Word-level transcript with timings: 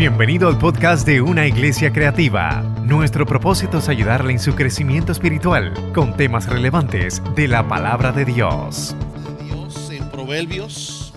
Bienvenido 0.00 0.48
al 0.48 0.56
podcast 0.56 1.06
de 1.06 1.20
Una 1.20 1.46
Iglesia 1.46 1.92
Creativa. 1.92 2.62
Nuestro 2.86 3.26
propósito 3.26 3.80
es 3.80 3.88
ayudarle 3.90 4.32
en 4.32 4.38
su 4.38 4.54
crecimiento 4.54 5.12
espiritual 5.12 5.74
con 5.92 6.16
temas 6.16 6.46
relevantes 6.46 7.20
de 7.36 7.46
la 7.46 7.68
palabra 7.68 8.10
de 8.10 8.24
Dios. 8.24 8.96
En 9.90 10.10
Proverbios, 10.10 11.12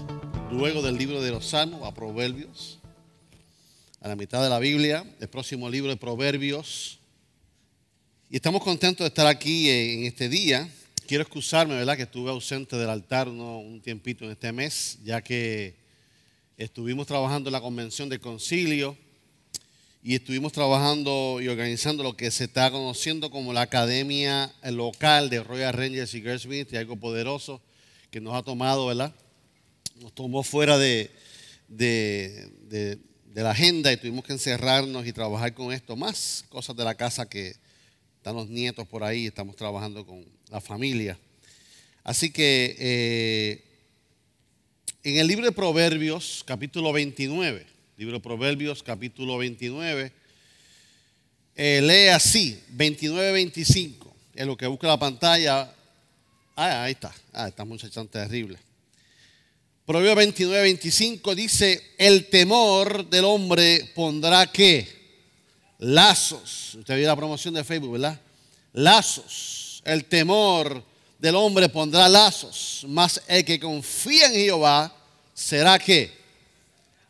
luego 0.52 0.82
del 0.82 0.98
libro 0.98 1.22
de 1.22 1.32
los 1.32 1.46
Salmos, 1.46 1.88
a 1.88 1.94
Proverbios, 1.94 2.82
a 4.02 4.10
la 4.10 4.18
mitad 4.18 4.44
de 4.44 4.50
la 4.50 4.60
Biblia, 4.60 5.06
el 5.22 5.30
próximo 5.30 5.70
libro 5.70 5.90
de 5.90 5.96
Proverbios. 5.96 7.00
Y 8.30 8.36
estamos 8.36 8.62
contentos 8.62 9.06
de 9.06 9.08
estar 9.08 9.28
aquí 9.28 9.70
en 9.70 10.04
este 10.04 10.28
día. 10.28 10.68
Quiero 11.08 11.22
excusarme, 11.22 11.76
¿verdad? 11.76 11.96
Que 11.96 12.04
estuve 12.04 12.32
ausente 12.32 12.76
del 12.76 12.90
altar 12.90 13.30
un 13.30 13.80
tiempito 13.82 14.26
en 14.26 14.32
este 14.32 14.52
mes, 14.52 15.00
ya 15.06 15.22
que 15.22 15.83
estuvimos 16.64 17.08
trabajando 17.08 17.50
en 17.50 17.54
la 17.54 17.62
convención 17.62 18.08
del 18.08 18.22
concilio 18.22 18.98
y 20.02 20.16
estuvimos 20.16 20.54
trabajando 20.54 21.40
y 21.42 21.48
organizando 21.50 22.04
lo 22.04 22.16
que 22.16 22.32
se 22.32 22.46
está 22.46 22.72
conociendo 22.72 23.30
como 23.30 23.52
la 23.52 23.62
academia 23.62 24.54
local 24.64 25.30
de 25.30 25.44
Royal 25.44 25.74
Rangers 25.74 26.14
y 26.14 26.22
Girl 26.22 26.40
Smith, 26.40 26.70
y 26.72 26.78
algo 26.78 26.96
poderoso 26.96 27.62
que 28.12 28.22
nos 28.22 28.34
ha 28.34 28.44
tomado, 28.44 28.88
¿verdad? 28.88 29.14
Nos 30.02 30.14
tomó 30.14 30.44
fuera 30.44 30.78
de, 30.78 31.12
de, 31.68 32.50
de, 32.70 33.44
la 33.44 33.52
agenda 33.52 33.92
y 33.92 33.98
tuvimos 33.98 34.24
que 34.24 34.34
encerrarnos 34.34 35.06
y 35.06 35.12
trabajar 35.12 35.54
con 35.54 35.74
esto, 35.74 35.96
más 35.96 36.46
cosas 36.50 36.76
de 36.76 36.84
la 36.86 36.96
casa 36.96 37.28
que 37.28 37.56
están 38.18 38.36
los 38.36 38.48
nietos 38.48 38.88
por 38.88 39.04
ahí, 39.04 39.28
estamos 39.28 39.56
trabajando 39.56 40.06
con 40.06 40.26
la 40.50 40.62
familia. 40.62 41.18
Así 42.04 42.32
que 42.32 42.76
eh, 42.80 43.73
en 45.04 45.18
el 45.18 45.28
libro 45.28 45.46
de 45.46 45.52
Proverbios, 45.52 46.44
capítulo 46.48 46.94
29, 46.94 47.66
libro 47.98 48.16
de 48.16 48.24
Proverbios, 48.24 48.82
capítulo 48.82 49.38
29, 49.38 50.14
eh, 51.56 51.82
lee 51.84 52.08
así, 52.08 52.58
29-25, 52.74 54.14
es 54.34 54.48
lo 54.48 54.56
que 54.56 54.66
busca 54.66 54.88
la 54.88 54.98
pantalla. 54.98 55.74
Ah, 56.56 56.84
ahí 56.84 56.94
está, 56.94 57.14
ah, 57.34 57.50
esta 57.50 57.66
muchacha 57.66 58.06
terrible. 58.06 58.58
Proverbios 59.86 60.16
29, 60.16 60.62
25 60.62 61.36
dice, 61.36 61.96
el 61.98 62.30
temor 62.30 63.10
del 63.10 63.26
hombre 63.26 63.92
pondrá 63.94 64.50
qué? 64.50 64.88
Lazos. 65.80 66.76
Usted 66.76 66.96
vio 66.96 67.08
la 67.08 67.16
promoción 67.18 67.54
de 67.54 67.66
Facebook, 67.66 67.92
¿verdad? 67.92 68.18
Lazos. 68.72 69.82
El 69.84 70.06
temor 70.06 70.82
del 71.24 71.38
hombre 71.38 71.70
pondrá 71.70 72.10
lazos, 72.10 72.84
mas 72.86 73.22
el 73.30 73.46
que 73.46 73.58
confía 73.58 74.26
en 74.26 74.34
Jehová 74.34 74.94
será 75.34 75.80
que 75.80 76.12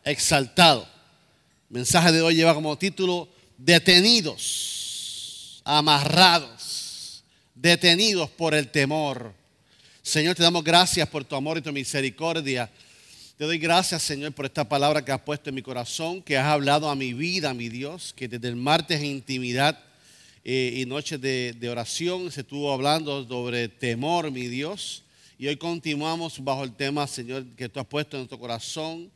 exaltado. 0.04 0.88
El 1.72 1.78
mensaje 1.78 2.12
de 2.12 2.22
hoy 2.22 2.36
lleva 2.36 2.54
como 2.54 2.78
título 2.78 3.28
detenidos, 3.58 5.64
amarrados, 5.66 7.24
detenidos 7.56 8.30
por 8.30 8.54
el 8.54 8.70
temor. 8.70 9.34
Señor, 10.04 10.36
te 10.36 10.44
damos 10.44 10.64
gracias 10.64 11.10
por 11.10 11.26
tu 11.26 11.36
amor 11.36 11.58
y 11.58 11.62
tu 11.62 11.74
misericordia. 11.74 12.70
Te 13.36 13.46
doy 13.46 13.58
gracias, 13.58 14.04
Señor, 14.04 14.32
por 14.34 14.46
esta 14.46 14.70
palabra 14.70 15.04
que 15.04 15.12
has 15.12 15.22
puesto 15.22 15.50
en 15.50 15.56
mi 15.56 15.64
corazón, 15.64 16.22
que 16.22 16.38
has 16.38 16.46
hablado 16.46 16.88
a 16.88 16.96
mi 16.96 17.14
vida, 17.14 17.52
mi 17.56 17.68
Dios, 17.68 18.14
que 18.16 18.28
desde 18.28 18.50
el 18.50 18.58
martes 18.58 19.00
en 19.00 19.08
intimidad 19.08 19.80
eh, 20.46 20.74
y 20.76 20.86
noches 20.86 21.22
de, 21.22 21.70
oración 21.70 22.30
se 22.32 22.42
estuvo 22.42 22.74
hablando 22.74 23.26
sobre 23.28 23.70
temor, 23.70 24.30
mi 24.30 24.48
Dios. 24.48 25.04
Y 25.38 25.48
hoy 25.48 25.56
continuamos 25.56 26.44
bajo 26.44 26.64
el 26.64 26.76
tema, 26.76 27.08
Señor, 27.08 27.46
que 27.56 27.70
tú 27.70 27.80
has 27.80 27.86
puesto 27.86 28.18
en 28.18 28.22
nuestro 28.22 28.40
corazón. 28.40 29.10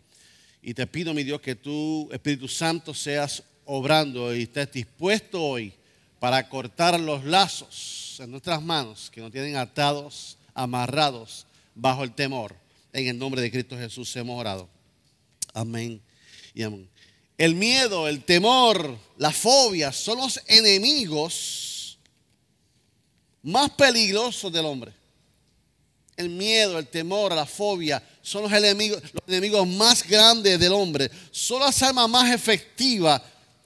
Y 0.61 0.73
te 0.73 0.87
pido, 0.87 1.13
mi 1.13 1.23
Dios, 1.23 1.41
que 1.41 1.55
tú, 1.55 2.09
Espíritu 2.11 2.47
Santo, 2.47 2.93
seas 2.93 3.43
obrando 3.65 4.33
y 4.33 4.43
estés 4.43 4.71
dispuesto 4.71 5.43
hoy 5.43 5.73
para 6.19 6.47
cortar 6.47 6.99
los 6.99 7.25
lazos 7.25 8.17
en 8.19 8.31
nuestras 8.31 8.61
manos 8.61 9.11
que 9.11 9.21
nos 9.21 9.31
tienen 9.31 9.57
atados, 9.57 10.37
amarrados 10.53 11.45
bajo 11.75 12.03
el 12.03 12.13
temor. 12.13 12.55
En 12.93 13.07
el 13.07 13.17
nombre 13.17 13.41
de 13.41 13.51
Cristo 13.51 13.77
Jesús 13.77 14.15
hemos 14.15 14.39
orado. 14.39 14.69
Amén 15.53 16.01
y 16.53 16.63
amén. 16.63 16.89
El 17.37 17.53
miedo, 17.53 18.07
el 18.07 18.23
temor, 18.23 18.97
la 19.17 19.31
fobia 19.31 19.91
son 19.91 20.17
los 20.17 20.41
enemigos 20.47 21.99
más 23.43 23.69
peligrosos 23.71 24.51
del 24.51 24.65
hombre. 24.65 24.91
El 26.15 26.29
miedo, 26.29 26.79
el 26.79 26.87
temor, 26.87 27.35
la 27.35 27.45
fobia 27.45 28.01
son 28.23 28.43
los 28.43 28.51
enemigos, 28.51 29.03
los 29.13 29.21
enemigos 29.27 29.67
más 29.67 30.07
grandes 30.07 30.59
del 30.59 30.73
hombre. 30.73 31.11
Son 31.29 31.61
las 31.61 31.81
armas 31.83 32.09
más 32.09 32.33
efectivas 32.33 33.21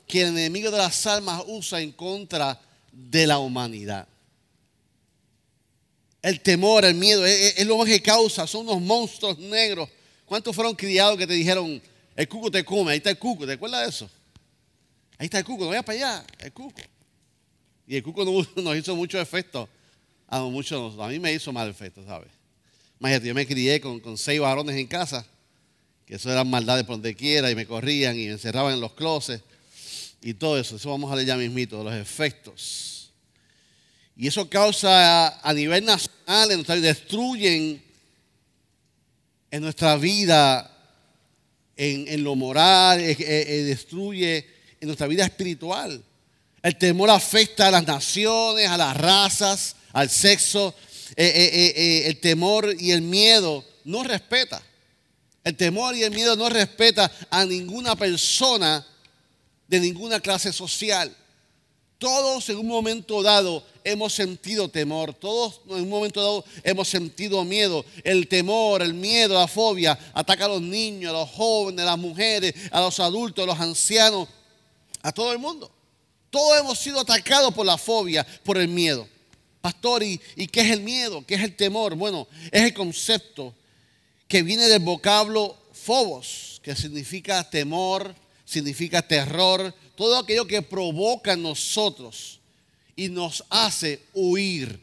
que 0.06 0.24
el 0.24 0.28
enemigo 0.38 0.70
de 0.70 0.78
las 0.78 1.08
almas 1.08 1.42
usa 1.48 1.80
en 1.80 1.94
contra 1.94 2.60
de 2.92 3.26
la 3.26 3.40
humanidad. 3.40 4.06
El 6.22 6.42
temor, 6.42 6.84
el 6.84 6.96
miedo, 6.96 7.26
es, 7.26 7.58
es 7.58 7.66
lo 7.66 7.82
que 7.86 8.02
causa, 8.02 8.46
son 8.46 8.68
unos 8.68 8.82
monstruos 8.82 9.40
negros. 9.40 9.90
¿Cuántos 10.26 10.54
fueron 10.54 10.76
criados 10.76 11.18
que 11.18 11.26
te 11.26 11.34
dijeron, 11.34 11.82
el 12.16 12.28
cuco 12.28 12.52
te 12.52 12.64
come, 12.66 12.92
ahí 12.92 12.98
está 12.98 13.10
el 13.10 13.18
cuco, 13.18 13.46
¿te 13.46 13.54
acuerdas 13.54 13.84
de 13.84 13.90
eso? 13.90 14.10
Ahí 15.18 15.26
está 15.26 15.40
el 15.40 15.46
cuco, 15.46 15.64
no 15.64 15.70
vayas 15.70 15.86
para 15.86 15.98
allá, 15.98 16.26
el 16.40 16.52
cuco. 16.52 16.82
Y 17.88 17.96
el 17.96 18.04
cuco 18.04 18.26
nos 18.56 18.78
hizo 18.78 18.96
mucho 18.96 19.20
efecto. 19.20 19.70
A, 20.28 20.40
muchos, 20.42 20.98
a 20.98 21.08
mí 21.08 21.20
me 21.20 21.34
hizo 21.34 21.52
mal 21.52 21.70
efecto, 21.70 22.06
¿sabes? 22.06 22.30
Imagínate, 23.00 23.28
yo 23.28 23.36
me 23.36 23.46
crié 23.46 23.82
con, 23.82 24.18
seis 24.18 24.40
varones 24.40 24.76
en 24.78 24.88
casa, 24.88 25.26
que 26.06 26.16
eso 26.16 26.32
eran 26.32 26.50
maldades 26.50 26.86
por 26.86 26.96
donde 26.96 27.16
quiera, 27.16 27.52
y 27.52 27.56
me 27.56 27.66
corrían 27.66 28.18
y 28.18 28.28
me 28.28 28.32
encerraban 28.32 28.74
en 28.74 28.80
los 28.80 28.94
closets 28.94 29.44
y 30.22 30.34
todo 30.34 30.58
eso. 30.58 30.78
Eso 30.78 30.90
vamos 30.90 31.12
a 31.12 31.16
leer 31.16 31.28
ya 31.28 31.36
mismito, 31.36 31.84
los 31.84 31.94
efectos. 31.94 33.12
Y 34.16 34.28
eso 34.28 34.50
causa 34.50 35.40
a 35.40 35.54
nivel 35.54 35.84
nacional, 35.84 36.64
destruyen 36.82 37.84
en 39.50 39.62
nuestra 39.62 39.98
vida 39.98 40.71
en, 41.78 42.24
lo 42.24 42.36
moral, 42.36 43.00
destruye 43.00 44.46
en 44.80 44.88
nuestra 44.88 45.08
vida 45.08 45.26
espiritual. 45.26 46.04
El 46.62 46.78
temor 46.78 47.10
afecta 47.10 47.68
a 47.68 47.72
las 47.72 47.88
naciones, 47.88 48.68
a 48.68 48.78
las 48.78 48.96
razas, 48.96 49.76
al 49.94 50.10
sexo. 50.10 50.76
Eh, 51.16 51.26
eh, 51.26 51.74
eh, 51.76 52.08
el 52.08 52.20
temor 52.20 52.74
y 52.80 52.92
el 52.92 53.02
miedo 53.02 53.66
no 53.84 54.04
respeta. 54.04 54.62
El 55.44 55.58
temor 55.58 55.96
y 55.96 56.04
el 56.04 56.12
miedo 56.12 56.36
no 56.36 56.50
respeta 56.50 57.12
a 57.30 57.46
ninguna 57.46 57.96
persona 57.96 58.86
de 59.68 59.80
ninguna 59.80 60.20
clase 60.20 60.54
social. 60.54 61.16
Todos 62.02 62.50
en 62.50 62.58
un 62.58 62.66
momento 62.66 63.22
dado 63.22 63.64
hemos 63.84 64.12
sentido 64.12 64.68
temor, 64.68 65.14
todos 65.14 65.62
en 65.70 65.84
un 65.84 65.90
momento 65.90 66.20
dado 66.20 66.46
hemos 66.64 66.88
sentido 66.88 67.44
miedo. 67.46 67.86
El 68.04 68.28
temor, 68.28 68.82
el 68.82 68.96
miedo, 68.96 69.36
la 69.36 69.48
fobia 69.48 70.00
ataca 70.12 70.46
a 70.46 70.48
los 70.48 70.64
niños, 70.64 71.12
a 71.12 71.20
los 71.20 71.30
jóvenes, 71.30 71.84
a 71.84 71.92
las 71.92 72.00
mujeres, 72.00 72.56
a 72.72 72.82
los 72.82 73.00
adultos, 73.00 73.44
a 73.44 73.46
los 73.46 73.60
ancianos, 73.60 74.28
a 75.04 75.12
todo 75.12 75.32
el 75.32 75.38
mundo. 75.38 75.72
Todos 76.32 76.60
hemos 76.60 76.80
sido 76.80 77.02
atacados 77.02 77.54
por 77.54 77.68
la 77.68 77.78
fobia, 77.78 78.26
por 78.44 78.58
el 78.58 78.68
miedo. 78.68 79.08
Pastor, 79.62 80.02
¿y, 80.02 80.20
¿y 80.36 80.48
qué 80.48 80.62
es 80.62 80.72
el 80.72 80.82
miedo? 80.82 81.24
¿Qué 81.28 81.36
es 81.36 81.44
el 81.44 81.56
temor? 81.56 81.94
Bueno, 81.94 82.28
es 82.52 82.64
el 82.64 82.74
concepto 82.74 83.54
que 84.28 84.42
viene 84.42 84.68
del 84.68 84.80
vocablo 84.80 85.56
phobos, 85.72 86.60
que 86.64 86.76
significa 86.76 87.48
temor, 87.48 88.16
significa 88.44 89.08
terror, 89.08 89.72
todo 90.02 90.18
aquello 90.18 90.48
que 90.48 90.64
provoca 90.64 91.34
en 91.34 91.44
nosotros 91.44 92.40
y 92.96 93.08
nos 93.08 93.44
hace 93.52 94.02
huir. 94.16 94.82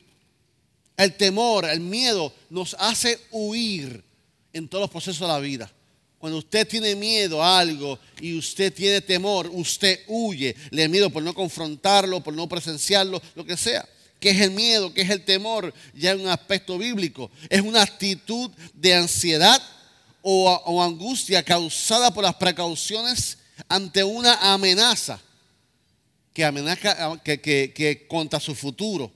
El 0.96 1.16
temor, 1.16 1.64
el 1.64 1.80
miedo 1.80 2.32
nos 2.48 2.76
hace 2.78 3.18
huir 3.32 4.04
en 4.52 4.68
todos 4.68 4.82
los 4.82 4.90
procesos 4.90 5.18
de 5.18 5.26
la 5.26 5.40
vida. 5.40 5.72
Cuando 6.20 6.38
usted 6.38 6.68
tiene 6.68 6.94
miedo 6.94 7.42
a 7.42 7.58
algo 7.58 7.98
y 8.20 8.38
usted 8.38 8.72
tiene 8.72 9.00
temor, 9.00 9.50
usted 9.52 10.04
huye. 10.06 10.54
Le 10.70 10.88
miedo 10.88 11.10
por 11.10 11.24
no 11.24 11.34
confrontarlo, 11.34 12.22
por 12.22 12.34
no 12.34 12.48
presenciarlo, 12.48 13.20
lo 13.34 13.44
que 13.44 13.56
sea. 13.56 13.88
¿Qué 14.20 14.30
es 14.30 14.40
el 14.40 14.52
miedo? 14.52 14.94
¿Qué 14.94 15.00
es 15.00 15.10
el 15.10 15.24
temor? 15.24 15.74
Ya 15.94 16.12
en 16.12 16.20
un 16.20 16.28
aspecto 16.28 16.78
bíblico. 16.78 17.28
Es 17.50 17.60
una 17.60 17.82
actitud 17.82 18.52
de 18.72 18.94
ansiedad 18.94 19.60
o, 20.22 20.48
o 20.64 20.80
angustia 20.80 21.42
causada 21.42 22.14
por 22.14 22.22
las 22.22 22.36
precauciones 22.36 23.38
ante 23.66 24.04
una 24.04 24.52
amenaza 24.52 25.20
que 26.38 26.44
amenaza 26.44 27.20
que, 27.24 27.40
que, 27.40 28.06
contra 28.06 28.38
su 28.38 28.54
futuro. 28.54 29.10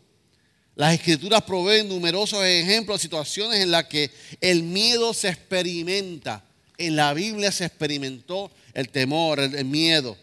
Las 0.75 0.95
escrituras 0.95 1.43
proveen 1.43 1.89
numerosos 1.89 2.43
ejemplos 2.45 2.99
de 2.99 3.03
situaciones 3.03 3.61
en 3.61 3.71
las 3.71 3.85
que 3.85 4.11
el 4.41 4.65
miedo 4.65 5.15
se 5.15 5.29
experimenta. 5.29 6.45
En 6.79 6.97
la 6.97 7.15
Biblia 7.15 7.53
se 7.53 7.67
experimentó 7.67 8.51
el 8.75 8.89
temor, 8.89 9.39
el, 9.39 9.65
miedo. 9.65 10.17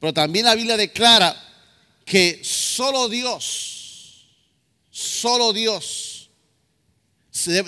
Pero 0.00 0.14
también 0.14 0.46
la 0.46 0.54
Biblia 0.54 0.78
declara 0.78 1.36
que 2.06 2.40
solo 2.42 3.10
Dios, 3.10 4.24
solo 4.90 5.52
Dios 5.52 6.30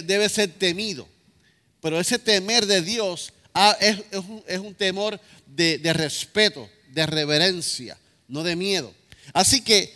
debe 0.05 0.29
ser 0.31 0.53
temido. 0.53 1.07
Pero 1.83 2.01
ese 2.01 2.19
temer 2.19 2.65
de 2.65 2.81
Dios 2.81 3.33
ah, 3.59 3.77
es, 3.81 4.59
un, 4.61 4.75
temor 4.75 5.21
de, 5.47 5.93
respeto, 5.93 6.69
de 6.91 7.05
reverencia, 7.07 7.99
no 8.29 8.45
de 8.45 8.55
miedo. 8.55 8.95
Así 9.33 9.63
que, 9.63 9.93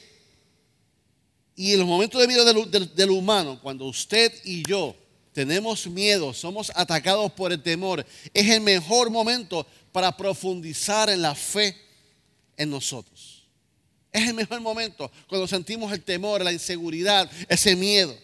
y 1.55 1.73
en 1.73 1.79
los 1.79 1.89
momentos 1.89 2.21
de 2.21 2.27
miedo 2.27 2.45
del 2.45 3.11
humano, 3.11 3.61
cuando 3.63 3.85
usted 3.85 4.33
y 4.45 4.65
yo 4.65 4.97
tenemos 5.33 5.87
miedo, 5.87 6.35
somos 6.35 6.73
atacados 6.75 7.31
por 7.33 7.53
el 7.53 7.63
temor, 7.63 8.05
es 8.35 8.51
el 8.51 8.61
mejor 8.61 9.11
momento 9.11 9.65
para 9.93 10.17
profundizar 10.17 11.09
en 11.09 11.23
la 11.23 11.35
fe 11.35 11.77
en 12.57 12.69
nosotros. 12.69 13.45
Es 14.11 14.29
el 14.29 14.35
mejor 14.35 14.61
momento 14.61 15.11
cuando 15.29 15.47
sentimos 15.47 15.93
el 15.93 16.03
temor, 16.03 16.43
la 16.43 16.53
inseguridad, 16.53 17.31
ese 17.49 17.77
miedo, 17.77 18.15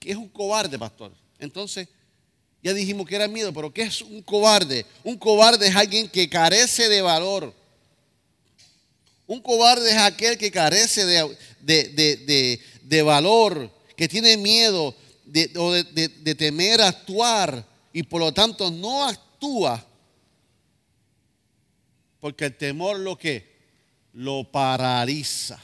que 0.00 0.10
es 0.10 0.16
un 0.16 0.28
cobarde, 0.28 0.76
pastor. 0.78 1.12
Entonces, 1.38 1.88
ya 2.62 2.72
dijimos 2.72 3.06
que 3.06 3.16
era 3.16 3.28
miedo, 3.28 3.52
pero 3.52 3.72
¿qué 3.72 3.82
es 3.82 4.02
un 4.02 4.22
cobarde? 4.22 4.86
Un 5.02 5.18
cobarde 5.18 5.66
es 5.66 5.76
alguien 5.76 6.08
que 6.08 6.28
carece 6.28 6.88
de 6.88 7.02
valor. 7.02 7.52
Un 9.26 9.40
cobarde 9.40 9.90
es 9.90 9.96
aquel 9.98 10.38
que 10.38 10.50
carece 10.50 11.04
de, 11.04 12.60
de 12.82 13.02
valor, 13.02 13.70
que 13.96 14.08
tiene 14.08 14.36
miedo, 14.36 14.94
de, 15.24 15.50
o 15.56 15.72
de, 15.72 16.34
temer 16.34 16.80
actuar 16.80 17.64
y 17.92 18.02
por 18.02 18.20
lo 18.20 18.32
tanto 18.32 18.70
no 18.70 19.04
actúa. 19.04 19.84
Porque 22.20 22.46
el 22.46 22.56
temor 22.56 22.98
lo 22.98 23.16
que 23.16 23.50
lo 24.12 24.44
paraliza. 24.44 25.60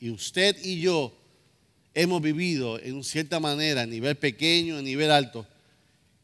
Y 0.00 0.10
usted 0.10 0.56
y 0.62 0.80
yo 0.80 1.12
hemos 1.94 2.22
vivido 2.22 2.78
en 2.80 3.02
cierta 3.04 3.40
manera, 3.40 3.82
a 3.82 3.86
nivel 3.86 4.16
pequeño, 4.16 4.78
a 4.78 4.82
nivel 4.82 5.10
alto, 5.10 5.46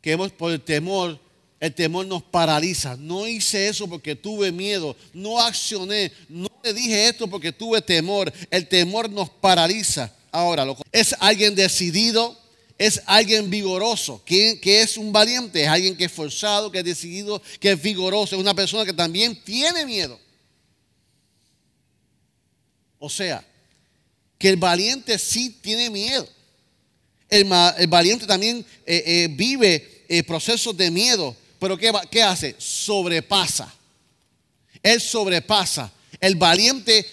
que 0.00 0.12
hemos 0.12 0.32
por 0.32 0.52
el 0.52 0.60
temor, 0.60 1.18
el 1.58 1.74
temor 1.74 2.06
nos 2.06 2.22
paraliza. 2.22 2.96
No 2.96 3.26
hice 3.26 3.68
eso 3.68 3.88
porque 3.88 4.14
tuve 4.14 4.52
miedo, 4.52 4.96
no 5.12 5.40
accioné, 5.40 6.12
no 6.28 6.48
le 6.62 6.72
dije 6.72 7.08
esto 7.08 7.28
porque 7.28 7.52
tuve 7.52 7.80
temor. 7.82 8.32
El 8.50 8.68
temor 8.68 9.10
nos 9.10 9.30
paraliza. 9.30 10.12
Ahora, 10.30 10.66
es 10.92 11.14
alguien 11.18 11.54
decidido, 11.54 12.38
es 12.76 13.02
alguien 13.06 13.48
vigoroso. 13.48 14.22
que 14.24 14.60
es 14.62 14.96
un 14.96 15.12
valiente? 15.12 15.62
Es 15.62 15.68
alguien 15.68 15.96
que 15.96 16.04
es 16.04 16.12
forzado, 16.12 16.70
que 16.70 16.78
es 16.78 16.84
decidido, 16.84 17.40
que 17.58 17.72
es 17.72 17.82
vigoroso. 17.82 18.36
Es 18.36 18.40
una 18.40 18.54
persona 18.54 18.84
que 18.84 18.92
también 18.92 19.42
tiene 19.44 19.86
miedo. 19.86 20.20
O 22.98 23.08
sea, 23.08 23.44
que 24.38 24.48
el 24.48 24.56
valiente 24.56 25.18
sí 25.18 25.50
tiene 25.60 25.90
miedo. 25.90 26.28
El, 27.28 27.46
valiente 27.88 28.26
también 28.26 28.64
eh, 28.84 29.02
eh, 29.06 29.28
vive 29.30 30.04
eh, 30.08 30.22
procesos 30.22 30.76
de 30.76 30.90
miedo. 30.90 31.36
Pero 31.58 31.76
¿qué, 31.76 31.92
¿qué 32.10 32.22
hace? 32.22 32.54
Sobrepasa. 32.58 33.72
Él 34.82 35.00
sobrepasa. 35.00 35.90
El 36.20 36.36
valiente 36.36 37.06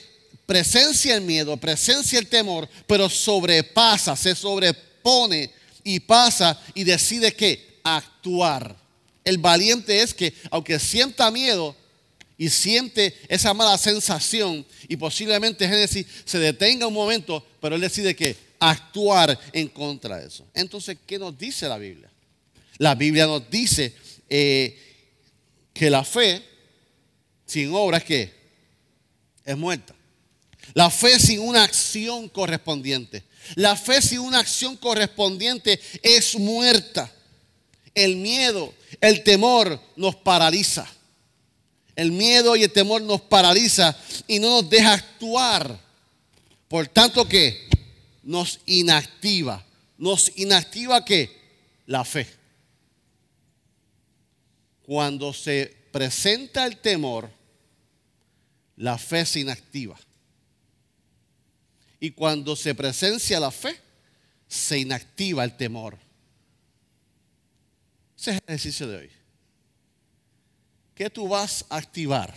presencia 0.45 1.15
el 1.15 1.21
miedo, 1.21 1.57
presencia 1.57 2.19
el 2.19 2.27
temor, 2.27 2.69
pero 2.87 3.09
sobrepasa, 3.09 4.15
se 4.15 4.35
sobrepone 4.35 5.49
y 5.83 5.99
pasa 5.99 6.59
y 6.73 6.83
decide 6.83 7.33
que 7.33 7.79
actuar. 7.83 8.75
El 9.23 9.37
valiente 9.37 10.01
es 10.01 10.13
que 10.13 10.33
aunque 10.51 10.79
sienta 10.79 11.31
miedo 11.31 11.75
y 12.37 12.49
siente 12.49 13.15
esa 13.27 13.53
mala 13.53 13.77
sensación 13.77 14.65
y 14.87 14.97
posiblemente 14.97 15.67
Génesis 15.67 16.05
se 16.25 16.39
detenga 16.39 16.87
un 16.87 16.93
momento, 16.93 17.45
pero 17.61 17.75
él 17.75 17.81
decide 17.81 18.15
que 18.15 18.35
actuar 18.59 19.37
en 19.51 19.67
contra 19.67 20.17
de 20.17 20.27
eso. 20.27 20.45
Entonces, 20.53 20.97
¿qué 21.05 21.19
nos 21.19 21.37
dice 21.37 21.67
la 21.67 21.77
Biblia? 21.77 22.09
La 22.77 22.95
Biblia 22.95 23.27
nos 23.27 23.49
dice 23.49 23.93
eh, 24.29 24.77
que 25.73 25.89
la 25.89 26.03
fe 26.03 26.43
sin 27.45 27.73
obras 27.73 28.03
que 28.03 28.33
es 29.45 29.57
muerta. 29.57 29.93
La 30.73 30.89
fe 30.89 31.19
sin 31.19 31.39
una 31.39 31.63
acción 31.63 32.29
correspondiente. 32.29 33.23
La 33.55 33.75
fe 33.75 34.01
sin 34.01 34.19
una 34.19 34.39
acción 34.39 34.77
correspondiente 34.77 35.79
es 36.01 36.35
muerta. 36.39 37.11
El 37.93 38.15
miedo, 38.15 38.73
el 39.01 39.23
temor 39.23 39.79
nos 39.95 40.15
paraliza. 40.15 40.87
El 41.95 42.11
miedo 42.11 42.55
y 42.55 42.63
el 42.63 42.71
temor 42.71 43.01
nos 43.01 43.21
paraliza 43.21 43.95
y 44.27 44.39
no 44.39 44.49
nos 44.49 44.69
deja 44.69 44.93
actuar. 44.93 45.79
Por 46.67 46.87
tanto 46.87 47.27
que 47.27 47.67
nos 48.23 48.59
inactiva. 48.65 49.63
Nos 49.97 50.31
inactiva 50.37 51.05
que 51.05 51.29
la 51.85 52.03
fe. 52.03 52.27
Cuando 54.85 55.33
se 55.33 55.75
presenta 55.91 56.65
el 56.65 56.77
temor, 56.77 57.29
la 58.77 58.97
fe 58.97 59.25
se 59.25 59.39
inactiva. 59.41 59.97
Y 61.99 62.11
cuando 62.11 62.55
se 62.55 62.75
presencia 62.75 63.39
la 63.39 63.51
fe, 63.51 63.79
se 64.47 64.79
inactiva 64.79 65.43
el 65.43 65.55
temor. 65.55 65.97
Ese 68.17 68.31
es 68.31 68.37
el 68.37 68.43
ejercicio 68.47 68.87
de 68.87 68.97
hoy. 68.97 69.11
¿Qué 70.95 71.09
tú 71.09 71.27
vas 71.27 71.65
a 71.69 71.77
activar? 71.77 72.33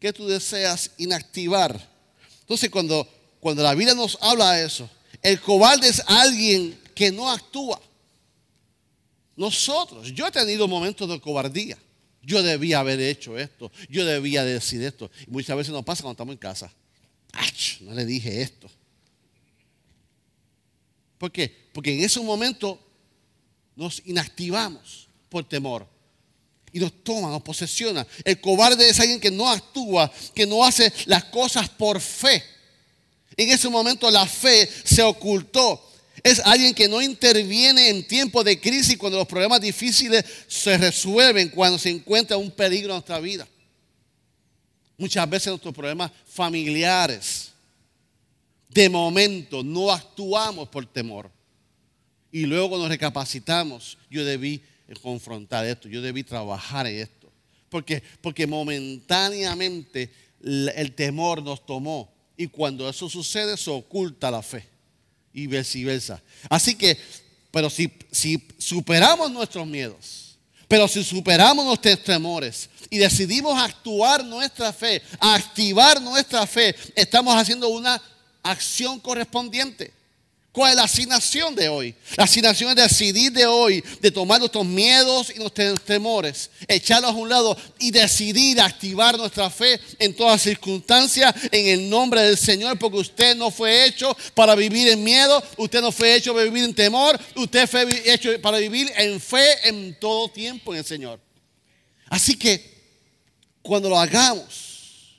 ¿Qué 0.00 0.12
tú 0.12 0.26
deseas 0.26 0.90
inactivar? 0.98 1.88
Entonces, 2.40 2.68
cuando, 2.70 3.08
cuando 3.40 3.62
la 3.62 3.74
Biblia 3.74 3.94
nos 3.94 4.18
habla 4.20 4.52
de 4.52 4.66
eso, 4.66 4.88
el 5.22 5.40
cobarde 5.40 5.88
es 5.88 6.02
alguien 6.06 6.78
que 6.94 7.12
no 7.12 7.30
actúa. 7.30 7.80
Nosotros, 9.36 10.12
yo 10.12 10.26
he 10.26 10.30
tenido 10.30 10.66
momentos 10.66 11.08
de 11.08 11.20
cobardía. 11.20 11.78
Yo 12.24 12.42
debía 12.42 12.78
haber 12.78 13.00
hecho 13.00 13.36
esto, 13.36 13.72
yo 13.88 14.04
debía 14.04 14.44
decir 14.44 14.82
esto. 14.82 15.10
Y 15.26 15.30
muchas 15.30 15.56
veces 15.56 15.72
nos 15.72 15.84
pasa 15.84 16.02
cuando 16.02 16.14
estamos 16.14 16.32
en 16.34 16.38
casa. 16.38 16.72
No 17.80 17.94
le 17.94 18.04
dije 18.04 18.42
esto. 18.42 18.70
¿Por 21.18 21.32
qué? 21.32 21.70
Porque 21.72 21.94
en 21.94 22.04
ese 22.04 22.20
momento 22.20 22.78
nos 23.74 24.02
inactivamos 24.06 25.08
por 25.28 25.48
temor. 25.48 25.88
Y 26.72 26.80
nos 26.80 27.04
toma, 27.04 27.28
nos 27.28 27.42
posesiona. 27.42 28.06
El 28.24 28.40
cobarde 28.40 28.88
es 28.88 28.98
alguien 28.98 29.20
que 29.20 29.30
no 29.30 29.48
actúa, 29.48 30.10
que 30.34 30.46
no 30.46 30.64
hace 30.64 30.92
las 31.06 31.24
cosas 31.24 31.68
por 31.68 32.00
fe. 32.00 32.42
En 33.36 33.50
ese 33.50 33.68
momento 33.68 34.10
la 34.10 34.26
fe 34.26 34.68
se 34.84 35.02
ocultó. 35.02 35.88
Es 36.22 36.40
alguien 36.44 36.74
que 36.74 36.88
no 36.88 37.02
interviene 37.02 37.88
en 37.88 38.06
tiempos 38.06 38.44
de 38.44 38.60
crisis 38.60 38.96
cuando 38.96 39.18
los 39.18 39.26
problemas 39.26 39.60
difíciles 39.60 40.24
se 40.46 40.78
resuelven, 40.78 41.48
cuando 41.48 41.78
se 41.78 41.90
encuentra 41.90 42.36
un 42.36 42.50
peligro 42.50 42.90
en 42.90 42.96
nuestra 42.96 43.18
vida. 43.18 43.46
Muchas 44.96 45.28
veces 45.28 45.48
nuestros 45.48 45.74
problemas 45.74 46.12
familiares, 46.26 47.50
de 48.68 48.88
momento 48.88 49.62
no 49.62 49.90
actuamos 49.90 50.68
por 50.68 50.86
temor. 50.86 51.30
Y 52.30 52.46
luego 52.46 52.78
nos 52.78 52.88
recapacitamos, 52.88 53.98
yo 54.08 54.24
debí 54.24 54.62
confrontar 55.00 55.66
esto, 55.66 55.88
yo 55.88 56.02
debí 56.02 56.22
trabajar 56.22 56.86
en 56.86 57.00
esto. 57.00 57.30
Porque, 57.68 58.02
porque 58.20 58.46
momentáneamente 58.46 60.12
el 60.42 60.92
temor 60.94 61.42
nos 61.42 61.64
tomó. 61.64 62.12
Y 62.36 62.46
cuando 62.48 62.88
eso 62.88 63.08
sucede, 63.08 63.56
se 63.56 63.70
oculta 63.70 64.30
la 64.30 64.42
fe. 64.42 64.66
Y 65.32 65.46
viceversa. 65.46 66.22
Así 66.48 66.74
que, 66.74 66.98
pero 67.50 67.70
si, 67.70 67.90
si 68.10 68.42
superamos 68.58 69.30
nuestros 69.30 69.66
miedos, 69.66 70.36
pero 70.68 70.88
si 70.88 71.04
superamos 71.04 71.64
nuestros 71.64 72.02
temores 72.02 72.68
y 72.90 72.98
decidimos 72.98 73.58
actuar 73.58 74.24
nuestra 74.24 74.72
fe, 74.72 75.02
activar 75.18 76.00
nuestra 76.00 76.46
fe, 76.46 76.74
estamos 76.94 77.34
haciendo 77.34 77.68
una 77.68 78.00
acción 78.42 78.98
correspondiente. 78.98 79.92
¿Cuál 80.52 80.72
es 80.72 80.76
la 80.76 80.84
asignación 80.84 81.54
de 81.54 81.66
hoy? 81.70 81.94
La 82.14 82.24
asignación 82.24 82.68
es 82.70 82.76
decidir 82.76 83.32
de 83.32 83.46
hoy, 83.46 83.82
de 84.02 84.10
tomar 84.10 84.38
nuestros 84.38 84.66
miedos 84.66 85.32
y 85.34 85.38
nuestros 85.38 85.82
temores, 85.82 86.50
echarlos 86.68 87.10
a 87.10 87.14
un 87.14 87.30
lado 87.30 87.56
y 87.78 87.90
decidir 87.90 88.60
activar 88.60 89.16
nuestra 89.16 89.48
fe 89.48 89.80
en 89.98 90.14
todas 90.14 90.42
circunstancias 90.42 91.34
en 91.50 91.68
el 91.68 91.88
nombre 91.88 92.20
del 92.20 92.36
Señor, 92.36 92.78
porque 92.78 92.98
usted 92.98 93.34
no 93.34 93.50
fue 93.50 93.86
hecho 93.86 94.14
para 94.34 94.54
vivir 94.54 94.88
en 94.88 95.02
miedo, 95.02 95.42
usted 95.56 95.80
no 95.80 95.90
fue 95.90 96.14
hecho 96.14 96.34
para 96.34 96.44
vivir 96.44 96.64
en 96.64 96.74
temor, 96.74 97.18
usted 97.34 97.66
fue 97.66 98.12
hecho 98.12 98.38
para 98.42 98.58
vivir 98.58 98.92
en 98.94 99.18
fe 99.22 99.66
en 99.66 99.98
todo 99.98 100.28
tiempo 100.28 100.74
en 100.74 100.80
el 100.80 100.84
Señor. 100.84 101.18
Así 102.10 102.36
que 102.36 102.72
cuando 103.62 103.88
lo 103.88 103.98
hagamos, 103.98 105.18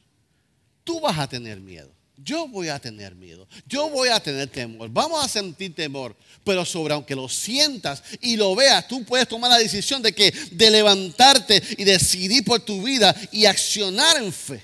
tú 0.84 1.00
vas 1.00 1.18
a 1.18 1.28
tener 1.28 1.60
miedo. 1.60 1.93
Yo 2.24 2.48
voy 2.48 2.70
a 2.70 2.80
tener 2.80 3.16
miedo, 3.16 3.48
yo 3.66 3.90
voy 3.90 4.08
a 4.08 4.20
tener 4.20 4.48
temor, 4.48 4.90
vamos 4.90 5.24
a 5.24 5.28
sentir 5.28 5.76
temor, 5.76 6.16
pero 6.46 6.64
sobre 6.64 6.94
aunque 6.94 7.16
lo 7.16 7.28
sientas 7.28 8.02
y 8.22 8.38
lo 8.38 8.56
veas, 8.56 8.88
tú 8.88 9.04
puedes 9.04 9.28
tomar 9.28 9.52
la 9.52 9.58
decisión 9.58 10.02
de 10.02 10.14
que 10.14 10.32
de 10.32 10.72
levantarte 10.72 11.62
y 11.78 11.84
decidir 11.84 12.46
por 12.46 12.62
tu 12.62 12.82
vida 12.82 13.14
y 13.32 13.46
accionar 13.46 14.24
en 14.24 14.32
fe. 14.32 14.64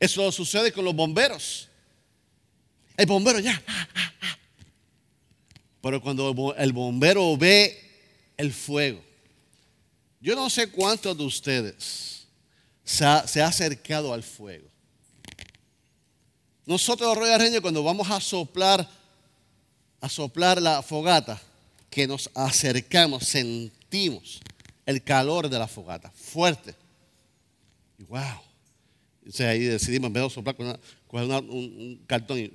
Eso 0.00 0.32
sucede 0.32 0.72
con 0.72 0.84
los 0.84 0.96
bomberos. 0.96 1.68
El 2.96 3.06
bombero 3.06 3.38
ya. 3.38 3.62
Pero 5.82 6.00
cuando 6.00 6.54
el 6.56 6.72
bombero 6.72 7.36
ve 7.36 7.78
el 8.36 8.52
fuego, 8.52 9.04
Yo 10.20 10.36
no 10.36 10.48
sé 10.48 10.70
cuántos 10.70 11.18
de 11.18 11.24
ustedes 11.24 12.26
se 12.84 13.04
se 13.26 13.42
ha 13.42 13.46
acercado 13.46 14.14
al 14.14 14.22
fuego. 14.22 14.71
Nosotros, 16.64 17.16
Royal 17.16 17.40
Reño, 17.40 17.60
cuando 17.60 17.82
vamos 17.82 18.08
a 18.10 18.20
soplar, 18.20 18.88
a 20.00 20.08
soplar 20.08 20.62
la 20.62 20.82
fogata, 20.82 21.40
que 21.90 22.06
nos 22.06 22.30
acercamos, 22.34 23.24
sentimos 23.24 24.40
el 24.86 25.02
calor 25.02 25.48
de 25.48 25.58
la 25.58 25.68
fogata, 25.68 26.10
fuerte. 26.10 26.74
Y 27.98 28.04
wow. 28.04 28.40
Sea, 29.30 29.50
ahí 29.50 29.60
decidimos 29.60 30.08
en 30.08 30.12
vez 30.12 30.22
de 30.22 30.30
soplar 30.30 30.56
con, 30.56 31.30
un, 31.30 32.02
cartón. 32.06 32.52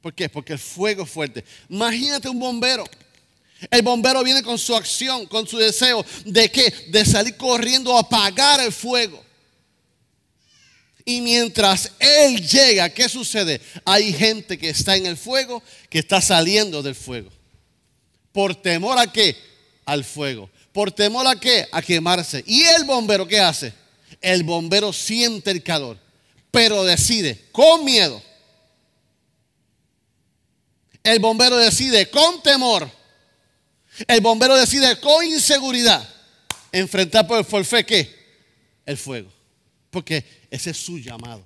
¿Por 0.00 0.14
qué? 0.14 0.28
Porque 0.28 0.54
el 0.54 0.58
fuego 0.58 1.04
es 1.04 1.10
fuerte. 1.10 1.44
Imagínate 1.68 2.28
un 2.28 2.38
bombero. 2.38 2.84
El 3.70 3.82
bombero 3.82 4.22
viene 4.22 4.42
con 4.42 4.58
su 4.58 4.74
acción, 4.74 5.26
con 5.26 5.46
su 5.46 5.58
deseo 5.58 6.04
de 6.24 6.50
qué? 6.50 6.72
De 6.88 7.04
salir 7.04 7.36
corriendo 7.36 7.96
a 7.96 8.00
apagar 8.00 8.60
el 8.60 8.72
fuego. 8.72 9.27
Y 11.08 11.22
mientras 11.22 11.92
él 11.98 12.46
llega, 12.46 12.90
¿qué 12.90 13.08
sucede? 13.08 13.62
Hay 13.86 14.12
gente 14.12 14.58
que 14.58 14.68
está 14.68 14.94
en 14.94 15.06
el 15.06 15.16
fuego, 15.16 15.62
que 15.88 16.00
está 16.00 16.20
saliendo 16.20 16.82
del 16.82 16.94
fuego. 16.94 17.30
¿Por 18.30 18.54
temor 18.54 18.98
a 18.98 19.10
qué? 19.10 19.34
Al 19.86 20.04
fuego. 20.04 20.50
¿Por 20.70 20.92
temor 20.92 21.26
a 21.26 21.40
qué? 21.40 21.66
A 21.72 21.80
quemarse. 21.80 22.44
¿Y 22.46 22.62
el 22.62 22.84
bombero 22.84 23.26
qué 23.26 23.40
hace? 23.40 23.72
El 24.20 24.42
bombero 24.42 24.92
siente 24.92 25.50
el 25.50 25.62
calor, 25.62 25.98
pero 26.50 26.84
decide 26.84 27.42
con 27.52 27.86
miedo. 27.86 28.22
El 31.02 31.20
bombero 31.20 31.56
decide 31.56 32.10
con 32.10 32.42
temor. 32.42 32.86
El 34.06 34.20
bombero 34.20 34.58
decide 34.58 35.00
con 35.00 35.24
inseguridad 35.24 36.06
enfrentar 36.70 37.26
por 37.26 37.38
el 37.38 37.46
forfé 37.46 37.86
qué? 37.86 38.14
El 38.84 38.98
fuego. 38.98 39.32
Porque 39.90 40.37
ese 40.50 40.70
es 40.70 40.76
su 40.76 40.98
llamado. 40.98 41.44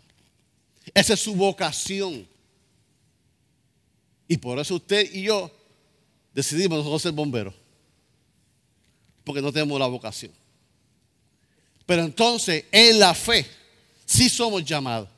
Esa 0.95 1.15
es 1.15 1.21
su 1.21 1.35
vocación. 1.35 2.27
Y 4.29 4.37
por 4.37 4.59
eso 4.59 4.77
usted 4.77 5.13
y 5.13 5.23
yo 5.23 5.51
decidimos 6.33 6.79
nosotros 6.79 7.03
ser 7.03 7.13
bomberos. 7.13 7.55
Porque 9.25 9.43
no 9.43 9.53
tenemos 9.53 9.79
la 9.79 9.87
vocación. 9.87 10.33
Pero 11.87 12.03
entonces 12.03 12.65
en 12.73 12.99
la 12.99 13.15
fe 13.15 13.47
sí 14.05 14.29
somos 14.29 14.65
llamados. 14.65 15.09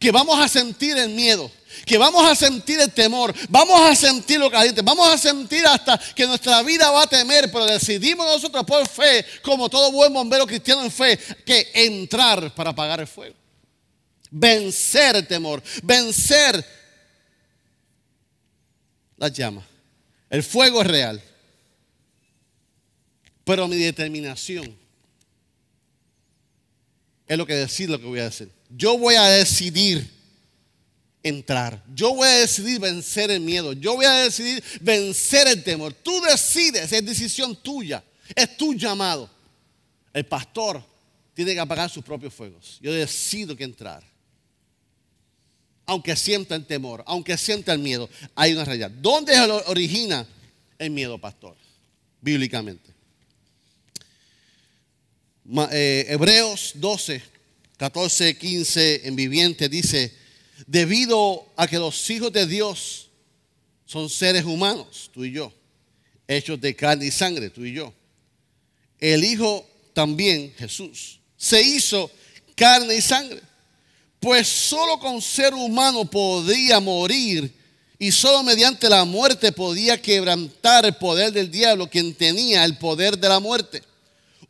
Que 0.00 0.10
vamos 0.10 0.40
a 0.40 0.48
sentir 0.48 0.96
el 0.96 1.10
miedo, 1.10 1.52
que 1.84 1.98
vamos 1.98 2.24
a 2.24 2.34
sentir 2.34 2.80
el 2.80 2.90
temor, 2.90 3.34
vamos 3.50 3.78
a 3.82 3.94
sentir 3.94 4.40
lo 4.40 4.50
caliente, 4.50 4.80
vamos 4.80 5.06
a 5.06 5.18
sentir 5.18 5.64
hasta 5.66 5.98
que 5.98 6.26
nuestra 6.26 6.62
vida 6.62 6.90
va 6.90 7.02
a 7.02 7.06
temer, 7.06 7.52
pero 7.52 7.66
decidimos 7.66 8.26
nosotros 8.26 8.64
por 8.64 8.88
fe, 8.88 9.26
como 9.42 9.68
todo 9.68 9.92
buen 9.92 10.10
bombero 10.10 10.46
cristiano 10.46 10.82
en 10.82 10.90
fe, 10.90 11.18
que 11.44 11.70
entrar 11.74 12.54
para 12.54 12.70
apagar 12.70 13.00
el 13.00 13.06
fuego. 13.06 13.36
Vencer 14.30 15.16
el 15.16 15.26
temor, 15.26 15.62
vencer 15.82 16.64
las 19.18 19.32
llamas. 19.34 19.66
El 20.30 20.42
fuego 20.42 20.80
es 20.80 20.86
real. 20.86 21.22
Pero 23.44 23.68
mi 23.68 23.76
determinación 23.76 24.78
es 27.30 27.38
lo 27.38 27.46
que 27.46 27.54
decir 27.54 27.88
lo 27.88 28.00
que 28.00 28.06
voy 28.06 28.18
a 28.18 28.24
decir. 28.24 28.50
Yo 28.68 28.98
voy 28.98 29.14
a 29.14 29.22
decidir 29.22 30.04
entrar. 31.22 31.80
Yo 31.94 32.12
voy 32.12 32.26
a 32.26 32.38
decidir 32.38 32.80
vencer 32.80 33.30
el 33.30 33.38
miedo. 33.38 33.72
Yo 33.72 33.94
voy 33.94 34.04
a 34.04 34.14
decidir 34.14 34.60
vencer 34.80 35.46
el 35.46 35.62
temor. 35.62 35.92
Tú 35.92 36.20
decides, 36.22 36.90
es 36.92 37.06
decisión 37.06 37.54
tuya. 37.54 38.02
Es 38.34 38.56
tu 38.56 38.74
llamado. 38.74 39.30
El 40.12 40.26
pastor 40.26 40.82
tiene 41.32 41.54
que 41.54 41.60
apagar 41.60 41.88
sus 41.88 42.02
propios 42.02 42.34
fuegos. 42.34 42.80
Yo 42.80 42.92
decido 42.92 43.56
que 43.56 43.62
entrar. 43.62 44.02
Aunque 45.86 46.16
sienta 46.16 46.56
el 46.56 46.66
temor, 46.66 47.04
aunque 47.06 47.38
sienta 47.38 47.72
el 47.72 47.78
miedo, 47.78 48.10
hay 48.34 48.54
una 48.54 48.64
realidad. 48.64 48.90
¿Dónde 48.90 49.38
origina 49.66 50.26
el 50.80 50.90
miedo, 50.90 51.16
pastor? 51.16 51.56
Bíblicamente. 52.20 52.89
Eh, 55.72 56.06
Hebreos 56.08 56.72
12, 56.76 57.20
14, 57.76 58.38
15 58.38 59.08
en 59.08 59.16
viviente 59.16 59.68
dice, 59.68 60.14
debido 60.66 61.44
a 61.56 61.66
que 61.66 61.78
los 61.78 62.08
hijos 62.08 62.32
de 62.32 62.46
Dios 62.46 63.08
son 63.84 64.08
seres 64.08 64.44
humanos, 64.44 65.10
tú 65.12 65.24
y 65.24 65.32
yo, 65.32 65.52
hechos 66.28 66.60
de 66.60 66.76
carne 66.76 67.06
y 67.06 67.10
sangre, 67.10 67.50
tú 67.50 67.64
y 67.64 67.72
yo. 67.72 67.92
El 69.00 69.24
Hijo 69.24 69.68
también, 69.92 70.54
Jesús, 70.56 71.18
se 71.36 71.60
hizo 71.60 72.08
carne 72.54 72.94
y 72.94 73.00
sangre, 73.00 73.40
pues 74.20 74.46
solo 74.46 75.00
con 75.00 75.20
ser 75.20 75.52
humano 75.54 76.04
podía 76.04 76.78
morir 76.78 77.52
y 77.98 78.12
solo 78.12 78.44
mediante 78.44 78.88
la 78.88 79.04
muerte 79.04 79.50
podía 79.50 80.00
quebrantar 80.00 80.84
el 80.84 80.94
poder 80.94 81.32
del 81.32 81.50
diablo, 81.50 81.90
quien 81.90 82.14
tenía 82.14 82.64
el 82.64 82.78
poder 82.78 83.18
de 83.18 83.28
la 83.28 83.40
muerte. 83.40 83.82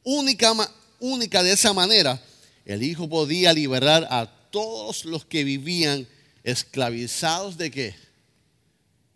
Única, 0.02 0.52
única 1.00 1.42
de 1.42 1.52
esa 1.52 1.73
manera, 1.73 2.21
el 2.64 2.83
Hijo 2.83 3.09
podía 3.09 3.52
liberar 3.52 4.07
a 4.11 4.26
todos 4.50 5.04
los 5.04 5.25
que 5.25 5.45
vivían 5.45 6.07
esclavizados 6.45 7.57
de 7.57 7.71
qué? 7.71 7.95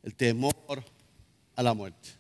El 0.03 0.15
temor 0.15 0.85
a 1.57 1.63
la 1.63 1.75
muerte. 1.75 2.11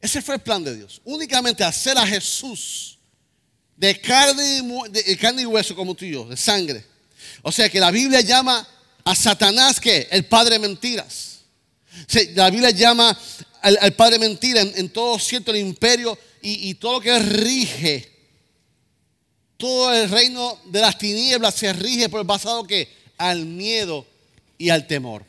Ese 0.00 0.22
fue 0.22 0.36
el 0.36 0.40
plan 0.40 0.62
de 0.62 0.76
Dios. 0.76 1.00
Únicamente 1.04 1.64
hacer 1.64 1.98
a 1.98 2.06
Jesús 2.06 2.98
de 3.76 4.00
carne, 4.00 4.62
de 4.90 5.16
carne 5.16 5.42
y 5.42 5.46
hueso 5.46 5.74
como 5.74 5.94
tú 5.94 6.04
y 6.04 6.12
yo, 6.12 6.24
de 6.24 6.36
sangre. 6.36 6.84
O 7.42 7.52
sea 7.52 7.68
que 7.68 7.80
la 7.80 7.90
Biblia 7.90 8.20
llama 8.20 8.66
a 9.04 9.14
Satanás 9.14 9.80
que 9.80 10.08
el 10.10 10.26
padre 10.26 10.54
de 10.54 10.68
mentiras. 10.68 11.40
La 12.34 12.50
Biblia 12.50 12.70
llama 12.70 13.18
al, 13.60 13.92
padre 13.94 14.18
de 14.18 14.28
mentiras 14.28 14.68
en, 14.76 14.88
todo 14.88 15.18
cierto 15.18 15.50
el 15.50 15.58
imperio 15.58 16.16
y, 16.42 16.74
todo 16.74 16.94
lo 16.94 17.00
que 17.00 17.18
rige 17.18 18.18
todo 19.58 19.92
el 19.92 20.08
reino 20.08 20.58
de 20.66 20.80
las 20.80 20.96
tinieblas 20.96 21.56
se 21.56 21.72
rige 21.72 22.08
por 22.08 22.20
el 22.20 22.26
basado 22.26 22.64
que 22.64 22.88
al 23.18 23.44
miedo 23.44 24.06
y 24.56 24.70
al 24.70 24.86
temor. 24.86 25.24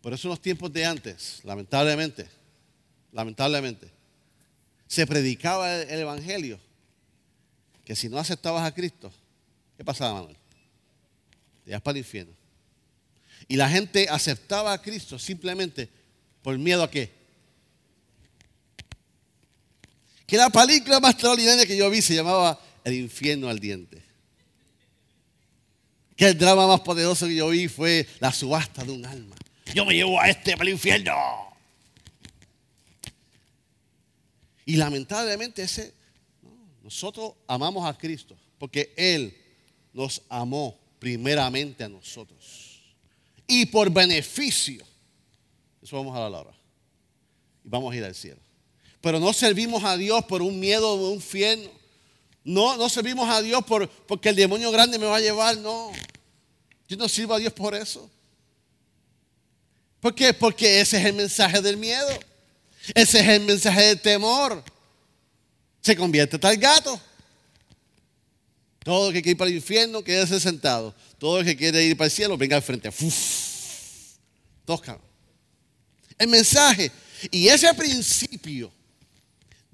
Por 0.00 0.14
eso 0.14 0.28
en 0.28 0.30
los 0.30 0.40
tiempos 0.40 0.72
de 0.72 0.86
antes, 0.86 1.40
lamentablemente, 1.42 2.28
lamentablemente, 3.12 3.90
se 4.86 5.04
predicaba 5.08 5.82
el, 5.82 5.98
evangelio 5.98 6.60
que 7.84 7.96
si 7.96 8.08
no 8.08 8.16
aceptabas 8.18 8.64
a 8.64 8.72
Cristo, 8.72 9.12
¿qué 9.76 9.84
pasaba, 9.84 10.14
Manuel? 10.14 10.36
Te 11.64 11.70
ibas 11.72 11.82
para 11.82 11.98
el 11.98 12.04
infierno. 12.04 12.32
Y 13.48 13.56
la 13.56 13.68
gente 13.68 14.08
aceptaba 14.08 14.72
a 14.72 14.80
Cristo 14.80 15.18
simplemente 15.18 15.88
por 16.42 16.56
miedo 16.58 16.84
a 16.84 16.90
qué? 16.90 17.15
Que 20.26 20.36
la 20.36 20.50
película 20.50 21.00
más 21.00 21.12
extraordinaria 21.12 21.66
que 21.66 21.76
yo 21.76 21.88
vi 21.88 22.02
se 22.02 22.14
llamaba 22.14 22.60
El 22.84 22.94
infierno 22.94 23.48
al 23.48 23.60
diente. 23.60 24.02
Que 26.16 26.28
el 26.28 26.38
drama 26.38 26.66
más 26.66 26.80
poderoso 26.80 27.26
que 27.26 27.36
yo 27.36 27.48
vi 27.48 27.68
fue 27.68 28.06
la 28.20 28.32
subasta 28.32 28.84
de 28.84 28.92
un 28.92 29.04
alma. 29.04 29.36
Yo 29.74 29.84
me 29.84 29.94
llevo 29.94 30.20
a 30.20 30.28
este 30.28 30.52
para 30.52 30.64
el 30.64 30.70
infierno. 30.70 31.12
Y 34.64 34.76
lamentablemente 34.76 35.62
ese, 35.62 35.94
nosotros 36.82 37.34
amamos 37.46 37.88
a 37.88 37.96
Cristo 37.96 38.36
porque 38.58 38.92
Él 38.96 39.36
nos 39.92 40.22
amó 40.28 40.78
primeramente 40.98 41.84
a 41.84 41.88
nosotros. 41.88 42.82
Y 43.46 43.66
por 43.66 43.90
beneficio, 43.90 44.84
eso 45.80 45.96
vamos 45.96 46.16
a 46.16 46.24
hablar 46.24 46.46
ahora. 46.46 46.56
Y 47.64 47.68
vamos 47.68 47.92
a 47.92 47.96
ir 47.96 48.04
al 48.04 48.14
cielo. 48.14 48.40
Pero 49.00 49.20
no 49.20 49.32
servimos 49.32 49.84
a 49.84 49.96
Dios 49.96 50.24
por 50.24 50.42
un 50.42 50.58
miedo 50.58 50.96
de 50.96 51.04
un 51.04 51.14
infierno. 51.14 51.70
No, 52.44 52.76
no 52.76 52.88
servimos 52.88 53.28
a 53.28 53.42
Dios 53.42 53.64
por, 53.64 53.88
porque 53.88 54.28
el 54.28 54.36
demonio 54.36 54.70
grande 54.70 54.98
me 54.98 55.06
va 55.06 55.16
a 55.16 55.20
llevar. 55.20 55.56
No. 55.58 55.92
Yo 56.88 56.96
no 56.96 57.08
sirvo 57.08 57.34
a 57.34 57.38
Dios 57.38 57.52
por 57.52 57.74
eso. 57.74 58.08
¿Por 60.00 60.14
qué? 60.14 60.32
Porque 60.32 60.80
ese 60.80 60.98
es 60.98 61.04
el 61.04 61.14
mensaje 61.14 61.60
del 61.60 61.76
miedo. 61.76 62.08
Ese 62.94 63.20
es 63.20 63.28
el 63.28 63.40
mensaje 63.40 63.82
del 63.82 64.00
temor. 64.00 64.62
Se 65.80 65.96
convierte 65.96 66.38
tal 66.38 66.56
gato. 66.56 67.00
Todo 68.84 69.08
el 69.08 69.14
que 69.14 69.22
quiere 69.22 69.32
ir 69.32 69.36
para 69.36 69.50
el 69.50 69.56
infierno, 69.56 70.04
quédese 70.04 70.38
sentado. 70.38 70.94
Todo 71.18 71.40
el 71.40 71.44
que 71.44 71.56
quiere 71.56 71.82
ir 71.82 71.96
para 71.96 72.06
el 72.06 72.12
cielo, 72.12 72.36
venga 72.36 72.54
al 72.54 72.62
frente. 72.62 72.88
Toca. 74.64 75.00
El 76.16 76.28
mensaje. 76.28 76.92
Y 77.32 77.48
ese 77.48 77.74
principio 77.74 78.70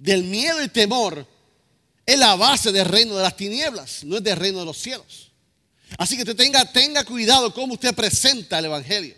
del 0.03 0.25
miedo 0.25 0.61
y 0.63 0.69
temor 0.69 1.25
es 2.05 2.19
la 2.19 2.35
base 2.35 2.73
del 2.73 2.87
reino 2.87 3.17
de 3.17 3.23
las 3.23 3.37
tinieblas, 3.37 4.03
no 4.03 4.17
es 4.17 4.25
del 4.25 4.37
reino 4.37 4.59
de 4.59 4.65
los 4.65 4.77
cielos. 4.77 5.31
Así 5.97 6.17
que 6.17 6.23
usted 6.23 6.35
tenga, 6.35 6.65
tenga 6.73 7.05
cuidado 7.05 7.55
cómo 7.55 7.75
usted 7.75 7.95
presenta 7.95 8.59
el 8.59 8.65
Evangelio 8.65 9.15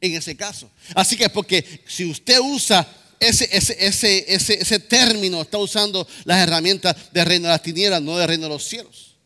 en 0.00 0.14
ese 0.14 0.36
caso. 0.36 0.70
Así 0.94 1.16
que 1.16 1.28
porque 1.28 1.82
si 1.88 2.04
usted 2.04 2.38
usa 2.38 2.86
ese, 3.18 3.48
ese, 3.50 3.76
ese, 3.84 4.32
ese, 4.60 4.78
término 4.78 5.42
está 5.42 5.58
usando 5.58 6.06
las 6.24 6.38
herramientas 6.38 6.96
del 7.12 7.26
reino 7.26 7.48
de 7.48 7.54
las 7.54 7.62
tinieblas, 7.62 8.00
no 8.00 8.16
del 8.16 8.28
reino 8.28 8.44
de 8.44 8.50
los 8.50 8.64
cielos. 8.64 9.16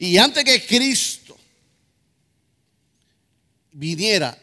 Y 0.00 0.16
antes 0.16 0.44
que 0.44 0.64
Cristo 0.64 1.36
viniera, 3.70 4.36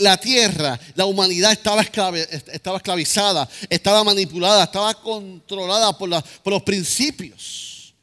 la 0.00 0.16
tierra, 0.18 0.78
la 0.94 1.06
humanidad 1.06 1.52
estaba, 1.52 1.82
esclavizada, 1.82 3.48
estaba 3.68 4.04
manipulada, 4.04 4.64
estaba 4.64 4.94
controlada 4.94 5.96
por, 5.96 6.08
los 6.08 6.62
principios 6.62 7.94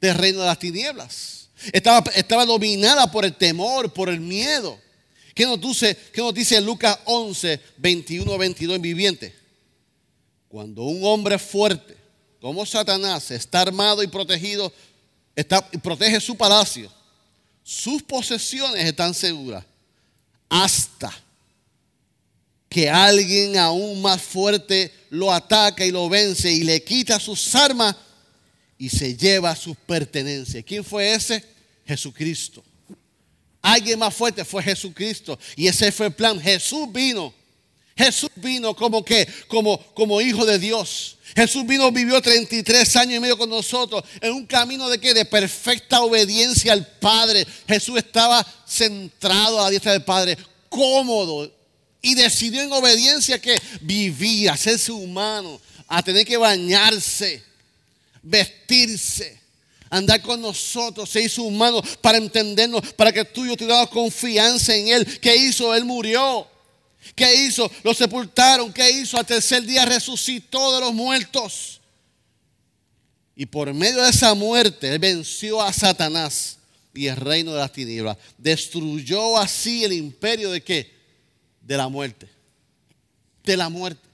del 0.00 0.14
reino 0.16 0.40
de 0.40 0.46
las 0.46 0.58
tinieblas. 0.58 1.48
Estaba, 1.72 2.44
dominada 2.44 3.10
por 3.10 3.24
el 3.24 3.34
temor, 3.34 3.92
por 3.92 4.08
el 4.08 4.20
miedo. 4.20 4.78
¿Qué 5.34 5.46
nos 5.46 6.34
dice, 6.34 6.60
Lucas 6.60 6.98
11, 7.04 7.60
21, 7.76 8.38
22 8.38 8.76
en 8.76 8.82
viviente? 8.82 9.34
Cuando 10.48 10.82
un 10.82 11.04
hombre 11.04 11.38
fuerte 11.38 11.96
como 12.40 12.66
Satanás 12.66 13.30
está 13.30 13.60
armado 13.60 14.02
y 14.02 14.08
protegido, 14.08 14.72
protege 15.82 16.20
su 16.20 16.36
palacio, 16.36 16.90
sus 17.62 18.02
posesiones 18.02 18.84
están 18.84 19.14
seguras 19.14 19.64
hasta 20.50 21.10
que 22.68 22.90
alguien 22.90 23.56
aún 23.56 24.02
más 24.02 24.20
fuerte 24.20 24.92
lo 25.08 25.32
ataca 25.32 25.86
y 25.86 25.90
lo 25.90 26.08
vence 26.08 26.52
y 26.52 26.64
le 26.64 26.84
quita 26.84 27.18
sus 27.18 27.54
armas 27.54 27.96
y 28.76 28.88
se 28.88 29.16
lleva 29.16 29.56
sus 29.56 29.76
pertenencias. 29.76 30.64
¿Quién 30.64 30.84
fue 30.84 31.14
ese? 31.14 31.44
Jesucristo. 31.86 32.62
Alguien 33.62 33.98
más 33.98 34.14
fuerte 34.14 34.44
fue 34.44 34.62
Jesucristo. 34.62 35.38
Y 35.56 35.66
ese 35.66 35.92
fue 35.92 36.06
el 36.06 36.12
plan. 36.12 36.40
Jesús 36.40 36.90
vino. 36.92 37.34
Jesús 37.96 38.30
vino 38.36 38.74
como 38.74 39.04
que, 39.04 39.28
como, 39.48 39.78
como 39.94 40.20
hijo 40.20 40.44
de 40.46 40.58
Dios. 40.58 41.16
Jesús 41.34 41.66
vino, 41.66 41.90
vivió 41.92 42.20
33 42.20 42.96
años 42.96 43.16
y 43.16 43.20
medio 43.20 43.38
con 43.38 43.50
nosotros 43.50 44.02
en 44.20 44.32
un 44.32 44.46
camino 44.46 44.88
de 44.88 44.98
que 44.98 45.14
de 45.14 45.24
perfecta 45.24 46.00
obediencia 46.00 46.72
al 46.72 46.86
Padre. 46.86 47.46
Jesús 47.68 47.98
estaba 47.98 48.44
centrado 48.66 49.60
a 49.60 49.64
la 49.64 49.70
diestra 49.70 49.92
del 49.92 50.04
Padre, 50.04 50.36
cómodo 50.68 51.50
y 52.02 52.14
decidió 52.14 52.62
en 52.62 52.72
obediencia 52.72 53.40
que 53.40 53.60
vivía, 53.82 54.54
hacerse 54.54 54.90
humano, 54.90 55.60
a 55.86 56.02
tener 56.02 56.24
que 56.24 56.36
bañarse, 56.36 57.42
vestirse, 58.22 59.38
andar 59.90 60.22
con 60.22 60.40
nosotros, 60.40 61.10
se 61.10 61.20
hizo 61.20 61.42
humano 61.42 61.82
para 62.00 62.18
entendernos, 62.18 62.92
para 62.94 63.12
que 63.12 63.24
tú 63.24 63.44
y 63.44 63.48
yo 63.48 63.56
tuviéramos 63.56 63.90
confianza 63.90 64.74
en 64.74 64.88
Él. 64.88 65.20
¿Qué 65.20 65.36
hizo? 65.36 65.74
Él 65.74 65.84
murió. 65.84 66.46
¿Qué 67.14 67.46
hizo? 67.46 67.70
Lo 67.82 67.94
sepultaron. 67.94 68.72
¿Qué 68.72 68.90
hizo? 68.90 69.18
Al 69.18 69.26
tercer 69.26 69.64
día 69.64 69.84
resucitó 69.84 70.74
de 70.74 70.80
los 70.80 70.94
muertos. 70.94 71.80
Y 73.34 73.46
por 73.46 73.72
medio 73.72 74.02
de 74.02 74.10
esa 74.10 74.34
muerte, 74.34 74.92
Él 74.92 74.98
venció 74.98 75.62
a 75.62 75.72
Satanás 75.72 76.58
y 76.94 77.06
el 77.06 77.16
reino 77.16 77.52
de 77.52 77.60
las 77.60 77.72
tinieblas. 77.72 78.16
Destruyó 78.36 79.38
así 79.38 79.84
el 79.84 79.92
imperio 79.92 80.50
de 80.50 80.62
qué? 80.62 80.92
De 81.60 81.76
la 81.76 81.88
muerte. 81.88 82.28
De 83.44 83.56
la 83.56 83.68
muerte. 83.68 84.06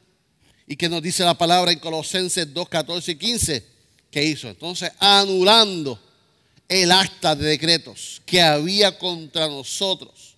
¿Y 0.66 0.76
qué 0.76 0.88
nos 0.88 1.02
dice 1.02 1.24
la 1.24 1.36
palabra 1.36 1.72
en 1.72 1.78
Colosenses 1.78 2.52
2, 2.52 2.68
14 2.68 3.12
y 3.12 3.16
15? 3.16 3.66
¿Qué 4.10 4.24
hizo? 4.24 4.48
Entonces, 4.48 4.90
anulando 4.98 6.00
el 6.68 6.90
acta 6.90 7.36
de 7.36 7.46
decretos 7.46 8.22
que 8.24 8.40
había 8.40 8.98
contra 8.98 9.46
nosotros 9.46 10.35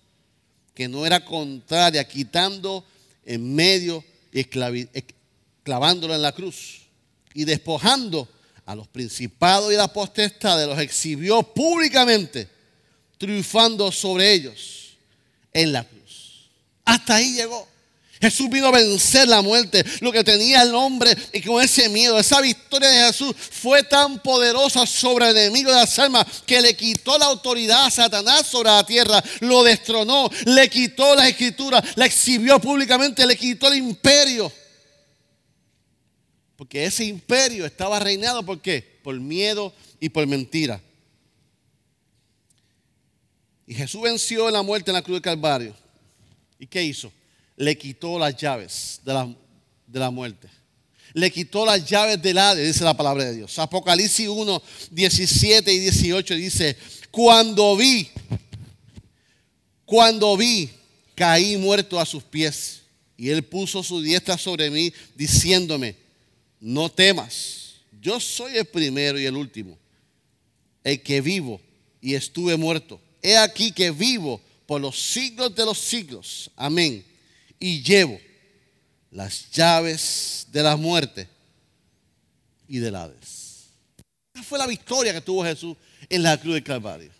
que 0.79 0.87
no 0.87 1.05
era 1.05 1.25
contraria, 1.25 2.07
quitando 2.07 2.85
en 3.25 3.53
medio 3.53 4.01
y 4.31 4.45
clavándolo 5.61 6.15
en 6.15 6.21
la 6.21 6.31
cruz 6.31 6.83
y 7.33 7.43
despojando 7.43 8.25
a 8.65 8.75
los 8.75 8.87
principados 8.87 9.73
y 9.73 9.75
las 9.75 9.89
potestades, 9.89 10.65
los 10.65 10.79
exhibió 10.79 11.43
públicamente, 11.43 12.47
triunfando 13.17 13.91
sobre 13.91 14.31
ellos 14.31 14.95
en 15.51 15.73
la 15.73 15.83
cruz. 15.83 16.49
Hasta 16.85 17.15
ahí 17.15 17.33
llegó. 17.33 17.67
Jesús 18.21 18.49
vino 18.49 18.67
a 18.67 18.71
vencer 18.71 19.29
la 19.29 19.41
muerte, 19.41 19.85
lo 20.01 20.11
que 20.11 20.25
tenía 20.25 20.61
el 20.61 20.75
hombre 20.75 21.15
y 21.31 21.41
con 21.41 21.63
ese 21.63 21.87
miedo. 21.87 22.19
Esa 22.19 22.41
victoria 22.41 22.89
de 22.89 23.07
Jesús 23.07 23.33
fue 23.33 23.81
tan 23.83 24.21
poderosa 24.21 24.85
sobre 24.85 25.29
el 25.29 25.37
enemigo 25.37 25.71
de 25.71 25.77
las 25.77 25.97
almas 25.99 26.25
que 26.45 26.61
le 26.61 26.75
quitó 26.75 27.17
la 27.17 27.27
autoridad 27.27 27.85
a 27.85 27.91
Satanás 27.91 28.47
sobre 28.47 28.71
la 28.71 28.85
tierra, 28.85 29.23
lo 29.39 29.63
destronó, 29.63 30.29
le 30.45 30.69
quitó 30.69 31.15
la 31.15 31.29
escritura, 31.29 31.81
la 31.95 32.05
exhibió 32.05 32.59
públicamente, 32.59 33.25
le 33.25 33.37
quitó 33.37 33.69
el 33.69 33.77
imperio. 33.77 34.51
Porque 36.57 36.83
ese 36.83 37.05
imperio 37.05 37.65
estaba 37.65 37.99
reinado 37.99 38.43
por 38.43 38.59
qué? 38.59 38.99
Por 39.01 39.17
miedo 39.17 39.73
y 40.01 40.09
por 40.09 40.27
mentira. 40.27 40.81
Y 43.65 43.75
Jesús 43.75 44.01
venció 44.01 44.49
la 44.51 44.61
muerte 44.61 44.91
en 44.91 44.95
la 44.95 45.01
cruz 45.01 45.15
del 45.15 45.21
Calvario. 45.21 45.73
¿Y 46.59 46.67
qué 46.67 46.83
hizo? 46.83 47.13
Le 47.59 47.77
quitó 47.77 48.17
las 48.17 48.37
llaves 48.37 49.01
de 49.03 49.13
la, 49.13 49.35
de 49.85 49.99
la 49.99 50.09
muerte. 50.09 50.47
Le 51.13 51.29
quitó 51.29 51.65
las 51.65 51.85
llaves 51.85 52.21
del 52.21 52.37
Hades, 52.37 52.65
dice 52.65 52.85
la 52.85 52.95
palabra 52.95 53.25
de 53.25 53.35
Dios. 53.35 53.59
Apocalipsis 53.59 54.29
1, 54.29 54.63
17 54.91 55.73
y 55.73 55.79
18 55.79 56.35
dice, 56.35 56.77
cuando 57.11 57.75
vi, 57.75 58.09
cuando 59.83 60.37
vi, 60.37 60.69
caí 61.15 61.57
muerto 61.57 61.99
a 61.99 62.05
sus 62.05 62.23
pies. 62.23 62.83
Y 63.17 63.29
él 63.29 63.43
puso 63.43 63.83
su 63.83 64.01
diestra 64.01 64.37
sobre 64.37 64.69
mí, 64.69 64.93
diciéndome, 65.13 65.97
no 66.61 66.89
temas, 66.89 67.73
yo 67.99 68.21
soy 68.21 68.55
el 68.55 68.65
primero 68.65 69.19
y 69.19 69.25
el 69.25 69.35
último, 69.35 69.77
el 70.85 71.03
que 71.03 71.19
vivo 71.19 71.59
y 71.99 72.15
estuve 72.15 72.55
muerto. 72.55 73.01
He 73.21 73.35
aquí 73.35 73.73
que 73.73 73.91
vivo 73.91 74.39
por 74.65 74.79
los 74.79 74.97
siglos 74.97 75.53
de 75.53 75.65
los 75.65 75.77
siglos. 75.77 76.49
Amén 76.55 77.08
y 77.59 77.83
llevo 77.83 78.19
las 79.11 79.51
llaves 79.51 80.47
de 80.51 80.63
la 80.63 80.75
muerte 80.75 81.27
y 82.67 82.79
del 82.79 82.95
Hades. 82.95 83.65
Esa 84.33 84.43
fue 84.43 84.59
la 84.59 84.67
victoria 84.67 85.13
que 85.13 85.21
tuvo 85.21 85.43
Jesús 85.43 85.75
en 86.07 86.23
la 86.23 86.39
cruz 86.39 86.53
del 86.53 86.63
Calvario. 86.63 87.11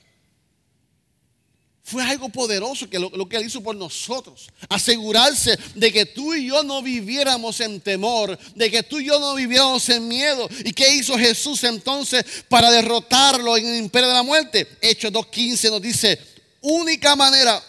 Fue 1.84 2.04
algo 2.04 2.30
poderoso 2.30 2.88
que 2.88 3.00
lo, 3.00 3.10
lo, 3.10 3.28
que 3.28 3.36
él 3.36 3.48
hizo 3.48 3.64
por 3.64 3.76
nosotros. 3.76 4.48
Asegurarse 4.70 5.58
de 5.74 5.92
que 5.92 6.06
tú 6.06 6.36
y 6.36 6.46
yo 6.46 6.62
no 6.62 6.84
viviéramos 6.84 7.60
en 7.62 7.82
temor, 7.82 8.38
de 8.54 8.70
que 8.70 8.84
tú 8.84 9.00
y 9.00 9.06
yo 9.06 9.20
no 9.20 9.34
viviéramos 9.34 9.90
en 9.90 10.08
miedo. 10.08 10.48
¿Y 10.64 10.72
qué 10.72 10.94
hizo 10.94 11.18
Jesús 11.18 11.64
entonces 11.64 12.24
para 12.48 12.70
derrotarlo 12.70 13.58
en 13.58 13.66
el 13.66 13.78
imperio 13.78 14.08
de 14.08 14.14
la 14.14 14.22
muerte? 14.22 14.68
Hechos 14.82 15.12
2.15 15.12 15.72
nos 15.72 15.82
dice, 15.82 16.20
única 16.62 17.16
manera, 17.16 17.60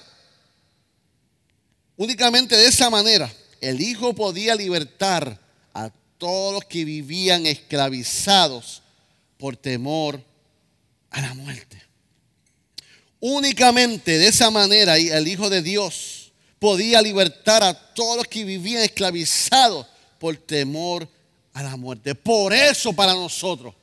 Únicamente 2.01 2.57
de 2.57 2.67
esa 2.67 2.89
manera 2.89 3.31
el 3.61 3.79
Hijo 3.79 4.15
podía 4.15 4.55
libertar 4.55 5.39
a 5.75 5.91
todos 6.17 6.55
los 6.55 6.65
que 6.65 6.83
vivían 6.83 7.45
esclavizados 7.45 8.81
por 9.37 9.55
temor 9.55 10.19
a 11.11 11.21
la 11.21 11.35
muerte. 11.35 11.79
Únicamente 13.21 14.17
de 14.17 14.29
esa 14.29 14.51
manera 14.51 14.97
el 14.97 15.29
Hijo 15.29 15.51
de 15.51 15.61
Dios 15.61 16.33
podía 16.59 17.03
libertar 17.03 17.63
a 17.63 17.75
todos 17.75 18.17
los 18.17 18.29
que 18.29 18.45
vivían 18.45 18.83
esclavizados 18.83 19.87
por 20.19 20.39
temor 20.39 21.07
a 21.53 21.63
la 21.63 21.77
muerte. 21.77 22.15
Por 22.15 22.55
eso 22.55 22.95
para 22.95 23.13
nosotros 23.13 23.75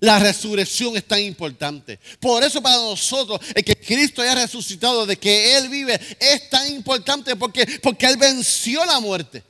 la 0.00 0.18
resurrección 0.18 0.96
es 0.96 1.06
tan 1.06 1.20
importante. 1.20 1.98
Por 2.20 2.42
eso 2.42 2.62
para 2.62 2.76
nosotros 2.76 3.40
el 3.54 3.64
que 3.64 3.76
Cristo 3.76 4.22
haya 4.22 4.34
resucitado, 4.34 5.06
de 5.06 5.16
que 5.16 5.56
Él 5.56 5.68
vive, 5.68 5.98
es 6.18 6.50
tan 6.50 6.72
importante 6.72 7.36
porque, 7.36 7.66
porque 7.82 8.06
Él 8.06 8.16
venció 8.16 8.84
la 8.84 9.00
muerte. 9.00 9.42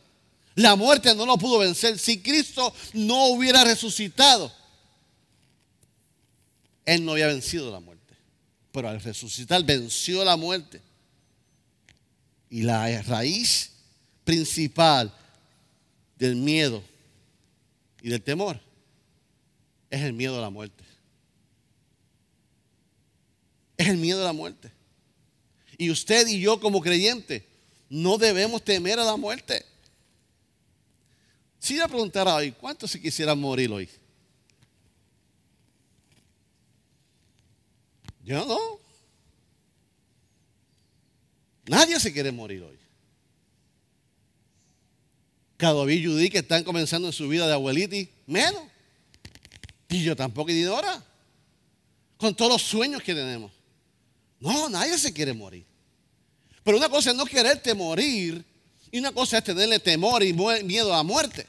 La 0.57 0.76
muerte 0.76 1.14
no 1.14 1.26
lo 1.26 1.37
pudo 1.37 1.59
vencer. 1.59 1.98
Si 1.98 2.20
Cristo 2.20 2.72
no 2.92 3.26
hubiera 3.28 3.64
resucitado, 3.64 4.52
Él 6.85 7.04
no 7.04 7.12
había 7.12 7.26
vencido 7.28 7.70
la 7.70 7.80
muerte. 7.80 8.14
Pero 8.70 8.88
al 8.88 9.00
resucitar 9.00 9.64
venció 9.64 10.24
la 10.24 10.37
muerte. 10.37 10.80
Y 12.50 12.62
la 12.62 13.02
raíz 13.02 13.72
principal 14.24 15.12
del 16.16 16.37
miedo 16.37 16.85
y 18.00 18.11
del 18.11 18.22
temor 18.22 18.61
es 19.94 20.02
el 20.02 20.12
miedo 20.12 20.38
a 20.38 20.40
la 20.40 20.50
muerte. 20.50 20.85
Es 23.76 23.88
el 23.88 23.96
miedo 23.96 24.20
a 24.22 24.24
la 24.24 24.33
muerte. 24.33 24.70
Y 25.78 25.90
usted 25.90 26.26
y 26.26 26.40
yo 26.40 26.61
como 26.61 26.80
creyente 26.80 27.46
no 27.88 28.18
debemos 28.18 28.62
temer 28.62 28.98
a 28.98 29.04
la 29.04 29.16
muerte. 29.16 29.64
Si 31.59 31.76
yo 31.76 31.88
preguntara 31.88 32.35
hoy, 32.35 32.52
¿cuántos 32.52 32.90
se 32.90 33.00
quisieran 33.00 33.38
morir 33.38 33.70
hoy? 33.70 33.88
Yo 38.24 38.44
no. 38.44 38.80
Nadie 41.66 41.98
se 42.00 42.12
quiere 42.12 42.33
morir 42.33 42.62
hoy. 42.62 42.78
David 45.72 46.00
y 46.00 46.04
Judy 46.04 46.30
que 46.30 46.38
están 46.38 46.62
comenzando 46.64 47.09
en 47.09 47.12
su 47.12 47.28
vida 47.28 47.46
de 47.46 47.54
abuelita, 47.54 47.96
menos. 48.26 48.73
Y 49.94 50.02
yo 50.02 50.16
tampoco 50.16 50.50
y 50.50 50.64
ahora. 50.64 51.00
Con 52.16 52.35
todos 52.35 52.50
los 52.50 52.62
sueños 52.62 53.00
que 53.00 53.14
tenemos. 53.14 53.52
No, 54.40 54.68
nadie 54.68 54.98
se 54.98 55.12
quiere 55.12 55.33
morir. 55.33 55.64
Pero 56.64 56.78
una 56.78 56.88
cosa 56.88 57.11
es 57.11 57.16
no 57.16 57.24
quererte 57.24 57.74
morir 57.74 58.44
y 58.90 58.98
una 58.98 59.12
cosa 59.12 59.38
es 59.38 59.44
tenerle 59.44 59.78
temor 59.78 60.24
y 60.24 60.33
miedo 60.33 60.92
a 60.92 60.96
la 60.96 61.02
muerte. 61.04 61.46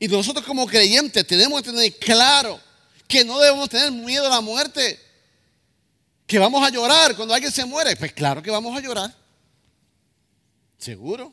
Y 0.00 0.08
nosotros 0.08 0.42
como 0.46 0.66
creyentes 0.66 1.26
tenemos 1.26 1.60
que 1.60 1.70
tener 1.70 1.98
claro 1.98 2.58
que 3.06 3.22
no 3.26 3.38
debemos 3.38 3.68
tener 3.68 3.92
miedo 3.92 4.24
a 4.24 4.30
la 4.30 4.40
muerte. 4.40 4.98
Que 6.26 6.38
vamos 6.38 6.66
a 6.66 6.70
llorar 6.70 7.14
cuando 7.14 7.34
alguien 7.34 7.52
se 7.52 7.66
muere. 7.66 7.94
Pues 7.94 8.14
claro 8.14 8.42
que 8.42 8.50
vamos 8.50 8.74
a 8.74 8.80
llorar. 8.80 9.14
Seguro. 10.78 11.30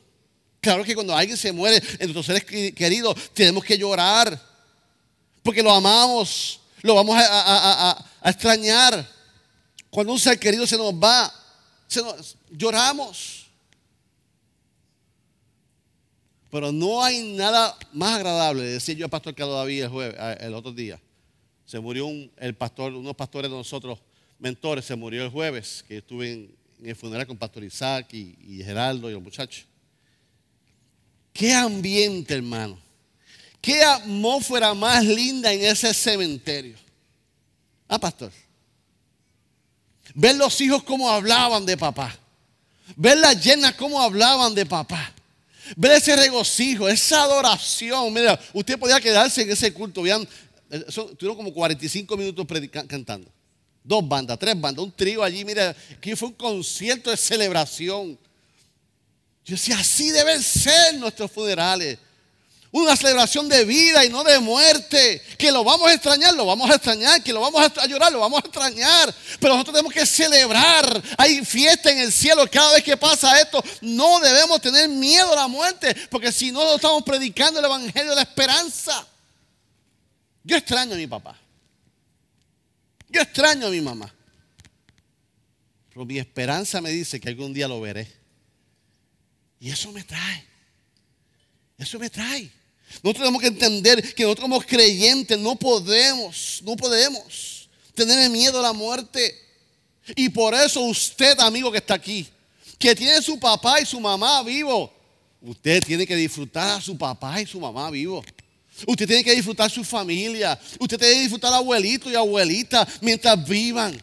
Claro 0.60 0.84
que 0.84 0.94
cuando 0.94 1.16
alguien 1.16 1.38
se 1.38 1.52
muere 1.52 1.76
en 1.76 2.12
nuestros 2.12 2.26
seres 2.26 2.44
queridos 2.44 3.32
tenemos 3.32 3.64
que 3.64 3.78
llorar. 3.78 4.53
Porque 5.44 5.62
lo 5.62 5.70
amamos. 5.70 6.58
Lo 6.80 6.94
vamos 6.94 7.16
a, 7.18 8.04
extrañar. 8.24 9.06
Cuando 9.90 10.12
un 10.12 10.18
ser 10.18 10.38
querido 10.38 10.66
se 10.66 10.76
nos 10.76 10.92
va, 10.94 11.32
lloramos. 12.50 13.46
Pero 16.50 16.72
no 16.72 17.02
hay 17.04 17.34
nada 17.36 17.76
más 17.92 18.16
agradable, 18.16 18.62
decía 18.62 18.94
yo 18.94 19.06
al 19.06 19.10
pastor 19.10 19.34
Carlos 19.34 19.56
David 19.56 19.82
el, 19.82 19.88
jueves, 19.88 20.16
el 20.40 20.54
otro 20.54 20.72
día. 20.72 21.00
Se 21.66 21.80
murió 21.80 22.06
un, 22.06 22.30
el 22.36 22.54
pastor, 22.54 22.92
unos 22.92 23.16
pastores 23.16 23.50
de 23.50 23.56
nosotros, 23.56 23.98
mentores, 24.38 24.84
se 24.84 24.94
murió 24.94 25.24
el 25.24 25.30
jueves, 25.30 25.84
que 25.88 25.98
estuve 25.98 26.32
en, 26.32 26.56
el 26.82 26.96
funeral 26.96 27.26
con 27.26 27.36
Pastor 27.36 27.64
Isaac 27.64 28.12
y, 28.12 28.36
y 28.40 28.62
Geraldo 28.62 29.10
y 29.10 29.14
los 29.14 29.22
muchachos. 29.22 29.66
Qué 31.32 31.52
ambiente, 31.52 32.34
hermano. 32.34 32.83
Qué 33.64 33.82
atmósfera 33.82 34.74
más 34.74 35.02
linda 35.02 35.50
en 35.50 35.64
ese 35.64 35.94
cementerio. 35.94 36.76
Ah, 37.88 37.98
pastor. 37.98 38.30
Ver 40.14 40.36
los 40.36 40.60
hijos 40.60 40.82
cómo 40.82 41.08
hablaban 41.08 41.64
de 41.64 41.74
papá. 41.74 42.14
Ver 42.94 43.16
las 43.16 43.42
llenas 43.42 43.72
cómo 43.74 44.02
hablaban 44.02 44.54
de 44.54 44.66
papá. 44.66 45.14
Ver 45.76 45.92
ese 45.92 46.14
regocijo, 46.14 46.90
esa 46.90 47.22
adoración. 47.22 48.12
Mira, 48.12 48.38
usted 48.52 48.78
podía 48.78 49.00
quedarse 49.00 49.40
en 49.40 49.50
ese 49.50 49.72
culto. 49.72 50.02
Vean, 50.02 50.28
tuvieron 51.16 51.36
como 51.36 51.54
45 51.54 52.18
minutos 52.18 52.46
cantando. 52.86 53.30
Dos 53.82 54.06
bandas, 54.06 54.38
tres 54.38 54.60
bandas, 54.60 54.84
un 54.84 54.92
trío 54.92 55.22
allí. 55.22 55.42
Mira, 55.42 55.74
que 56.02 56.14
fue 56.14 56.28
un 56.28 56.34
concierto 56.34 57.10
de 57.10 57.16
celebración. 57.16 58.18
Yo 59.42 59.54
decía, 59.54 59.78
así 59.78 60.10
deben 60.10 60.42
ser 60.42 60.96
nuestros 60.96 61.30
funerales. 61.30 61.98
Una 62.76 62.96
celebración 62.96 63.48
de 63.48 63.64
vida 63.64 64.04
y 64.04 64.08
no 64.08 64.24
de 64.24 64.40
muerte. 64.40 65.22
Que 65.38 65.52
lo 65.52 65.62
vamos 65.62 65.86
a 65.86 65.94
extrañar, 65.94 66.34
lo 66.34 66.44
vamos 66.44 66.68
a 66.68 66.74
extrañar. 66.74 67.22
Que 67.22 67.32
lo 67.32 67.40
vamos 67.40 67.62
a 67.62 67.86
llorar, 67.86 68.10
lo 68.10 68.18
vamos 68.18 68.42
a 68.42 68.46
extrañar. 68.48 69.14
Pero 69.38 69.52
nosotros 69.52 69.76
tenemos 69.76 69.92
que 69.92 70.04
celebrar. 70.04 71.00
Hay 71.16 71.44
fiesta 71.44 71.92
en 71.92 72.00
el 72.00 72.12
cielo 72.12 72.44
cada 72.50 72.72
vez 72.72 72.82
que 72.82 72.96
pasa 72.96 73.40
esto. 73.40 73.62
No 73.80 74.18
debemos 74.18 74.60
tener 74.60 74.88
miedo 74.88 75.32
a 75.34 75.36
la 75.36 75.46
muerte. 75.46 75.94
Porque 76.10 76.32
si 76.32 76.50
no, 76.50 76.64
no 76.64 76.74
estamos 76.74 77.04
predicando 77.04 77.60
el 77.60 77.64
evangelio 77.64 78.10
de 78.10 78.16
la 78.16 78.22
esperanza. 78.22 79.06
Yo 80.42 80.56
extraño 80.56 80.94
a 80.94 80.96
mi 80.96 81.06
papá. 81.06 81.38
Yo 83.08 83.20
extraño 83.20 83.68
a 83.68 83.70
mi 83.70 83.80
mamá. 83.80 84.12
Pero 85.90 86.04
mi 86.04 86.18
esperanza 86.18 86.80
me 86.80 86.90
dice 86.90 87.20
que 87.20 87.28
algún 87.28 87.54
día 87.54 87.68
lo 87.68 87.80
veré. 87.80 88.12
Y 89.60 89.70
eso 89.70 89.92
me 89.92 90.02
trae. 90.02 90.44
Eso 91.78 92.00
me 92.00 92.10
trae. 92.10 92.63
Nosotros 93.02 93.24
tenemos 93.24 93.40
que 93.40 93.48
entender 93.48 94.14
que 94.14 94.22
nosotros 94.22 94.44
como 94.44 94.60
creyentes 94.60 95.38
no 95.38 95.56
podemos, 95.56 96.60
no 96.64 96.76
podemos 96.76 97.68
tener 97.94 98.30
miedo 98.30 98.58
a 98.58 98.62
la 98.62 98.72
muerte. 98.72 99.38
Y 100.16 100.28
por 100.28 100.54
eso 100.54 100.80
usted, 100.80 101.38
amigo 101.40 101.72
que 101.72 101.78
está 101.78 101.94
aquí, 101.94 102.26
que 102.78 102.94
tiene 102.94 103.22
su 103.22 103.38
papá 103.38 103.80
y 103.80 103.86
su 103.86 103.98
mamá 104.00 104.42
vivo, 104.42 104.92
usted 105.40 105.82
tiene 105.82 106.06
que 106.06 106.16
disfrutar 106.16 106.78
a 106.78 106.80
su 106.80 106.96
papá 106.96 107.40
y 107.40 107.46
su 107.46 107.60
mamá 107.60 107.90
vivo. 107.90 108.22
Usted 108.86 109.06
tiene 109.06 109.24
que 109.24 109.34
disfrutar 109.34 109.70
su 109.70 109.84
familia. 109.84 110.58
Usted 110.80 110.98
tiene 110.98 111.14
que 111.14 111.20
disfrutar 111.20 111.52
abuelito 111.52 112.10
y 112.10 112.14
abuelita 112.16 112.86
mientras 113.00 113.46
vivan. 113.46 114.02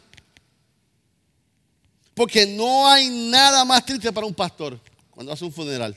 Porque 2.13 2.45
no 2.45 2.87
hay 2.87 3.09
nada 3.09 3.65
más 3.65 3.85
triste 3.85 4.11
para 4.11 4.25
un 4.25 4.33
pastor 4.33 4.79
cuando 5.09 5.31
hace 5.31 5.43
un 5.43 5.51
funeral. 5.51 5.95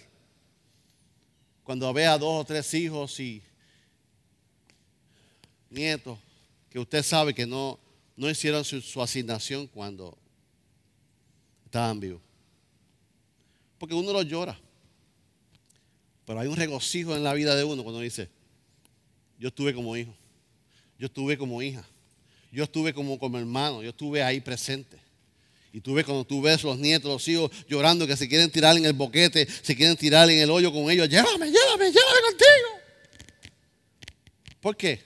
Cuando 1.64 1.92
ve 1.92 2.06
a 2.06 2.18
dos 2.18 2.42
o 2.42 2.44
tres 2.44 2.72
hijos 2.74 3.18
y 3.18 3.42
nietos 5.70 6.18
que 6.70 6.78
usted 6.78 7.02
sabe 7.02 7.34
que 7.34 7.46
no, 7.46 7.78
no 8.16 8.30
hicieron 8.30 8.64
su, 8.64 8.80
su 8.80 9.02
asignación 9.02 9.66
cuando 9.66 10.16
estaban 11.64 11.98
vivos. 11.98 12.20
Porque 13.78 13.94
uno 13.94 14.12
lo 14.12 14.22
llora. 14.22 14.58
Pero 16.26 16.40
hay 16.40 16.48
un 16.48 16.56
regocijo 16.56 17.16
en 17.16 17.24
la 17.24 17.34
vida 17.34 17.54
de 17.56 17.64
uno 17.64 17.82
cuando 17.82 18.00
dice, 18.00 18.28
yo 19.38 19.48
estuve 19.48 19.74
como 19.74 19.96
hijo, 19.96 20.14
yo 20.98 21.06
estuve 21.06 21.36
como 21.36 21.60
hija, 21.60 21.84
yo 22.50 22.64
estuve 22.64 22.94
como, 22.94 23.18
como 23.18 23.38
hermano, 23.38 23.82
yo 23.82 23.90
estuve 23.90 24.22
ahí 24.22 24.40
presente. 24.40 25.03
Y 25.74 25.80
tú 25.80 25.92
ves 25.92 26.04
cuando 26.04 26.24
tú 26.24 26.40
ves 26.40 26.62
los 26.62 26.78
nietos, 26.78 27.10
los 27.10 27.26
hijos 27.26 27.50
llorando 27.66 28.06
que 28.06 28.16
se 28.16 28.28
quieren 28.28 28.48
tirar 28.48 28.76
en 28.76 28.84
el 28.84 28.92
boquete, 28.92 29.44
se 29.44 29.74
quieren 29.74 29.96
tirar 29.96 30.30
en 30.30 30.38
el 30.38 30.48
hoyo 30.48 30.72
con 30.72 30.88
ellos. 30.88 31.08
Llévame, 31.08 31.50
llévame, 31.50 31.90
llévame 31.90 32.20
contigo. 32.28 33.50
¿Por 34.60 34.76
qué? 34.76 35.02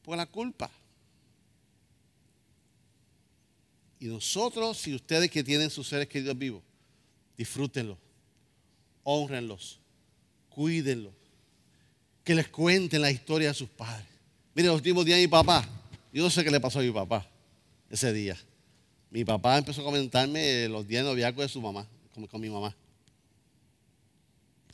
Por 0.00 0.16
la 0.16 0.24
culpa. 0.24 0.70
Y 4.00 4.06
nosotros, 4.06 4.78
si 4.78 4.94
ustedes 4.94 5.30
que 5.30 5.44
tienen 5.44 5.68
sus 5.68 5.86
seres 5.86 6.08
queridos 6.08 6.38
vivos, 6.38 6.62
disfrútenlos, 7.36 7.98
honrenlos, 9.02 9.80
cuídenlos, 10.48 11.12
que 12.24 12.34
les 12.34 12.48
cuenten 12.48 13.02
la 13.02 13.10
historia 13.10 13.48
de 13.48 13.54
sus 13.54 13.68
padres. 13.68 14.08
Mire, 14.54 14.68
los 14.68 14.76
últimos 14.76 15.04
días 15.04 15.18
de 15.18 15.26
mi 15.26 15.30
papá, 15.30 15.68
yo 16.10 16.22
no 16.22 16.30
sé 16.30 16.42
qué 16.42 16.50
le 16.50 16.58
pasó 16.58 16.78
a 16.78 16.82
mi 16.82 16.90
papá 16.90 17.28
ese 17.92 18.12
día. 18.12 18.36
Mi 19.10 19.24
papá 19.24 19.58
empezó 19.58 19.82
a 19.82 19.84
comentarme 19.84 20.66
los 20.68 20.88
días 20.88 21.04
de 21.04 21.10
noviazgo 21.10 21.42
de 21.42 21.48
su 21.48 21.60
mamá, 21.60 21.86
con, 22.30 22.40
mi 22.40 22.48
mamá. 22.48 22.74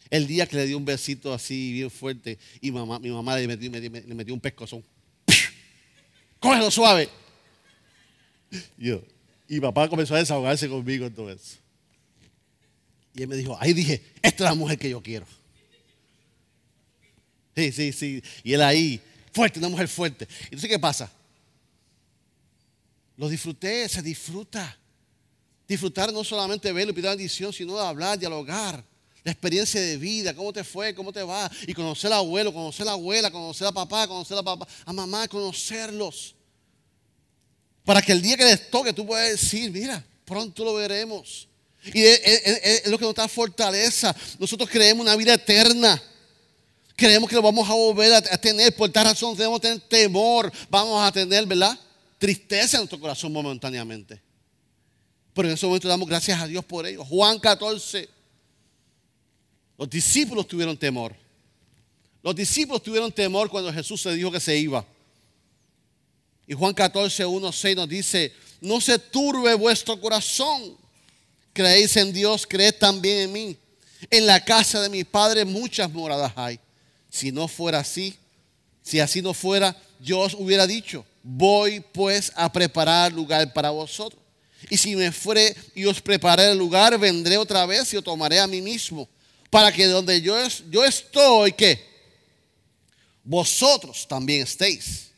El 0.09 0.27
día 0.27 0.47
que 0.47 0.57
le 0.57 0.67
dio 0.67 0.79
un 0.79 0.85
besito 0.85 1.35
así 1.35 1.73
bien 1.73 1.91
fuerte 1.91 2.39
y 2.61 2.71
mamá, 2.71 2.99
mi 2.99 3.11
mamá 3.11 3.37
le 3.37 3.49
metió, 3.49 3.71
le 3.71 4.15
metió 4.15 4.33
un 4.33 4.41
pescozón. 4.41 4.85
¡Cógelo 6.41 6.71
suave! 6.71 7.09
Yo, 8.79 9.03
y 9.49 9.61
papá 9.61 9.89
comenzó 9.89 10.15
a 10.15 10.19
desahogarse 10.19 10.69
conmigo 10.69 11.05
en 11.05 11.15
todo 11.15 11.31
eso. 11.31 11.57
Y 13.15 13.23
él 13.23 13.29
me 13.29 13.37
dijo, 13.37 13.59
ahí 13.61 13.73
dije, 13.73 14.03
esta 14.23 14.45
es 14.45 14.51
la 14.51 14.55
mujer 14.55 14.79
que 14.79 14.89
yo 14.89 15.03
quiero. 15.03 15.27
Sí, 17.57 17.73
sí, 17.73 17.93
sí. 17.93 18.23
Y 18.45 18.53
él 18.53 18.63
ahí, 18.63 19.01
fuerte, 19.33 19.59
una 19.59 19.69
mujer 19.69 19.89
fuerte. 19.89 20.29
Entonces, 20.45 20.71
¿qué 20.71 20.79
pasa? 20.79 21.11
Lo 23.19 23.29
disfruté, 23.29 23.89
se 23.89 24.01
disfruta. 24.01 24.79
Disfrutar 25.67 26.13
no 26.13 26.25
solamente 26.25 26.73
verlo 26.73 26.93
y 26.93 26.95
pedir 26.95 27.11
bendición, 27.11 27.53
sino 27.53 27.77
hablar, 27.79 28.17
dialogar. 28.17 28.83
La 29.25 29.33
experiencia 29.33 29.81
de 29.81 29.97
vida, 29.99 30.33
cómo 30.33 30.53
te 30.53 30.63
fue, 30.63 30.95
cómo 30.95 31.13
te 31.13 31.23
va. 31.23 31.51
Y 31.67 31.75
conocer 31.75 32.13
al 32.13 32.21
abuelo, 32.21 32.55
conocer 32.55 32.85
a 32.85 32.87
la 32.87 32.93
abuela, 32.93 33.31
conocer 33.31 33.67
a 33.67 33.73
papá, 33.73 34.07
conocer 34.07 34.39
a 34.39 34.43
papá, 34.43 34.67
a 34.87 34.93
mamá, 34.93 35.27
conocerlos. 35.27 36.37
Para 37.85 38.01
que 38.01 38.13
el 38.13 38.23
día 38.23 38.37
que 38.37 38.45
les 38.45 38.71
toque 38.71 38.93
tú 38.93 39.05
puedas 39.05 39.29
decir, 39.31 39.71
mira, 39.73 40.03
pronto 40.25 40.65
lo 40.65 40.75
veremos. 40.75 41.49
Y 41.93 42.05
es, 42.05 42.87
lo 42.87 42.99
que 42.99 43.05
nos 43.05 43.15
da 43.17 43.27
fortaleza. 43.27 44.15
Nosotros 44.39 44.71
creemos 44.71 45.03
una 45.05 45.17
vida 45.17 45.35
eterna. 45.35 46.01
Creemos 46.95 47.29
que 47.29 47.35
lo 47.35 47.43
vamos 47.43 47.69
a 47.69 47.75
volver 47.75 48.15
a, 48.15 48.23
tener. 48.39 48.75
Por 48.77 48.91
tal 48.91 49.07
razón 49.07 49.37
debemos 49.37 49.61
tener 49.61 49.81
temor. 49.81 50.53
Vamos 50.71 51.05
a 51.05 51.11
tener, 51.11 51.45
¿verdad? 51.47 51.79
Tristeza 52.19 52.77
en 52.77 52.83
nuestro 52.83 53.01
corazón 53.01 53.33
momentáneamente. 53.33 54.21
Pero 55.33 55.49
en 55.49 55.55
ese 55.55 55.67
momento 55.67 55.89
damos 55.89 56.09
gracias 56.09 56.41
a 56.41 56.47
Dios 56.47 56.65
por 56.65 56.87
ello. 56.87 57.05
Juan 57.05 57.39
14. 57.39 58.09
Los 59.79 59.89
discípulos 59.89 60.49
tuvieron 60.49 60.77
temor. 60.77 61.15
Los 62.23 62.35
discípulos 62.35 62.83
tuvieron 62.83 63.13
temor 63.13 63.49
cuando 63.49 63.73
Jesús 63.73 64.03
se 64.03 64.13
dijo 64.13 64.33
que 64.33 64.41
se 64.41 64.57
iba. 64.57 64.85
Y 66.47 66.55
Juan 66.55 66.75
14, 66.75 67.25
1, 67.25 67.53
6 67.53 67.77
nos 67.77 67.89
dice, 67.89 68.33
no 68.61 68.81
se 68.81 68.99
turbe 68.99 69.55
vuestro 69.55 70.01
corazón. 70.01 70.77
Creéis 71.53 71.97
en 71.97 72.13
Dios, 72.13 72.47
creed 72.47 72.75
también 72.75 73.19
en 73.19 73.33
mí. 73.33 73.57
En 74.11 74.27
la 74.27 74.45
casa 74.45 74.81
de 74.81 74.89
mi 74.89 75.05
Padre 75.05 75.45
muchas 75.45 75.93
moradas 75.93 76.33
hay. 76.37 76.59
Si 77.11 77.31
no 77.31 77.49
fuera 77.49 77.81
así, 77.81 78.17
si 78.83 79.01
así 79.01 79.23
no 79.23 79.35
fuera, 79.35 79.77
yo 80.01 80.21
os 80.21 80.35
hubiera 80.35 80.67
dicho, 80.67 81.05
voy 81.23 81.81
pues 81.81 82.33
a 82.35 82.51
preparar 82.53 83.13
lugar 83.13 83.53
para 83.53 83.71
vosotros. 83.71 84.23
Y 84.71 84.77
si 84.77 84.97
me 84.97 85.13
fuere 85.13 85.55
y 85.75 85.85
os 85.85 86.01
prepararé 86.01 86.53
el 86.53 86.59
lugar, 86.59 86.99
vendré 86.99 87.37
otra 87.37 87.65
vez 87.67 87.93
y 87.93 87.97
os 87.97 88.05
tomaré 88.05 88.41
a 88.41 88.47
mí 88.47 88.61
mismo, 88.61 89.09
para 89.51 89.73
que 89.73 89.87
donde 89.87 90.21
yo, 90.21 90.37
yo 90.71 90.85
estoy, 90.85 91.53
¿qué? 91.53 91.87
Vosotros 93.23 94.07
también 94.09 94.43
estéis. 94.43 95.09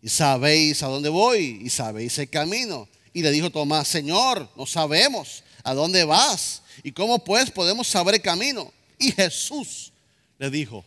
Y 0.00 0.08
sabéis 0.08 0.82
a 0.82 0.86
dónde 0.86 1.08
voy 1.08 1.60
y 1.62 1.70
sabéis 1.70 2.18
el 2.18 2.30
camino. 2.30 2.88
Y 3.12 3.22
le 3.22 3.30
dijo 3.30 3.50
Tomás, 3.50 3.88
Señor, 3.88 4.48
no 4.56 4.66
sabemos 4.66 5.42
a 5.64 5.74
dónde 5.74 6.04
vas 6.04 6.62
y 6.82 6.92
cómo 6.92 7.24
pues 7.24 7.50
podemos 7.50 7.88
saber 7.88 8.16
el 8.16 8.22
camino. 8.22 8.72
Y 8.98 9.12
Jesús 9.12 9.92
le 10.38 10.50
dijo, 10.50 10.84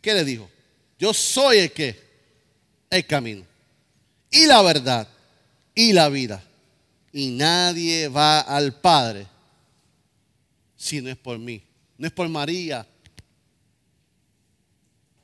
¿qué 0.00 0.14
le 0.14 0.24
dijo? 0.24 0.48
Yo 0.98 1.12
soy 1.12 1.58
el 1.58 1.72
que, 1.72 2.03
el 2.90 3.06
camino 3.06 3.44
y 4.30 4.46
la 4.46 4.62
verdad 4.62 5.08
y 5.74 5.92
la 5.92 6.08
vida. 6.08 6.42
Y 7.12 7.30
nadie 7.30 8.08
va 8.08 8.40
al 8.40 8.80
Padre 8.80 9.26
si 10.76 11.00
no 11.00 11.08
es 11.08 11.16
por 11.16 11.38
mí. 11.38 11.62
No 11.96 12.06
es 12.06 12.12
por 12.12 12.28
María. 12.28 12.86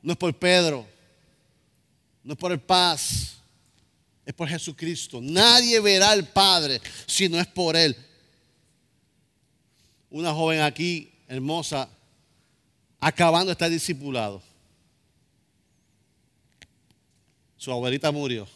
No 0.01 0.12
es 0.12 0.18
por 0.18 0.33
Pedro. 0.33 0.87
No 2.23 2.35
es 2.35 2.38
por 2.38 2.53
el 2.53 2.61
paz. 2.61 3.35
Es 4.25 4.33
por 4.33 4.49
Jesucristo. 4.49 5.20
Nadie 5.20 5.81
verá 5.81 6.11
al 6.11 6.29
Padre 6.29 6.81
si 7.07 7.29
no 7.29 7.40
es 7.40 7.46
por 7.49 7.77
Él. 7.77 7.96
Una 10.09 10.33
joven 10.33 10.61
aquí, 10.61 11.12
hermosa, 11.27 11.88
acabando 13.01 13.46
de 13.46 13.53
estar 13.53 13.70
discipulado. 13.70 14.42
Su 17.61 17.70
abuelita 17.70 18.11
murió. 18.11 18.49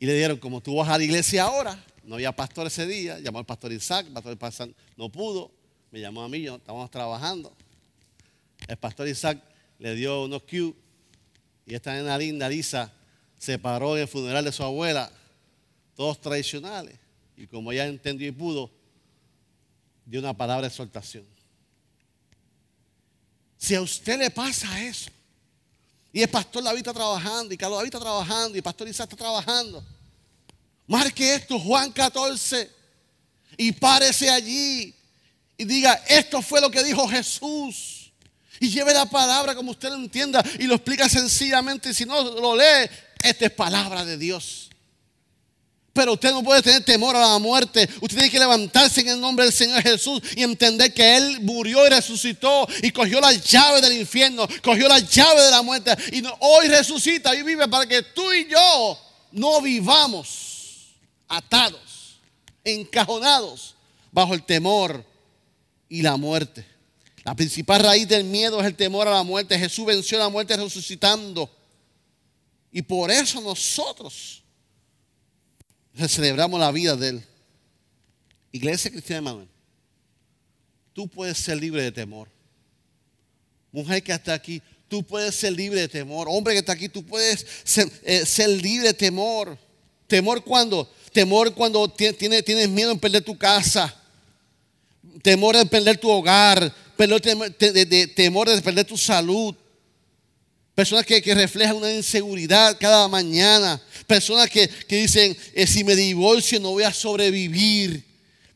Y 0.00 0.06
le 0.06 0.16
dieron, 0.16 0.36
como 0.36 0.60
tú 0.60 0.74
vas 0.74 0.88
a 0.88 0.98
la 0.98 1.04
iglesia 1.04 1.44
ahora, 1.44 1.80
no 2.02 2.16
había 2.16 2.34
pastor 2.34 2.66
ese 2.66 2.88
día, 2.88 3.20
llamó 3.20 3.38
al 3.38 3.46
pastor 3.46 3.70
Isaac, 3.70 4.04
el 4.08 4.12
pastor 4.12 4.36
Isaac 4.36 4.70
no 4.96 5.12
pudo, 5.12 5.52
me 5.92 6.00
llamó 6.00 6.24
a 6.24 6.28
mí, 6.28 6.42
yo, 6.42 6.56
estábamos 6.56 6.90
trabajando. 6.90 7.56
El 8.66 8.76
pastor 8.78 9.06
Isaac 9.06 9.40
le 9.78 9.94
dio 9.94 10.24
unos 10.24 10.42
cues 10.42 10.74
y 11.66 11.76
esta 11.76 11.94
nena 11.94 12.18
linda, 12.18 12.48
Lisa, 12.48 12.92
se 13.38 13.56
paró 13.56 13.94
en 13.94 14.02
el 14.02 14.08
funeral 14.08 14.44
de 14.44 14.50
su 14.50 14.64
abuela, 14.64 15.08
todos 15.94 16.20
tradicionales. 16.20 16.98
Y 17.36 17.46
como 17.46 17.70
ella 17.70 17.86
entendió 17.86 18.26
y 18.26 18.32
pudo, 18.32 18.72
dio 20.04 20.18
una 20.18 20.36
palabra 20.36 20.62
de 20.62 20.68
exhortación. 20.68 21.24
Si 23.56 23.76
a 23.76 23.80
usted 23.80 24.18
le 24.18 24.32
pasa 24.32 24.82
eso, 24.84 25.12
y 26.16 26.22
el 26.22 26.30
pastor 26.30 26.64
David 26.64 26.78
está 26.78 26.94
trabajando, 26.94 27.52
y 27.52 27.58
Carlos 27.58 27.76
David 27.76 27.88
está 27.88 28.00
trabajando, 28.00 28.54
y 28.54 28.56
el 28.56 28.62
pastor 28.62 28.88
Isaac 28.88 29.12
está 29.12 29.22
trabajando. 29.22 29.84
Marque 30.86 31.34
esto, 31.34 31.58
Juan 31.58 31.92
14, 31.92 32.70
y 33.58 33.72
párese 33.72 34.30
allí 34.30 34.94
y 35.58 35.64
diga, 35.66 35.92
esto 36.08 36.40
fue 36.40 36.62
lo 36.62 36.70
que 36.70 36.82
dijo 36.82 37.06
Jesús. 37.06 38.10
Y 38.60 38.70
lleve 38.70 38.94
la 38.94 39.04
palabra 39.04 39.54
como 39.54 39.72
usted 39.72 39.90
lo 39.90 39.96
entienda 39.96 40.42
y 40.58 40.62
lo 40.62 40.76
explica 40.76 41.06
sencillamente. 41.06 41.92
Si 41.92 42.06
no 42.06 42.22
lo 42.22 42.56
lee, 42.56 42.88
esta 43.22 43.44
es 43.44 43.52
palabra 43.52 44.02
de 44.02 44.16
Dios. 44.16 44.65
Pero 45.96 46.12
usted 46.12 46.30
no 46.30 46.42
puede 46.42 46.60
tener 46.60 46.84
temor 46.84 47.16
a 47.16 47.20
la 47.20 47.38
muerte. 47.38 47.88
Usted 48.02 48.16
tiene 48.16 48.30
que 48.30 48.38
levantarse 48.38 49.00
en 49.00 49.08
el 49.08 49.20
nombre 49.20 49.46
del 49.46 49.54
Señor 49.54 49.82
Jesús 49.82 50.20
y 50.36 50.42
entender 50.42 50.92
que 50.92 51.16
Él 51.16 51.40
murió 51.40 51.86
y 51.86 51.88
resucitó 51.88 52.68
y 52.82 52.90
cogió 52.90 53.18
la 53.18 53.32
llave 53.32 53.80
del 53.80 53.94
infierno, 53.94 54.46
cogió 54.62 54.88
la 54.88 54.98
llave 54.98 55.40
de 55.40 55.50
la 55.50 55.62
muerte 55.62 55.96
y 56.12 56.22
hoy 56.40 56.68
resucita 56.68 57.34
y 57.34 57.42
vive 57.42 57.66
para 57.66 57.86
que 57.86 58.02
tú 58.02 58.30
y 58.30 58.46
yo 58.46 59.00
no 59.32 59.62
vivamos 59.62 60.90
atados, 61.28 62.20
encajonados 62.62 63.74
bajo 64.12 64.34
el 64.34 64.42
temor 64.42 65.02
y 65.88 66.02
la 66.02 66.18
muerte. 66.18 66.66
La 67.24 67.34
principal 67.34 67.80
raíz 67.80 68.06
del 68.06 68.24
miedo 68.24 68.60
es 68.60 68.66
el 68.66 68.76
temor 68.76 69.08
a 69.08 69.12
la 69.12 69.22
muerte. 69.22 69.58
Jesús 69.58 69.86
venció 69.86 70.18
la 70.18 70.28
muerte 70.28 70.54
resucitando. 70.58 71.50
Y 72.70 72.82
por 72.82 73.10
eso 73.10 73.40
nosotros 73.40 74.42
celebramos 76.08 76.60
la 76.60 76.70
vida 76.70 76.96
de 76.96 77.08
Él. 77.08 77.24
Iglesia 78.52 78.90
Cristiana 78.90 79.22
Manuel, 79.22 79.48
tú 80.92 81.08
puedes 81.08 81.38
ser 81.38 81.58
libre 81.58 81.82
de 81.82 81.92
temor. 81.92 82.28
Mujer 83.72 84.02
que 84.02 84.12
está 84.12 84.34
aquí, 84.34 84.62
tú 84.88 85.02
puedes 85.02 85.34
ser 85.34 85.52
libre 85.52 85.80
de 85.80 85.88
temor. 85.88 86.26
Hombre 86.30 86.54
que 86.54 86.60
está 86.60 86.72
aquí, 86.72 86.88
tú 86.88 87.04
puedes 87.04 87.46
ser, 87.64 87.90
eh, 88.04 88.48
libre 88.48 88.88
de 88.88 88.94
temor. 88.94 89.58
¿Temor 90.06 90.42
cuando? 90.44 90.90
Temor 91.12 91.52
cuando 91.54 91.88
tienes, 91.88 92.44
tienes 92.44 92.68
miedo 92.68 92.92
en 92.92 92.98
perder 92.98 93.22
tu 93.22 93.36
casa. 93.36 93.94
Temor 95.22 95.56
de 95.56 95.66
perder 95.66 95.98
tu 95.98 96.08
hogar. 96.08 96.72
Temor 96.96 98.48
de 98.48 98.62
perder 98.62 98.84
tu 98.84 98.96
salud. 98.96 99.54
Personas 100.76 101.06
que, 101.06 101.22
reflejan 101.34 101.74
una 101.74 101.90
inseguridad 101.90 102.76
cada 102.78 103.08
mañana. 103.08 103.80
Personas 104.06 104.50
que, 104.50 104.68
dicen, 104.86 105.34
eh, 105.54 105.66
si 105.66 105.82
me 105.82 105.96
divorcio 105.96 106.60
no 106.60 106.72
voy 106.72 106.82
a 106.84 106.92
sobrevivir. 106.92 108.04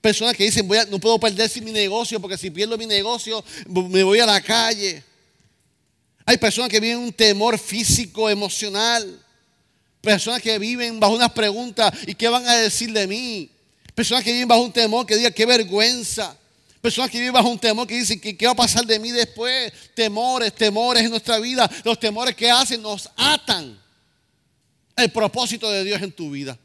Personas 0.03 0.37
que 0.37 0.45
dicen, 0.45 0.69
no 0.91 0.99
puedo 0.99 1.19
perder 1.19 1.51
mi 1.63 1.73
negocio 1.73 2.21
porque 2.21 2.37
si 2.37 2.51
pierdo 2.51 2.77
mi 2.77 2.85
negocio 2.85 3.43
me 3.67 4.03
voy 4.03 4.21
a 4.21 4.27
la 4.27 4.39
calle. 4.43 5.03
Hay 6.27 6.37
personas 6.37 6.69
que 6.69 6.79
viven 6.79 6.99
un 6.99 7.13
temor 7.13 7.59
físico, 7.59 8.29
emocional. 8.29 9.19
Personas 10.03 10.43
que 10.43 10.59
viven 10.59 11.01
bajo 11.01 11.15
unas 11.15 11.33
preguntas, 11.33 11.91
¿y 12.07 12.15
qué 12.15 12.29
van 12.29 12.47
a 12.47 12.55
decir 12.57 12.93
de 12.93 13.07
mí? 13.07 13.51
Personas 13.95 14.23
que 14.23 14.33
viven 14.33 14.47
bajo 14.47 14.61
un 14.61 14.73
temor 14.73 15.07
que 15.07 15.17
digan, 15.17 15.33
qué 15.33 15.47
vergüenza. 15.47 16.37
Personas 16.81 17.11
que 17.11 17.19
viven 17.19 17.35
bajo 17.35 17.49
un 17.49 17.59
temor 17.59 17.87
que 17.87 17.95
dicen 17.95 18.19
que 18.19 18.37
qué 18.37 18.47
va 18.47 18.53
a 18.53 18.57
pasar 18.57 18.87
de 18.87 18.99
mí 18.99 19.11
después. 19.11 19.73
Temores, 19.95 20.55
temores 20.55 21.05
en 21.05 21.11
nuestra 21.11 21.39
vida. 21.39 21.71
Los 21.85 22.01
temores 22.01 22.35
que 22.35 22.51
hacen 22.51 22.81
nos 22.81 23.09
atan 23.17 23.79
el 24.97 25.11
propósito 25.11 25.71
de 25.71 25.85
Dios 25.85 26.01
en 26.01 26.13
tu 26.13 26.31
vida. 26.31 26.59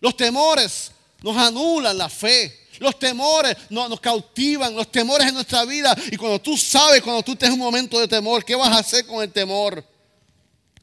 Los 0.00 0.16
temores 0.16 0.92
nos 1.22 1.36
anulan 1.36 1.98
la 1.98 2.08
fe. 2.08 2.66
Los 2.78 2.98
temores 2.98 3.56
nos, 3.70 4.00
cautivan, 4.00 4.74
los 4.74 4.92
temores 4.92 5.26
en 5.26 5.34
nuestra 5.34 5.64
vida. 5.64 5.96
Y 6.12 6.16
cuando 6.16 6.40
tú 6.40 6.56
sabes, 6.56 7.02
cuando 7.02 7.22
tú 7.22 7.34
tienes 7.34 7.54
un 7.54 7.64
momento 7.64 7.98
de 7.98 8.06
temor, 8.06 8.44
¿qué 8.44 8.54
vas 8.54 8.68
a 8.68 8.78
hacer 8.78 9.06
con 9.06 9.22
el 9.22 9.32
temor? 9.32 9.84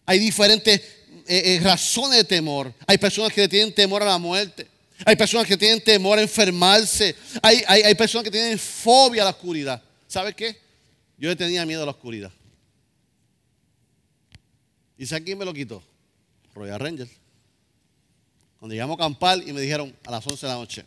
Hay 0.06 0.19
diferentes 0.19 0.82
eh, 1.28 1.56
eh, 1.56 1.60
razones 1.63 2.17
de 2.17 2.24
temor. 2.24 2.74
Hay 2.86 2.98
personas 2.98 3.32
que 3.32 3.48
tienen 3.48 3.74
temor 3.74 4.02
a 4.04 4.08
la 4.08 4.17
muerte. 4.17 4.67
Hay 5.06 5.15
personas 5.15 5.47
que 5.47 5.58
tienen 5.58 5.84
temor 5.84 6.19
a 6.19 6.21
enfermarse. 6.21 7.15
Hay, 7.41 7.63
hay, 7.67 7.95
personas 7.95 8.23
que 8.23 8.32
tienen 8.32 8.58
fobia 8.58 9.23
a 9.23 9.25
la 9.25 9.32
oscuridad. 9.32 9.82
¿Sabes 10.08 10.36
qué? 10.36 10.58
Yo 11.17 11.36
tenía 11.36 11.65
miedo 11.65 11.84
a 11.84 11.86
la 11.86 11.91
oscuridad. 11.91 12.32
¿Y 14.97 15.06
sabes 15.06 15.23
quién 15.23 15.38
me 15.38 15.45
lo 15.45 15.53
quitó? 15.53 15.84
Royal 16.53 16.79
Rangers. 16.79 17.12
Cuando 18.60 18.73
llegamos 18.73 18.97
a 18.97 19.03
acampar 19.03 19.39
y 19.45 19.51
me 19.51 19.60
dijeron 19.60 19.93
a 20.06 20.12
las 20.12 20.25
11 20.25 20.45
de 20.45 20.51
la 20.53 20.58
noche, 20.58 20.86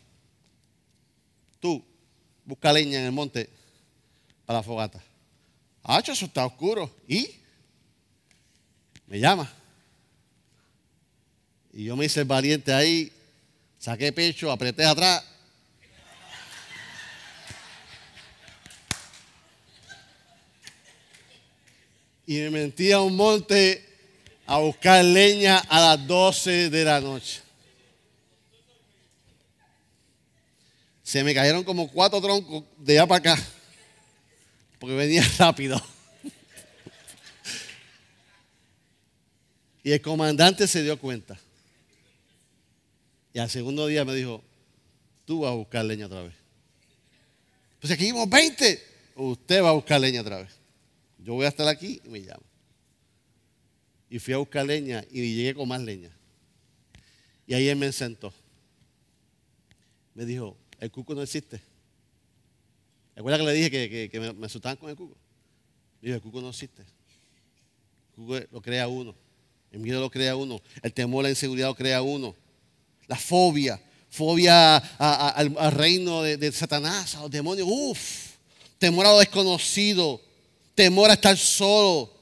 tú 1.60 1.84
busca 2.44 2.72
leña 2.72 3.00
en 3.00 3.06
el 3.06 3.12
monte 3.12 3.50
para 4.46 4.60
la 4.60 4.62
fogata. 4.62 5.02
Ah, 5.82 6.00
eso 6.04 6.24
está 6.24 6.46
oscuro. 6.46 6.90
¿Y? 7.06 7.28
Me 9.06 9.20
llama. 9.20 9.52
Y 11.72 11.84
yo 11.84 11.96
me 11.96 12.06
hice 12.06 12.24
valiente 12.24 12.72
ahí 12.72 13.12
Saqué 13.86 14.10
pecho, 14.10 14.50
apreté 14.50 14.84
atrás. 14.84 15.22
Y 22.26 22.34
me 22.38 22.50
metí 22.50 22.90
a 22.90 23.00
un 23.00 23.14
monte 23.14 23.88
a 24.44 24.58
buscar 24.58 25.04
leña 25.04 25.58
a 25.58 25.78
las 25.78 26.04
12 26.04 26.68
de 26.68 26.84
la 26.84 27.00
noche. 27.00 27.42
Se 31.04 31.22
me 31.22 31.32
cayeron 31.32 31.62
como 31.62 31.88
cuatro 31.88 32.20
troncos 32.20 32.64
de 32.78 32.98
allá 32.98 33.06
para 33.06 33.34
acá. 33.34 33.44
Porque 34.80 34.96
venía 34.96 35.22
rápido. 35.38 35.80
Y 39.84 39.92
el 39.92 40.00
comandante 40.02 40.66
se 40.66 40.82
dio 40.82 40.98
cuenta. 40.98 41.38
Y 43.36 43.38
al 43.38 43.50
segundo 43.50 43.86
día 43.86 44.02
me 44.02 44.14
dijo, 44.14 44.42
tú 45.26 45.40
vas 45.40 45.52
a 45.52 45.54
buscar 45.54 45.84
leña 45.84 46.06
otra 46.06 46.22
vez. 46.22 46.32
Pues 47.78 47.92
aquí 47.92 48.04
vimos 48.04 48.30
20, 48.30 48.82
usted 49.14 49.62
va 49.62 49.68
a 49.68 49.72
buscar 49.72 50.00
leña 50.00 50.22
otra 50.22 50.38
vez. 50.38 50.54
Yo 51.18 51.34
voy 51.34 51.44
a 51.44 51.50
estar 51.50 51.68
aquí 51.68 52.00
y 52.02 52.08
me 52.08 52.20
llamo. 52.20 52.42
Y 54.08 54.18
fui 54.20 54.32
a 54.32 54.38
buscar 54.38 54.64
leña 54.64 55.04
y 55.10 55.34
llegué 55.34 55.54
con 55.54 55.68
más 55.68 55.82
leña. 55.82 56.16
Y 57.46 57.52
ahí 57.52 57.68
él 57.68 57.76
me 57.76 57.92
sentó. 57.92 58.32
Me 60.14 60.24
dijo, 60.24 60.56
el 60.80 60.90
cuco 60.90 61.14
no 61.14 61.20
existe. 61.20 61.60
¿Recuerda 63.16 63.36
que 63.36 63.44
le 63.44 63.52
dije 63.52 64.08
que, 64.10 64.18
me, 64.18 64.32
me, 64.32 64.46
asustaban 64.46 64.78
con 64.78 64.88
el 64.88 64.96
cuco? 64.96 65.14
Me 66.00 66.06
dijo, 66.08 66.16
el 66.16 66.22
cuco 66.22 66.40
no 66.40 66.48
existe. 66.48 66.80
El 66.80 68.14
cuco 68.14 68.38
lo 68.50 68.62
crea 68.62 68.88
uno. 68.88 69.14
El 69.72 69.80
miedo 69.80 70.00
lo 70.00 70.08
crea 70.08 70.36
uno. 70.36 70.58
El 70.82 70.94
temor, 70.94 71.22
la 71.22 71.28
inseguridad 71.28 71.68
lo 71.68 71.74
crea 71.74 72.00
uno 72.00 72.34
la 73.08 73.16
fobia. 73.16 73.80
fobia 74.10 74.76
al, 74.76 75.72
reino 75.72 76.22
de, 76.22 76.52
Satanás, 76.52 77.14
a 77.16 77.22
los 77.22 77.30
demonios, 77.30 77.68
uff, 77.70 78.36
temor 78.78 79.06
a 79.06 79.10
lo 79.10 79.18
desconocido, 79.18 80.20
temor 80.74 81.10
a 81.10 81.14
estar 81.14 81.36
solo, 81.36 82.12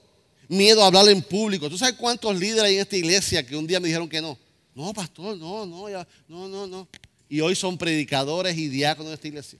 miedo 0.48 0.82
a 0.82 0.86
hablar 0.86 1.08
en 1.08 1.22
público. 1.22 1.68
¿Tú 1.70 1.78
sabes 1.78 1.94
cuántos 1.94 2.38
líderes 2.38 2.64
hay 2.64 2.74
en 2.74 2.80
esta 2.80 2.96
iglesia 2.96 3.46
que 3.46 3.56
un 3.56 3.66
día 3.66 3.80
me 3.80 3.88
dijeron 3.88 4.08
que 4.08 4.20
no? 4.20 4.38
No, 4.74 4.92
pastor, 4.92 5.36
no, 5.36 5.64
no, 5.66 5.88
no, 6.28 6.48
no, 6.48 6.66
no. 6.66 6.88
Y 7.28 7.40
hoy 7.40 7.54
son 7.54 7.78
predicadores 7.78 8.56
y 8.56 8.68
diáconos 8.68 9.10
de 9.10 9.14
esta 9.14 9.28
iglesia. 9.28 9.58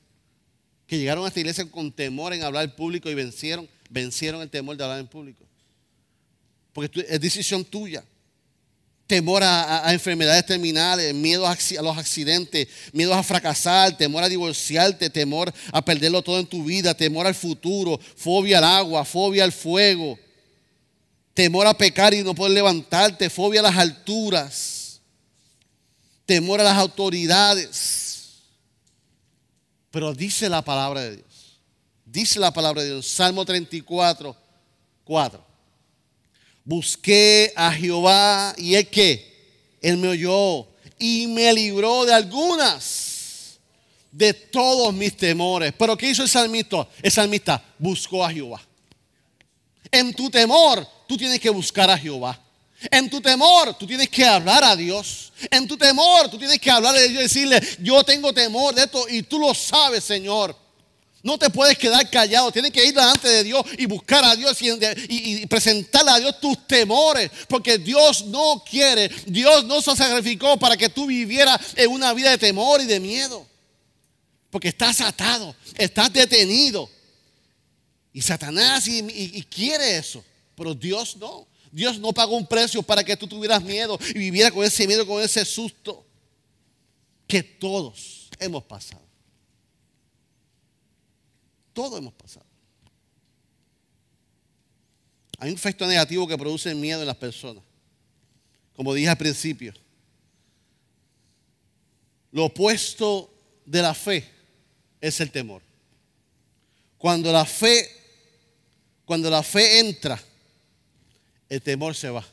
Que 0.87 0.98
llegaron 0.98 1.24
a 1.24 1.28
esta 1.28 1.40
iglesia 1.40 1.70
con 1.70 1.90
temor 1.92 2.32
en 2.34 2.42
hablar 2.42 2.64
en 2.64 2.74
público 2.74 3.08
y 3.08 3.14
vencieron, 3.14 3.68
vencieron 3.88 4.42
el 4.42 4.50
temor 4.50 4.76
de 4.76 4.84
hablar 4.84 5.00
en 5.00 5.06
público. 5.06 5.44
Porque 6.72 7.06
es 7.08 7.20
decisión 7.20 7.64
tuya. 7.64 8.04
Temor 9.07 9.43
a, 9.43 9.93
enfermedades 9.93 10.47
terminales, 10.47 11.14
miedo 11.14 11.47
a, 11.47 11.57
los 11.83 11.99
accidentes, 11.99 12.69
miedo 12.93 13.12
a 13.12 13.23
fracasar, 13.23 13.97
temor 13.97 14.25
a 14.25 14.29
divorciarte, 14.29 15.11
temor 15.11 15.53
a 15.73 15.85
perderlo 15.85 16.23
todo 16.23 16.40
en 16.40 16.47
tu 16.47 16.64
vida, 16.64 16.95
temor 16.95 17.27
al 17.27 17.35
futuro, 17.35 18.01
fobia 18.17 18.59
al 18.59 18.64
agua, 18.64 19.05
fobia 19.05 19.45
al 19.45 19.53
fuego, 19.53 20.19
temor 21.35 21.67
a 21.67 21.75
pecar 21.75 22.14
y 22.14 22.23
no 22.23 22.35
poder 22.35 22.53
levantarte, 22.53 23.29
fobia 23.29 23.61
a 23.61 23.64
las 23.64 23.77
alturas, 23.77 25.01
temor 26.25 26.61
a 26.61 26.64
las 26.64 26.79
autoridades. 26.79 28.40
Pero 29.90 30.14
dice 30.14 30.49
la 30.49 30.62
palabra 30.62 31.03
de 31.03 31.17
Dios, 31.17 31.61
dice 32.07 32.40
la 32.40 32.53
palabra 32.53 32.83
de 32.83 32.88
Dios, 32.88 33.07
Salmo 33.07 33.45
34, 33.45 34.35
4. 35.05 35.43
Busqué 36.64 37.53
a 37.55 37.72
Jehová 37.72 38.55
y 38.57 38.74
es 38.74 38.88
que 38.88 39.77
Él 39.83 39.98
me 39.98 40.09
oyó 40.09 40.66
y 40.98 41.27
me 41.27 41.53
libró 41.53 42.07
de 42.07 42.14
algunas 42.14 43.59
de 44.11 44.33
todos 44.33 44.94
mis 44.94 45.16
temores. 45.16 45.74
Pero 45.77 45.96
¿qué 45.96 46.09
hizo 46.09 46.22
el 46.22 46.29
salmista? 46.29 46.88
El 47.03 47.12
salmista 47.12 47.62
buscó 47.79 48.24
a 48.24 48.33
Jehová. 48.33 48.62
En 49.90 50.14
tu 50.14 50.31
temor, 50.31 50.87
tú 51.07 51.16
tienes 51.16 51.38
que 51.38 51.50
buscar 51.50 51.90
a 51.90 51.98
Jehová. 51.98 52.40
En 52.90 53.09
tu 53.11 53.20
temor, 53.20 53.74
tú 53.79 53.87
tienes 53.87 54.09
que 54.09 54.24
hablar 54.24 54.64
a 54.64 54.74
Dios. 54.74 55.33
En 55.50 55.66
tu 55.66 55.77
temor, 55.77 56.29
tú 56.31 56.38
tienes 56.38 56.59
que 56.59 56.70
hablar 56.70 56.94
a 56.94 57.00
Dios 57.00 57.12
y 57.12 57.16
decirle, 57.16 57.61
yo 57.81 58.03
tengo 58.05 58.33
temor 58.33 58.74
de 58.74 58.85
esto 58.85 59.07
y 59.09 59.22
tú 59.22 59.38
lo 59.38 59.55
sabes, 59.55 60.05
Señor. 60.05 60.63
No 61.24 61.38
te 61.38 61.48
puedes 61.48 61.78
quedar 61.78 62.08
callado. 62.10 62.52
Tienes 62.52 62.70
que 62.70 62.84
ir 62.84 62.92
delante 62.92 63.26
de 63.26 63.42
Dios 63.42 63.64
y 63.78 63.87
buscar 63.87 64.22
a 64.22 64.37
Dios 64.37 64.58
y, 64.60 65.46
presentarle 65.46 66.10
a 66.10 66.20
Dios 66.20 66.38
tus 66.38 66.66
temores. 66.66 67.30
Porque 67.48 67.78
Dios 67.78 68.26
no 68.26 68.62
quiere, 68.62 69.08
Dios 69.24 69.64
no 69.64 69.80
se 69.80 69.96
sacrificó 69.96 70.58
para 70.58 70.76
que 70.76 70.90
tú 70.90 71.06
vivieras 71.06 71.58
en 71.76 71.90
una 71.90 72.12
vida 72.12 72.30
de 72.30 72.37
temor 72.37 72.82
y 72.82 72.84
de 72.84 73.00
miedo. 73.00 73.46
Porque 74.50 74.68
estás 74.68 75.00
atado, 75.00 75.56
estás 75.78 76.12
detenido. 76.12 76.90
Y 78.12 78.20
Satanás 78.20 78.87
y, 78.87 79.42
quiere 79.44 79.96
eso. 79.96 80.22
Pero 80.54 80.74
Dios 80.74 81.16
no. 81.16 81.48
Dios 81.72 81.98
no 81.98 82.12
pagó 82.12 82.37
un 82.37 82.46
precio 82.46 82.82
para 82.82 83.02
que 83.02 83.16
tú 83.16 83.26
tuvieras 83.26 83.62
miedo 83.62 83.98
y 84.10 84.18
vivieras 84.18 84.52
con 84.52 84.62
ese 84.62 84.87
miedo, 84.87 85.06
con 85.06 85.22
ese 85.22 85.46
susto 85.46 86.04
que 87.26 87.42
todos 87.42 88.28
hemos 88.38 88.62
pasado. 88.64 89.04
Todo 91.74 91.98
hemos 91.98 92.14
pasado. 92.14 92.46
Hay 95.38 95.50
un 95.50 95.56
efecto 95.56 95.87
negativo 95.87 96.26
que 96.26 96.38
produce 96.38 96.74
miedo 96.74 97.00
en 97.00 97.06
las 97.06 97.16
personas. 97.16 97.62
Como 98.74 98.94
dije 98.94 99.08
al 99.08 99.18
principio, 99.18 99.74
lo 102.30 102.46
opuesto 102.46 103.30
de 103.66 103.82
la 103.82 103.92
fe 103.92 104.24
es 105.00 105.20
el 105.20 105.30
temor. 105.30 105.62
Cuando 106.96 107.30
la 107.32 107.44
fe, 107.44 107.90
cuando 109.04 109.28
la 109.28 109.42
fe 109.42 109.80
entra, 109.80 110.20
el 111.48 111.60
temor 111.60 111.94
se 111.94 112.08
va. 112.08 112.24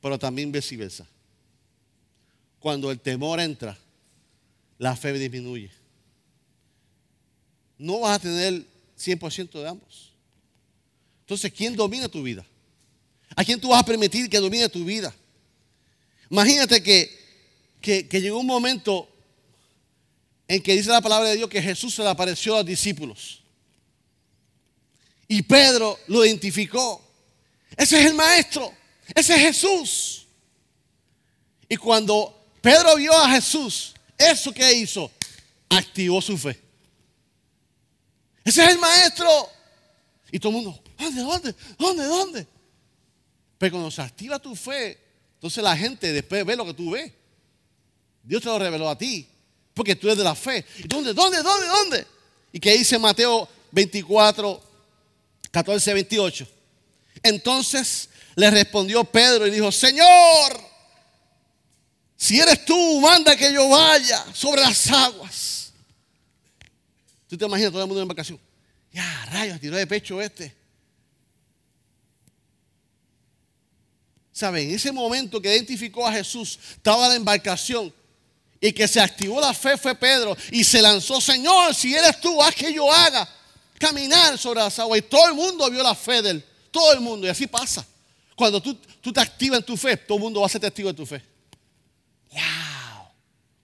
Pero 0.00 0.18
también 0.18 0.52
viceversa. 0.52 1.06
Cuando 2.58 2.90
el 2.90 3.00
temor 3.00 3.40
entra, 3.40 3.78
la 4.78 4.94
fe 4.96 5.12
disminuye 5.12 5.85
no 7.78 8.00
vas 8.00 8.16
a 8.16 8.18
tener 8.20 8.64
100% 8.98 9.50
de 9.60 9.68
ambos. 9.68 10.12
Entonces, 11.20 11.52
¿quién 11.52 11.74
domina 11.74 12.08
tu 12.08 12.22
vida? 12.22 12.46
¿A 13.34 13.44
quién 13.44 13.60
tú 13.60 13.68
vas 13.68 13.80
a 13.80 13.84
permitir 13.84 14.30
que 14.30 14.38
domine 14.38 14.68
tu 14.68 14.84
vida? 14.84 15.14
Imagínate 16.30 16.82
que, 16.82 17.10
que, 17.80 18.20
llegó 18.20 18.38
un 18.38 18.46
momento 18.46 19.08
en 20.48 20.62
que 20.62 20.74
dice 20.74 20.90
la 20.90 21.00
palabra 21.00 21.28
de 21.28 21.36
Dios 21.36 21.50
que 21.50 21.60
Jesús 21.60 21.94
se 21.94 22.02
le 22.02 22.08
apareció 22.08 22.54
a 22.54 22.58
los 22.58 22.66
discípulos. 22.66 23.42
Y 25.28 25.42
Pedro 25.42 25.98
lo 26.06 26.24
identificó. 26.24 27.04
Ese 27.76 27.98
es 28.00 28.06
el 28.06 28.14
maestro. 28.14 28.72
Ese 29.14 29.34
es 29.34 29.40
Jesús. 29.40 30.26
Y 31.68 31.76
cuando 31.76 32.46
Pedro 32.60 32.96
vio 32.96 33.12
a 33.12 33.30
Jesús, 33.30 33.94
¿eso 34.16 34.52
que 34.52 34.72
hizo? 34.72 35.10
Activó 35.68 36.22
su 36.22 36.38
fe. 36.38 36.65
Ese 38.46 38.64
es 38.64 38.70
el 38.70 38.78
maestro. 38.78 39.28
Y 40.30 40.38
todo 40.38 40.50
el 40.56 40.62
mundo, 40.62 40.82
¿dónde, 40.96 41.20
dónde, 41.20 41.54
dónde, 41.76 42.04
dónde? 42.04 42.46
Pero 43.58 43.72
cuando 43.72 43.90
se 43.90 44.00
activa 44.00 44.38
tu 44.38 44.54
fe, 44.54 44.98
entonces 45.34 45.62
la 45.62 45.76
gente 45.76 46.12
después 46.12 46.46
ve 46.46 46.54
lo 46.54 46.64
que 46.64 46.74
tú 46.74 46.92
ves. 46.92 47.12
Dios 48.22 48.40
te 48.40 48.48
lo 48.48 48.58
reveló 48.58 48.88
a 48.88 48.96
ti, 48.96 49.26
porque 49.74 49.96
tú 49.96 50.06
eres 50.06 50.18
de 50.18 50.24
la 50.24 50.36
fe. 50.36 50.64
¿Y 50.78 50.86
dónde, 50.86 51.12
dónde, 51.12 51.42
dónde, 51.42 51.66
dónde? 51.66 52.06
¿Y 52.52 52.60
qué 52.60 52.76
dice 52.78 52.98
Mateo 53.00 53.48
24, 53.72 54.62
14, 55.50 55.94
28? 55.94 56.48
Entonces 57.24 58.08
le 58.36 58.48
respondió 58.50 59.02
Pedro 59.02 59.46
y 59.46 59.50
dijo, 59.50 59.72
Señor, 59.72 60.60
si 62.16 62.38
eres 62.38 62.64
tú, 62.64 63.00
manda 63.00 63.34
que 63.34 63.52
yo 63.52 63.68
vaya 63.68 64.24
sobre 64.32 64.60
las 64.60 64.88
aguas. 64.90 65.55
Tú 67.28 67.36
te 67.36 67.44
imaginas 67.44 67.72
todo 67.72 67.82
el 67.82 67.88
mundo 67.88 68.00
en 68.00 68.04
embarcación. 68.04 68.40
Ya, 68.92 69.26
rayos, 69.32 69.60
tiró 69.60 69.76
de 69.76 69.86
pecho 69.86 70.20
este. 70.22 70.54
¿Saben? 74.32 74.68
En 74.68 74.74
ese 74.74 74.92
momento 74.92 75.40
que 75.40 75.54
identificó 75.54 76.06
a 76.06 76.12
Jesús, 76.12 76.58
estaba 76.72 77.08
la 77.08 77.14
embarcación 77.14 77.92
y 78.60 78.72
que 78.72 78.86
se 78.86 79.00
activó 79.00 79.40
la 79.40 79.54
fe 79.54 79.76
fue 79.76 79.94
Pedro 79.94 80.36
y 80.50 80.62
se 80.62 80.80
lanzó, 80.82 81.20
Señor, 81.20 81.74
si 81.74 81.94
eres 81.94 82.20
tú, 82.20 82.42
haz 82.42 82.54
que 82.54 82.72
yo 82.72 82.92
haga 82.92 83.28
caminar 83.78 84.38
sobre 84.38 84.60
las 84.60 84.78
aguas. 84.78 84.98
Y 84.98 85.02
todo 85.02 85.26
el 85.28 85.34
mundo 85.34 85.70
vio 85.70 85.82
la 85.82 85.94
fe 85.94 86.22
de 86.22 86.30
él, 86.30 86.44
todo 86.70 86.92
el 86.92 87.00
mundo. 87.00 87.26
Y 87.26 87.30
así 87.30 87.46
pasa. 87.46 87.86
Cuando 88.34 88.60
tú, 88.60 88.74
tú 89.00 89.12
te 89.12 89.20
activas 89.20 89.60
en 89.60 89.64
tu 89.64 89.76
fe, 89.76 89.96
todo 89.96 90.18
el 90.18 90.24
mundo 90.24 90.40
va 90.40 90.46
a 90.46 90.50
ser 90.50 90.60
testigo 90.60 90.90
de 90.90 90.94
tu 90.94 91.06
fe. 91.06 91.22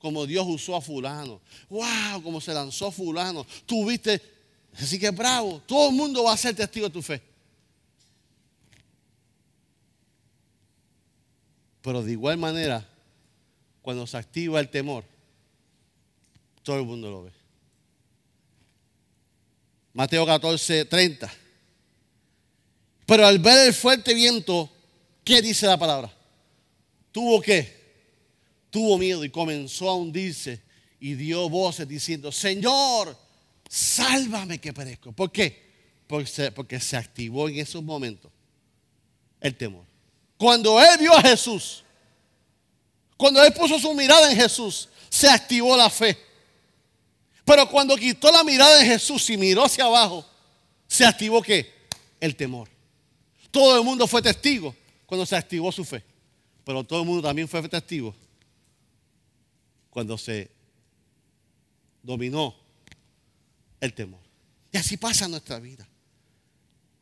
Como 0.03 0.27
Dios 0.27 0.45
usó 0.49 0.75
a 0.75 0.81
fulano. 0.81 1.41
¡Wow! 1.71 2.21
Como 2.25 2.41
se 2.41 2.53
lanzó 2.53 2.91
fulano. 2.91 3.47
Tú 3.65 3.87
viste, 3.87 4.21
así 4.75 4.99
que 4.99 5.11
bravo. 5.11 5.63
Todo 5.65 5.91
el 5.91 5.95
mundo 5.95 6.25
va 6.25 6.33
a 6.33 6.37
ser 6.37 6.57
testigo 6.57 6.89
de 6.89 6.93
tu 6.93 7.01
fe. 7.01 7.23
Pero 11.83 12.03
de 12.03 12.11
igual 12.11 12.37
manera, 12.37 12.85
cuando 13.81 14.05
se 14.09 14.17
activa 14.17 14.59
el 14.59 14.69
temor, 14.69 15.05
todo 16.65 16.81
el 16.81 16.85
mundo 16.85 17.09
lo 17.09 17.23
ve. 17.23 17.33
Mateo 19.93 20.27
14, 20.27 20.85
30. 20.87 21.33
Pero 23.07 23.25
al 23.25 23.39
ver 23.39 23.69
el 23.69 23.73
fuerte 23.73 24.15
viento, 24.15 24.69
¿qué 25.23 25.41
dice 25.41 25.67
la 25.67 25.79
palabra? 25.79 26.13
Tuvo 27.13 27.41
que 27.41 27.82
tuvo 28.73 28.97
miedo 28.97 29.23
y 29.23 29.29
comenzó 29.29 29.91
a 29.91 29.95
hundirse 29.95 30.63
y 30.99 31.15
dio 31.15 31.49
voces 31.51 31.87
diciendo, 31.87 32.33
Señor, 32.33 33.15
sálvame 33.69 34.59
que 34.59 34.73
perezco. 34.73 35.13
¿Por 35.13 35.31
qué? 35.31 35.71
Porque 36.07 36.81
se, 36.81 36.97
activó 36.97 37.49
en 37.51 37.59
esos 37.59 37.83
momentos 37.83 38.33
el 39.41 39.55
temor. 39.57 39.85
Cuando 40.39 40.81
él 40.81 40.99
vio 40.99 41.15
a 41.15 41.21
Jesús, 41.21 41.85
cuando 43.19 43.45
él 43.45 43.53
puso 43.53 43.79
su 43.79 43.93
mirada 43.93 44.33
en 44.33 44.39
Jesús, 44.39 44.89
se 45.11 45.29
activó 45.29 45.77
la 45.77 45.91
fe. 45.91 46.17
Pero 47.45 47.69
cuando 47.69 47.95
quitó 47.95 48.33
la 48.33 48.43
mirada 48.43 48.79
de 48.79 48.87
Jesús 48.87 49.29
y 49.29 49.37
miró 49.37 49.67
hacia 49.67 49.85
abajo, 49.85 50.25
se 50.87 51.05
activó 51.05 51.43
qué? 51.43 51.71
El 52.19 52.35
temor. 52.37 52.71
Todo 53.51 53.77
el 53.77 53.85
mundo 53.85 54.07
fue 54.07 54.23
testigo 54.23 54.75
cuando 55.05 55.27
se 55.27 55.37
activó 55.37 55.71
su 55.71 55.85
fe. 55.85 56.03
Pero 56.65 56.83
todo 56.83 57.01
el 57.01 57.07
mundo 57.07 57.29
también 57.29 57.47
fue 57.47 57.69
testigo 57.69 58.15
cuando 59.93 60.17
se 60.17 60.51
dominó 62.03 62.57
el 63.79 63.93
temor. 63.93 64.21
Y 64.73 64.79
así 64.79 64.97
pasa 64.97 65.27
en 65.27 65.33
nuestra 65.33 65.61
vida. 65.61 65.87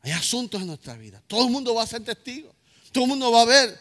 Hay 0.01 0.11
asuntos 0.11 0.59
en 0.59 0.67
nuestra 0.67 0.95
vida. 0.97 1.23
Todo 1.25 1.45
el 1.45 1.51
mundo 1.51 1.73
va 1.73 1.83
a 1.83 1.87
ser 1.87 2.03
testigo. 2.03 2.53
Todo 2.91 3.05
el 3.05 3.09
mundo 3.09 3.31
va 3.31 3.43
a 3.43 3.45
ver 3.45 3.79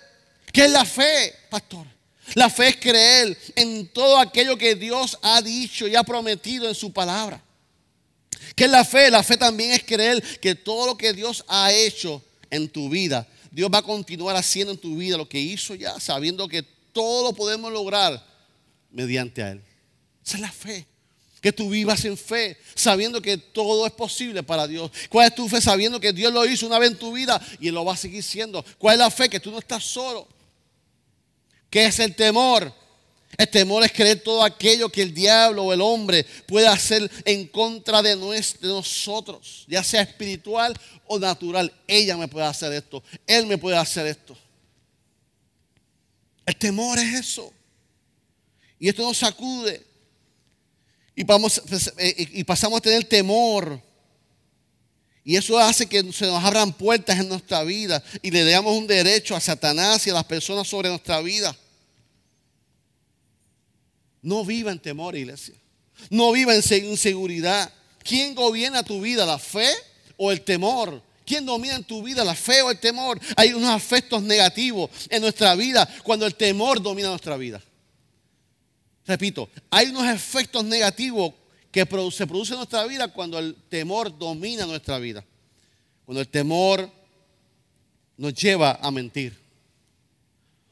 qué 0.53 0.67
es 0.67 0.71
la 0.71 0.85
fe, 0.85 1.35
pastor. 1.51 1.87
La 2.35 2.49
fe 2.49 2.69
es 2.69 2.77
creer 2.77 3.37
en 3.57 3.89
todo 3.89 4.17
aquello 4.17 4.57
que 4.57 4.77
Dios 4.77 5.19
ha 5.23 5.43
dicho 5.43 5.89
y 5.89 5.97
ha 5.97 6.05
prometido 6.05 6.69
en 6.69 6.75
su 6.77 6.93
palabra. 6.93 7.43
¿Qué 8.55 8.67
es 8.67 8.71
la 8.71 8.85
fe? 8.85 9.11
La 9.11 9.25
fe 9.25 9.37
también 9.37 9.73
es 9.73 9.83
creer 9.83 10.23
que 10.39 10.55
todo 10.55 10.87
lo 10.87 10.97
que 10.97 11.13
Dios 11.13 11.45
ha 11.49 11.73
hecho 11.73 12.23
en 12.49 12.69
tu 12.69 12.89
vida, 12.89 13.27
Dios 13.51 13.71
va 13.73 13.79
a 13.79 13.83
continuar 13.83 14.37
haciendo 14.37 14.73
en 14.73 14.79
tu 14.79 14.97
vida 14.97 15.17
lo 15.17 15.29
que 15.29 15.41
hizo 15.41 15.75
ya, 15.75 15.99
sabiendo 15.99 16.47
que 16.47 16.63
todo 16.63 17.25
lo 17.25 17.33
podemos 17.33 17.73
lograr 17.73 18.30
mediante 18.91 19.43
a 19.43 19.53
Él. 19.53 19.63
Esa 20.25 20.37
es 20.37 20.41
la 20.41 20.53
fe. 20.53 20.87
Que 21.41 21.53
tú 21.53 21.71
vivas 21.71 22.05
en 22.05 22.19
fe, 22.19 22.59
sabiendo 22.75 23.23
que 23.23 23.39
todo 23.39 23.87
es 23.87 23.93
posible 23.93 24.43
para 24.43 24.67
Dios. 24.67 24.91
¿Cuál 25.09 25.29
es 25.29 25.35
tu 25.35 25.49
fe? 25.49 25.61
Sabiendo 25.61 25.99
que 25.99 26.13
Dios 26.13 26.33
lo 26.33 26.45
hizo 26.45 26.67
una 26.67 26.79
vez 26.79 26.91
en 26.91 26.99
tu 26.99 27.13
vida 27.13 27.41
y 27.59 27.69
Él 27.69 27.75
lo 27.75 27.85
va 27.85 27.95
a 27.95 27.97
seguir 27.97 28.23
siendo. 28.23 28.63
¿Cuál 28.77 28.95
es 28.95 28.99
la 28.99 29.11
fe? 29.11 29.31
Que 29.31 29.41
tú 29.41 29.51
no 29.51 29.59
estás 29.59 29.83
solo. 29.83 30.29
¿Qué 31.71 31.87
es 31.87 31.99
el 32.01 32.15
temor? 32.15 32.75
El 33.39 33.49
temor 33.49 33.85
es 33.85 33.93
creer 33.93 34.23
todo 34.23 34.43
aquello 34.45 34.89
que 34.91 35.03
el 35.03 35.15
diablo 35.15 35.65
o 35.65 35.73
el 35.73 35.81
hombre 35.81 36.27
puede 36.47 36.67
hacer 36.67 37.11
en 37.25 37.47
contra 37.47 38.03
de, 38.03 38.17
nosotros, 38.17 39.65
ya 39.69 39.85
sea 39.85 40.03
espiritual 40.03 40.79
o 41.07 41.19
natural. 41.19 41.73
Ella 41.87 42.17
me 42.17 42.29
puede 42.29 42.47
hacer 42.47 42.73
esto, 42.73 43.03
él 43.27 43.47
me 43.47 43.57
puede 43.57 43.77
hacer 43.77 44.07
esto. 44.07 44.37
El 46.45 46.57
temor 46.57 46.99
es 46.99 47.15
eso. 47.15 47.53
Y 48.81 48.89
esto 48.89 49.03
nos 49.03 49.19
sacude. 49.19 49.87
Pues, 51.15 51.93
eh, 51.99 52.29
y 52.33 52.45
pasamos 52.45 52.79
a 52.79 52.81
tener 52.81 53.05
temor. 53.05 53.81
Y 55.23 55.37
eso 55.37 55.59
hace 55.59 55.87
que 55.87 56.13
se 56.13 56.27
nos 56.27 56.43
abran 56.43 56.73
puertas 56.73 57.19
en 57.21 57.29
nuestra 57.29 57.63
vida 57.63 58.03
y 58.23 58.31
le 58.31 58.43
damos 58.43 58.77
un 58.77 58.87
derecho 58.87 59.37
a 59.37 59.41
Satanás 59.41 60.07
y 60.07 60.11
a 60.11 60.15
las 60.15 60.25
personas 60.25 60.67
sobre 60.67 60.89
nuestra 60.89 61.21
vida. 61.21 61.55
No 64.23 64.45
viva 64.45 64.73
en 64.73 64.79
temor, 64.79 65.15
iglesia. 65.15 65.55
No 66.09 66.33
viva 66.33 66.55
en 66.55 66.85
inseguridad. 66.87 67.71
¿Quién 68.03 68.35
gobierna 68.35 68.83
tu 68.83 69.03
vida, 69.03 69.27
la 69.27 69.39
fe 69.39 69.69
o 70.17 70.33
el 70.33 70.41
temor? 70.41 71.03
¿Quién 71.27 71.45
domina 71.45 71.77
en 71.77 71.85
tu 71.85 72.03
vida, 72.03 72.25
la 72.25 72.35
fe 72.35 72.63
o 72.63 72.71
el 72.71 72.81
temor? 72.81 73.21
Hay 73.37 73.53
unos 73.53 73.71
afectos 73.71 74.23
negativos 74.23 74.91
en 75.11 75.21
nuestra 75.21 75.55
vida 75.55 75.89
cuando 76.03 76.27
el 76.27 76.35
temor 76.35 76.83
domina 76.83 77.09
nuestra 77.09 77.37
vida. 77.37 77.63
Repito, 79.07 79.49
hay 79.71 79.89
unos 79.89 80.07
efectos 80.07 80.65
negativos 80.65 81.35
que 81.71 81.87
se 82.11 82.27
producen 82.27 82.55
en 82.55 82.59
nuestra 82.59 82.85
vida 82.85 83.09
cuando 83.09 83.39
el 83.39 83.55
temor 83.69 84.17
domina 84.17 84.67
nuestra 84.67 84.99
vida. 84.99 85.25
Cuando 86.05 86.21
el 86.21 86.29
temor 86.29 86.91
nos 88.17 88.35
lleva 88.35 88.79
a 88.83 88.91
mentir. 88.91 89.39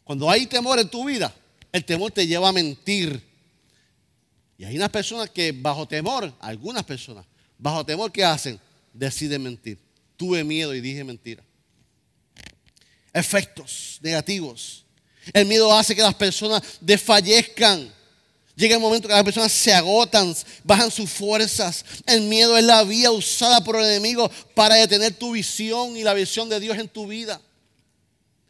Cuando 0.05 0.29
hay 0.31 0.47
temor 0.47 0.79
en 0.79 0.89
tu 0.89 1.05
vida, 1.05 1.35
el 1.73 1.85
temor 1.85 2.11
te 2.11 2.27
lleva 2.27 2.49
a 2.49 2.53
mentir. 2.53 3.23
Y 4.57 4.65
hay 4.65 4.77
unas 4.77 4.91
personas 4.91 5.31
que 5.31 5.53
bajo 5.53 5.87
temor, 5.87 6.33
algunas 6.41 6.85
personas, 6.85 7.25
bajo 7.57 7.87
temor, 7.87 8.11
¿qué 8.11 8.25
hacen? 8.25 8.59
Deciden 8.93 9.43
mentir. 9.43 9.79
Tuve 10.17 10.43
miedo 10.43 10.75
y 10.75 10.81
dije 10.81 11.05
mentira. 11.05 11.45
Efectos 13.13 13.99
negativos. 14.03 14.85
El 15.33 15.47
miedo 15.47 15.73
hace 15.73 15.95
que 15.95 16.03
las 16.03 16.15
personas 16.15 16.63
desfallezcan. 16.81 17.93
Llega 18.59 18.75
el 18.75 18.81
momento 18.81 19.07
que 19.07 19.15
las 19.15 19.23
personas 19.23 19.53
se 19.53 19.73
agotan, 19.73 20.35
bajan 20.65 20.91
sus 20.91 21.09
fuerzas. 21.09 21.85
El 22.05 22.23
miedo 22.23 22.59
es 22.59 22.65
la 22.65 22.83
vía 22.83 23.13
usada 23.13 23.63
por 23.63 23.77
el 23.77 23.85
enemigo 23.85 24.29
para 24.53 24.75
detener 24.75 25.15
tu 25.15 25.31
visión 25.31 25.97
y 25.97 26.03
la 26.03 26.13
visión 26.13 26.49
de 26.49 26.59
Dios 26.59 26.77
en 26.77 26.89
tu 26.89 27.07
vida. 27.07 27.41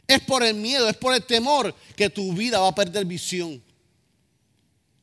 Es 0.07 0.21
por 0.21 0.43
el 0.43 0.55
miedo, 0.55 0.89
es 0.89 0.97
por 0.97 1.15
el 1.15 1.23
temor 1.23 1.75
que 1.95 2.09
tu 2.09 2.33
vida 2.33 2.59
va 2.59 2.69
a 2.69 2.75
perder 2.75 3.05
visión. 3.05 3.63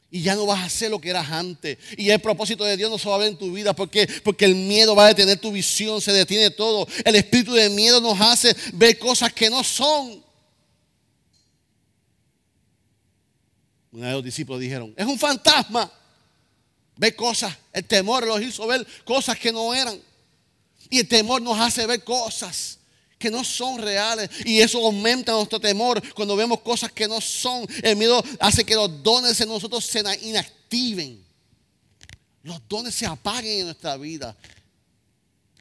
Y 0.09 0.23
ya 0.23 0.33
no 0.33 0.47
vas 0.47 0.61
a 0.61 0.65
hacer 0.65 0.89
lo 0.89 0.99
que 0.99 1.11
eras 1.11 1.29
antes. 1.29 1.77
Y 1.97 2.09
el 2.09 2.19
propósito 2.19 2.63
de 2.63 2.75
Dios 2.75 2.89
no 2.89 2.97
se 2.97 3.07
va 3.07 3.13
a 3.13 3.19
ver 3.19 3.27
en 3.27 3.37
tu 3.37 3.51
vida. 3.51 3.75
porque 3.75 4.09
Porque 4.23 4.45
el 4.45 4.55
miedo 4.55 4.95
va 4.95 5.05
a 5.05 5.09
detener 5.09 5.37
tu 5.37 5.51
visión, 5.51 6.01
se 6.01 6.13
detiene 6.13 6.49
todo. 6.49 6.87
El 7.03 7.15
espíritu 7.15 7.53
de 7.53 7.69
miedo 7.69 8.01
nos 8.01 8.19
hace 8.19 8.55
ver 8.73 8.97
cosas 8.97 9.31
que 9.31 9.51
no 9.51 9.63
son. 9.63 10.24
Uno 13.95 14.07
de 14.07 14.11
los 14.11 14.23
discípulos 14.25 14.59
dijeron, 14.59 14.93
es 14.97 15.05
un 15.05 15.17
fantasma. 15.17 15.89
Ve 16.97 17.15
cosas. 17.15 17.55
El 17.71 17.85
temor 17.85 18.27
los 18.27 18.41
hizo 18.41 18.67
ver 18.67 18.85
cosas 19.05 19.39
que 19.39 19.53
no 19.53 19.73
eran. 19.73 19.97
Y 20.89 20.99
el 20.99 21.07
temor 21.07 21.41
nos 21.41 21.57
hace 21.57 21.87
ver 21.87 22.03
cosas 22.03 22.77
que 23.17 23.31
no 23.31 23.41
son 23.45 23.81
reales. 23.81 24.29
Y 24.43 24.59
eso 24.59 24.85
aumenta 24.85 25.31
nuestro 25.31 25.61
temor 25.61 26.01
cuando 26.13 26.35
vemos 26.35 26.59
cosas 26.59 26.91
que 26.91 27.07
no 27.07 27.21
son. 27.21 27.65
El 27.81 27.95
miedo 27.95 28.21
hace 28.41 28.65
que 28.65 28.75
los 28.75 29.01
dones 29.01 29.39
en 29.39 29.47
nosotros 29.47 29.85
se 29.85 30.03
inactiven. 30.23 31.23
Los 32.43 32.67
dones 32.67 32.93
se 32.95 33.05
apaguen 33.05 33.59
en 33.59 33.65
nuestra 33.67 33.95
vida. 33.95 34.35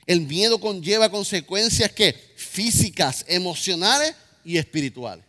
El 0.07 0.23
miedo 0.23 0.59
conlleva 0.59 1.09
consecuencias 1.09 1.93
que 1.93 2.13
físicas, 2.37 3.25
emocionales 3.29 4.13
y 4.45 4.59
espirituales. 4.59 5.25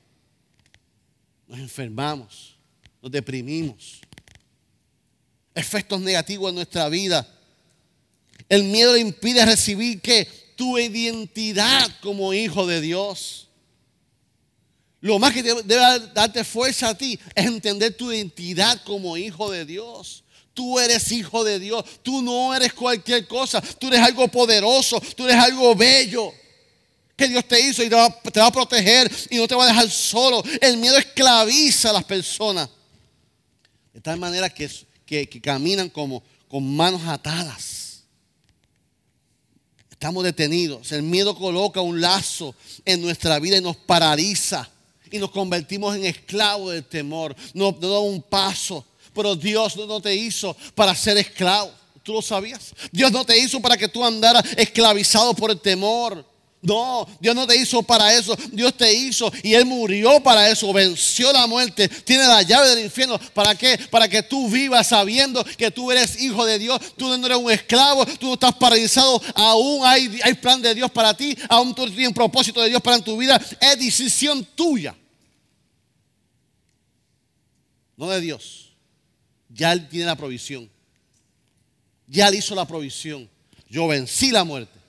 Nos 1.48 1.60
enfermamos, 1.60 2.55
nos 3.06 3.12
deprimimos. 3.12 4.00
Efectos 5.54 6.02
negativos 6.02 6.50
en 6.50 6.56
nuestra 6.56 6.90
vida. 6.90 7.28
El 8.50 8.64
miedo 8.64 8.94
le 8.94 9.00
impide 9.00 9.46
recibir 9.46 10.02
que 10.02 10.28
tu 10.56 10.80
identidad 10.80 11.88
como 12.02 12.34
hijo 12.34 12.66
de 12.66 12.82
Dios. 12.82 13.48
Lo 15.02 15.20
más 15.20 15.34
que 15.34 15.44
debe 15.44 16.00
darte 16.16 16.44
fuerza 16.44 16.90
a 16.90 16.98
ti 16.98 17.20
es 17.36 17.46
entender 17.46 17.96
tu 17.96 18.12
identidad 18.12 18.82
como 18.84 19.16
hijo 19.18 19.52
de 19.52 19.66
Dios. 19.66 20.24
Tú 20.56 20.80
eres 20.80 21.12
hijo 21.12 21.44
de 21.44 21.60
Dios. 21.60 21.86
Tú 22.02 22.24
no 22.24 22.56
eres 22.56 22.74
cualquier 22.74 23.28
cosa. 23.28 23.62
Tú 23.62 23.90
eres 23.90 24.00
algo 24.00 24.28
poderoso. 24.30 25.00
Tú 25.16 25.26
eres 25.26 25.38
algo 25.38 25.76
bello. 25.76 26.34
Que 27.16 27.28
Dios 27.28 27.48
te 27.48 27.60
hizo 27.60 27.84
y 27.84 27.90
te 27.90 27.96
va, 27.96 28.48
a 28.48 28.52
proteger 28.52 29.12
y 29.30 29.38
no 29.38 29.48
te 29.48 29.54
va 29.54 29.66
a 29.66 29.68
dejar 29.68 29.92
solo. 29.92 30.44
El 30.60 30.78
miedo 30.78 30.98
esclaviza 30.98 31.92
a 31.92 31.94
las 31.94 32.04
personas. 32.04 32.68
De 33.96 34.02
tal 34.02 34.20
manera 34.20 34.50
que, 34.50 34.70
que, 35.06 35.42
caminan 35.42 35.90
como 35.90 36.22
con 36.50 36.76
manos 36.76 37.02
atadas. 37.06 38.04
Estamos 39.90 40.22
detenidos. 40.26 40.92
El 40.92 41.02
miedo 41.02 41.34
coloca 41.34 41.80
un 41.80 42.02
lazo 42.02 42.54
en 42.84 43.02
nuestra 43.02 43.40
vida 43.40 43.56
y 43.56 43.62
nos 43.62 43.78
paraliza. 43.78 44.70
Y 45.10 45.18
nos 45.18 45.32
convertimos 45.32 45.96
en 45.96 46.06
esclavos 46.06 46.74
del 46.74 46.84
temor. 46.84 47.34
No, 47.54 47.74
no 47.80 48.02
un 48.02 48.22
paso. 48.22 48.86
Pero 49.14 49.34
Dios 49.34 49.78
no 49.78 50.02
te 50.02 50.14
hizo 50.14 50.58
para 50.76 50.94
ser 50.94 51.16
esclavo. 51.16 51.72
¿Tú 52.04 52.12
lo 52.12 52.22
sabías? 52.22 52.74
Dios 52.92 53.14
no 53.14 53.24
te 53.24 53.40
hizo 53.40 53.62
para 53.62 53.78
que 53.78 53.88
tú 53.88 54.04
andaras 54.04 54.44
esclavizado 54.58 55.34
por 55.34 55.52
el 55.52 55.62
temor. 55.62 56.26
No, 56.66 57.08
Dios 57.20 57.36
no 57.36 57.46
te 57.46 57.56
hizo 57.56 57.84
para 57.84 58.12
eso. 58.18 58.36
Dios 58.52 58.76
te 58.76 58.92
hizo 58.92 59.32
y 59.44 59.54
Él 59.54 59.66
murió 59.66 60.20
para 60.24 60.50
eso. 60.50 60.74
Venció 60.74 61.32
la 61.32 61.46
muerte. 61.46 61.88
Tiene 61.88 62.28
la 62.28 62.42
llave 62.42 62.70
del 62.70 62.86
infierno. 62.86 63.20
¿Para 63.36 63.54
qué? 63.54 63.78
Para 63.92 64.10
que 64.10 64.24
tú 64.24 64.50
vivas 64.50 64.88
sabiendo 64.88 65.44
que 65.44 65.70
tú 65.70 65.92
eres 65.92 66.20
hijo 66.20 66.44
de 66.44 66.58
Dios. 66.58 66.80
Tú 66.98 67.08
no 67.08 67.24
eres 67.24 67.38
un 67.38 67.52
esclavo. 67.52 68.04
Tú 68.18 68.28
no 68.28 68.34
estás 68.34 68.56
paralizado. 68.56 69.22
Aún 69.36 69.86
hay, 69.86 70.20
hay 70.24 70.34
plan 70.34 70.60
de 70.60 70.74
Dios 70.74 70.90
para 70.90 71.16
ti. 71.16 71.38
Aún 71.50 71.76
tú 71.76 71.88
tienes 71.88 72.14
propósito 72.14 72.60
de 72.62 72.70
Dios 72.70 72.82
para 72.82 73.00
tu 73.00 73.16
vida. 73.16 73.40
Es 73.62 73.80
decisión 73.80 74.44
tuya. 74.56 74.96
No 77.96 78.10
de 78.10 78.22
Dios. 78.22 78.74
Ya 79.50 79.72
Él 79.72 79.88
tiene 79.88 80.08
la 80.08 80.16
provisión. 80.16 80.68
Ya 82.08 82.30
Él 82.30 82.36
hizo 82.36 82.56
la 82.56 82.66
provisión. 82.66 83.30
Yo 83.70 83.88
vencí 83.88 84.32
la 84.32 84.44
muerte. 84.44 84.80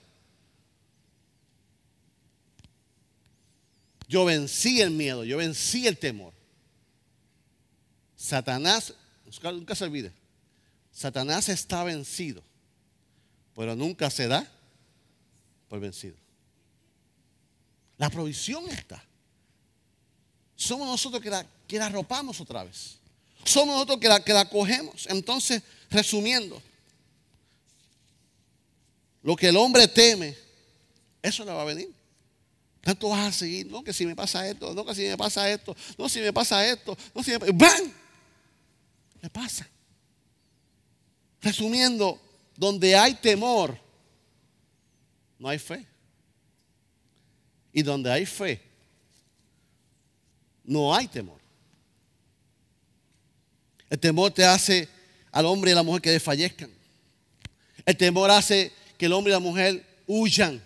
Yo 4.07 4.23
vencí 4.25 4.81
el 4.81 4.91
miedo, 4.91 5.23
yo 5.23 5.37
vencí 5.37 5.85
el 5.87 5.97
temor. 5.97 6.33
Satanás, 8.15 8.93
nunca 9.43 9.75
se 9.75 9.83
olvide, 9.83 10.11
Satanás 10.91 11.49
está 11.49 11.83
vencido, 11.83 12.41
pero 13.55 13.75
nunca 13.75 14.09
se 14.09 14.27
da 14.27 14.49
por 15.67 15.79
vencido. 15.79 16.15
La 17.97 18.09
provisión 18.09 18.67
está. 18.69 19.03
Somos 20.55 20.87
nosotros 20.87 21.21
que 21.21 21.29
la, 21.29 21.45
que 21.67 21.77
la 21.77 21.87
arropamos 21.87 22.39
otra 22.41 22.63
vez. 22.63 22.97
Somos 23.43 23.75
nosotros 23.75 23.99
que 23.99 24.07
la, 24.07 24.23
que 24.23 24.33
la 24.33 24.49
cogemos. 24.49 25.07
Entonces, 25.09 25.61
resumiendo, 25.89 26.61
lo 29.21 29.35
que 29.35 29.49
el 29.49 29.57
hombre 29.57 29.87
teme, 29.87 30.35
eso 31.21 31.43
le 31.43 31.51
va 31.51 31.61
a 31.61 31.65
venir. 31.65 31.96
Tanto 32.87 33.09
vas 33.09 33.27
a 33.27 33.31
seguir, 33.33 33.67
no 33.67 33.83
que 33.83 33.91
si 33.91 34.05
me 34.05 34.15
pasa 34.15 34.47
esto, 34.47 34.73
no 34.73 34.85
que 34.85 34.95
si 34.95 35.01
me 35.01 35.17
pasa 35.17 35.51
esto, 35.51 35.75
no 35.97 36.07
si 36.07 36.21
me 36.21 36.31
pasa 36.31 36.65
esto, 36.65 36.97
no 37.13 37.21
si 37.21 37.31
me 37.31 37.39
pasa. 37.39 37.51
¡Bam! 37.51 37.91
Me 39.21 39.29
pasa. 39.29 39.67
Resumiendo, 41.41 42.17
donde 42.55 42.95
hay 42.95 43.15
temor, 43.15 43.77
no 45.37 45.49
hay 45.49 45.59
fe. 45.59 45.85
Y 47.73 47.83
donde 47.83 48.09
hay 48.09 48.25
fe, 48.25 48.61
no 50.63 50.95
hay 50.95 51.09
temor. 51.09 51.41
El 53.89 53.99
temor 53.99 54.31
te 54.31 54.45
hace 54.45 54.87
al 55.33 55.45
hombre 55.45 55.71
y 55.71 55.73
a 55.73 55.75
la 55.75 55.83
mujer 55.83 56.01
que 56.01 56.11
desfallezcan. 56.11 56.71
El 57.85 57.97
temor 57.97 58.31
hace 58.31 58.71
que 58.97 59.07
el 59.07 59.11
hombre 59.11 59.31
y 59.31 59.35
la 59.35 59.41
mujer 59.41 59.85
huyan 60.07 60.65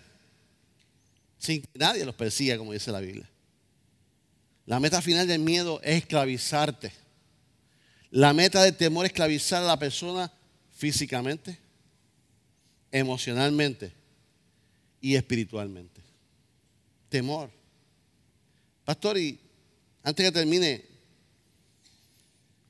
sin 1.42 1.60
que 1.60 1.68
nadie 1.74 2.04
los 2.04 2.14
persiga, 2.14 2.56
como 2.56 2.72
dice 2.72 2.92
la 2.92 3.00
Biblia. 3.00 3.28
La 4.64 4.78
meta 4.78 5.02
final 5.02 5.26
del 5.26 5.40
miedo 5.40 5.80
es 5.82 5.96
esclavizarte. 5.96 6.92
La 8.12 8.32
meta 8.32 8.62
del 8.62 8.76
temor 8.76 9.04
es 9.04 9.10
esclavizar 9.10 9.60
a 9.60 9.66
la 9.66 9.76
persona 9.76 10.32
físicamente, 10.70 11.58
emocionalmente 12.92 13.92
y 15.00 15.16
espiritualmente. 15.16 16.00
Temor. 17.08 17.50
Pastor, 18.84 19.18
y 19.18 19.36
antes 20.04 20.24
que 20.24 20.30
termine, 20.30 20.84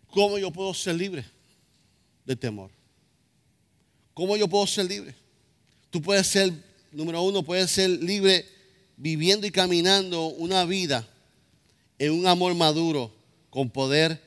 ¿cómo 0.06 0.38
yo 0.38 0.50
puedo 0.50 0.72
ser 0.72 0.94
libre 0.94 1.26
del 2.24 2.38
temor? 2.38 2.70
¿Cómo 4.14 4.34
yo 4.34 4.48
puedo 4.48 4.66
ser 4.66 4.86
libre? 4.86 5.14
Tú 5.90 6.00
puedes 6.00 6.26
ser, 6.26 6.54
número 6.90 7.20
uno, 7.20 7.42
puedes 7.42 7.70
ser 7.70 7.90
libre 7.90 8.61
viviendo 8.96 9.46
y 9.46 9.50
caminando 9.50 10.26
una 10.26 10.64
vida 10.64 11.08
en 11.98 12.12
un 12.12 12.26
amor 12.26 12.54
maduro 12.54 13.12
con 13.50 13.70
poder 13.70 14.20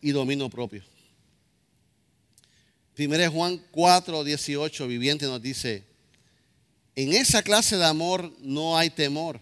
y 0.00 0.10
dominio 0.10 0.48
propio. 0.48 0.82
Primero 2.94 3.30
Juan 3.30 3.62
4, 3.70 4.24
18, 4.24 4.86
viviente 4.86 5.26
nos 5.26 5.40
dice, 5.40 5.84
en 6.96 7.12
esa 7.12 7.42
clase 7.42 7.76
de 7.76 7.84
amor 7.84 8.32
no 8.40 8.76
hay 8.76 8.90
temor, 8.90 9.40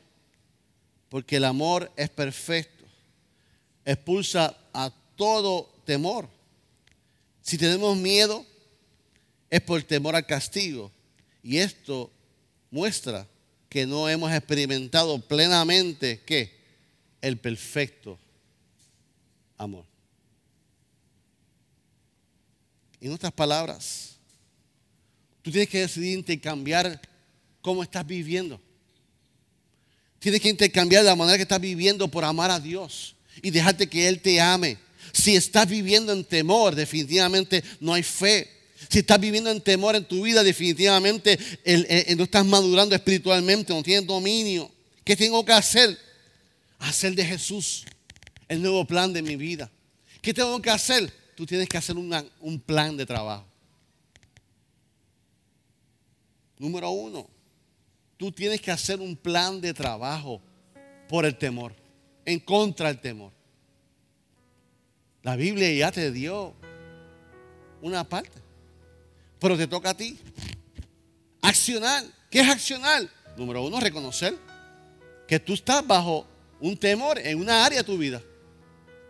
porque 1.09 1.37
el 1.37 1.45
amor 1.45 1.91
es 1.97 2.09
perfecto, 2.11 2.85
expulsa 3.85 4.57
a 4.73 4.93
todo 5.17 5.69
temor. 5.85 6.29
Si 7.43 7.57
tenemos 7.57 7.97
miedo, 7.97 8.45
es 9.51 9.61
por 9.63 9.83
temor 9.83 10.15
al 10.15 10.27
castigo. 10.27 10.93
Y 11.43 11.59
esto 11.59 12.11
muestra 12.71 13.27
que 13.69 13.87
no 13.87 14.09
hemos 14.09 14.33
experimentado 14.33 15.21
plenamente 15.21 16.23
¿qué? 16.25 16.57
el 17.21 17.37
perfecto 17.39 18.19
amor. 19.57 19.85
En 23.01 23.13
otras 23.13 23.33
palabras, 23.33 24.17
tú 25.43 25.51
tienes 25.51 25.69
que 25.69 25.81
decidir 25.81 26.19
intercambiar 26.19 27.01
cómo 27.61 27.83
estás 27.83 28.07
viviendo. 28.07 28.61
Tienes 30.19 30.41
que 30.41 30.49
intercambiar 30.49 31.05
la 31.05 31.15
manera 31.15 31.37
que 31.37 31.43
estás 31.43 31.61
viviendo 31.61 32.09
por 32.09 32.25
amar 32.25 32.51
a 32.51 32.59
Dios 32.59 33.15
y 33.41 33.51
dejarte 33.51 33.89
que 33.89 34.09
Él 34.09 34.21
te 34.21 34.41
ame. 34.41 34.79
Si 35.13 35.37
estás 35.37 35.69
viviendo 35.69 36.13
en 36.13 36.25
temor, 36.25 36.75
definitivamente 36.75 37.63
no 37.81 37.95
hay 37.95 38.03
fe. 38.03 38.58
Si 38.89 39.01
estás 39.01 39.21
viviendo 39.21 39.51
en 39.51 39.61
temor 39.61 39.97
en 39.97 40.05
tu 40.05 40.23
vida, 40.23 40.43
definitivamente 40.43 41.39
no 42.17 42.25
estás 42.25 42.47
madurando 42.47 42.95
espiritualmente, 42.95 43.73
no 43.73 43.83
tienes 43.83 44.07
dominio. 44.07 44.71
¿Qué 45.05 45.15
tengo 45.15 45.45
que 45.45 45.53
hacer? 45.53 45.99
Hacer 46.79 47.15
de 47.15 47.25
Jesús 47.25 47.85
el 48.49 48.63
nuevo 48.63 48.85
plan 48.87 49.13
de 49.13 49.21
mi 49.21 49.37
vida. 49.37 49.71
¿Qué 50.23 50.33
tengo 50.33 50.61
que 50.63 50.71
hacer? 50.71 51.13
Tú 51.35 51.45
tienes 51.45 51.69
que 51.69 51.77
hacer 51.77 51.97
un 51.97 52.61
plan 52.61 52.97
de 52.97 53.05
trabajo. 53.05 53.47
Número 56.59 56.91
uno, 56.91 57.29
tú 58.17 58.33
tienes 58.33 58.61
que 58.61 58.71
hacer 58.71 59.01
un 59.01 59.17
plan 59.17 59.61
de 59.61 59.73
trabajo 59.73 60.41
por 61.09 61.25
el 61.25 61.37
temor, 61.39 61.75
en 62.25 62.41
contra 62.41 62.89
del 62.89 63.01
temor. 63.01 63.33
La 65.23 65.37
Biblia 65.37 65.73
ya 65.73 65.93
te 65.93 66.11
dio 66.11 66.55
una 67.81 68.09
parte. 68.09 68.48
Pero 69.41 69.57
te 69.57 69.67
toca 69.67 69.91
a 69.91 69.95
ti. 69.95 70.19
Accionar. 71.43 72.05
¿Qué 72.31 72.41
es 72.41 72.49
accionar? 72.49 73.09
Número 73.37 73.63
uno, 73.63 73.81
reconocer 73.81 74.37
que 75.29 75.39
tú 75.39 75.53
estás 75.53 75.87
bajo 75.87 76.27
un 76.59 76.77
temor 76.77 77.19
en 77.19 77.39
una 77.39 77.65
área 77.65 77.79
de 77.79 77.85
tu 77.85 77.97
vida. 77.99 78.21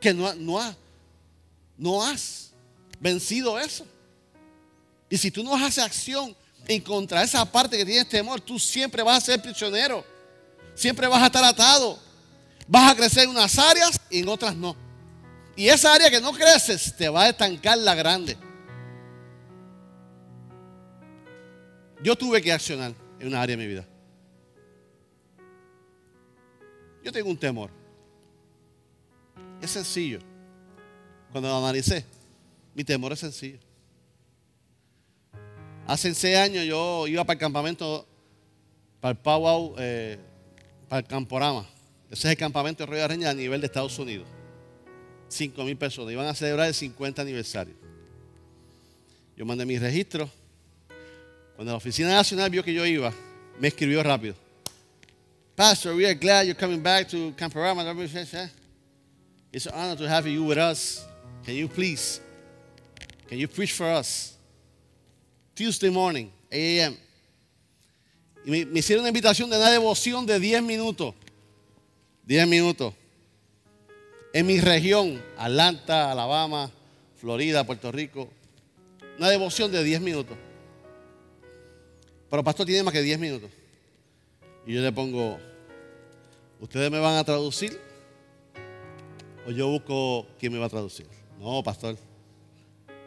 Que 0.00 0.12
no, 0.12 0.34
no, 0.34 0.76
no 1.76 2.04
has 2.04 2.50
vencido 3.00 3.58
eso. 3.58 3.86
Y 5.08 5.16
si 5.16 5.30
tú 5.30 5.42
no 5.42 5.54
haces 5.54 5.78
acción 5.78 6.36
en 6.66 6.80
contra 6.82 7.20
de 7.20 7.26
esa 7.26 7.44
parte 7.44 7.78
que 7.78 7.84
tienes 7.84 8.08
temor, 8.08 8.40
tú 8.40 8.58
siempre 8.58 9.02
vas 9.02 9.22
a 9.22 9.26
ser 9.26 9.40
prisionero. 9.40 10.04
Siempre 10.74 11.06
vas 11.06 11.22
a 11.22 11.26
estar 11.26 11.44
atado. 11.44 11.98
Vas 12.66 12.92
a 12.92 12.96
crecer 12.96 13.24
en 13.24 13.30
unas 13.30 13.58
áreas 13.58 14.00
y 14.10 14.20
en 14.20 14.28
otras 14.28 14.54
no. 14.54 14.76
Y 15.56 15.68
esa 15.68 15.94
área 15.94 16.10
que 16.10 16.20
no 16.20 16.32
creces 16.32 16.94
te 16.96 17.08
va 17.08 17.24
a 17.24 17.28
estancar 17.30 17.78
la 17.78 17.94
grande. 17.94 18.36
Yo 22.02 22.14
tuve 22.14 22.40
que 22.40 22.52
accionar 22.52 22.94
en 23.18 23.26
una 23.26 23.42
área 23.42 23.56
de 23.56 23.62
mi 23.62 23.68
vida. 23.68 23.84
Yo 27.02 27.10
tengo 27.10 27.28
un 27.30 27.36
temor. 27.36 27.70
Es 29.60 29.70
sencillo. 29.70 30.20
Cuando 31.32 31.48
lo 31.48 31.56
analicé, 31.56 32.04
mi 32.74 32.84
temor 32.84 33.12
es 33.12 33.18
sencillo. 33.18 33.58
Hace 35.86 36.14
seis 36.14 36.36
años 36.36 36.64
yo 36.64 37.06
iba 37.06 37.24
para 37.24 37.34
el 37.34 37.40
campamento, 37.40 38.06
para 39.00 39.12
el 39.12 39.18
Powwow, 39.18 39.74
eh, 39.78 40.18
para 40.88 41.00
el 41.00 41.06
Camporama. 41.06 41.66
Ese 42.10 42.28
es 42.28 42.32
el 42.32 42.36
campamento 42.36 42.84
de 42.84 42.92
Río 42.92 43.08
de 43.08 43.26
a 43.26 43.34
nivel 43.34 43.60
de 43.60 43.66
Estados 43.66 43.98
Unidos. 43.98 44.26
Cinco 45.28 45.64
mil 45.64 45.76
personas. 45.76 46.12
Iban 46.12 46.26
a 46.26 46.34
celebrar 46.34 46.68
el 46.68 46.74
50 46.74 47.22
aniversario. 47.22 47.74
Yo 49.36 49.44
mandé 49.44 49.66
mi 49.66 49.78
registro 49.78 50.30
cuando 51.58 51.72
la 51.72 51.78
Oficina 51.78 52.10
Nacional 52.10 52.48
vio 52.50 52.62
que 52.62 52.72
yo 52.72 52.86
iba, 52.86 53.12
me 53.58 53.66
escribió 53.66 54.00
rápido. 54.00 54.36
Pastor, 55.56 55.96
we 55.96 56.06
are 56.06 56.14
glad 56.14 56.46
you're 56.46 56.54
coming 56.54 56.80
back 56.80 57.08
to 57.08 57.32
Camperama. 57.36 57.82
It's 59.52 59.66
an 59.66 59.72
honor 59.74 59.96
to 59.96 60.08
have 60.08 60.28
you 60.28 60.44
with 60.44 60.56
us. 60.56 61.04
Can 61.44 61.56
you 61.56 61.66
please, 61.66 62.20
can 63.26 63.38
you 63.38 63.48
preach 63.48 63.72
for 63.72 63.86
us? 63.86 64.36
Tuesday 65.56 65.90
morning, 65.90 66.30
8 66.52 66.78
a.m. 66.78 66.96
Y 68.44 68.50
me, 68.52 68.64
me, 68.64 68.78
hicieron 68.78 69.00
una 69.00 69.08
invitación 69.08 69.50
de 69.50 69.56
una 69.56 69.68
devoción 69.68 70.26
de 70.26 70.38
10 70.38 70.62
minutos. 70.62 71.12
10 72.24 72.46
minutos. 72.46 72.94
En 74.32 74.46
mi 74.46 74.60
región, 74.60 75.20
Atlanta, 75.36 76.12
Alabama, 76.12 76.70
Florida, 77.16 77.64
Puerto 77.64 77.90
Rico. 77.90 78.28
Una 79.18 79.28
devoción 79.28 79.72
de 79.72 79.82
10 79.82 80.00
minutos. 80.02 80.38
Pero 82.30 82.44
pastor 82.44 82.66
tiene 82.66 82.82
más 82.82 82.92
que 82.92 83.02
10 83.02 83.18
minutos. 83.18 83.50
Y 84.66 84.74
yo 84.74 84.82
le 84.82 84.92
pongo, 84.92 85.38
¿ustedes 86.60 86.90
me 86.90 86.98
van 86.98 87.16
a 87.16 87.24
traducir? 87.24 87.80
¿O 89.46 89.50
yo 89.50 89.68
busco 89.68 90.26
quién 90.38 90.52
me 90.52 90.58
va 90.58 90.66
a 90.66 90.68
traducir? 90.68 91.06
No, 91.38 91.62
pastor. 91.62 91.96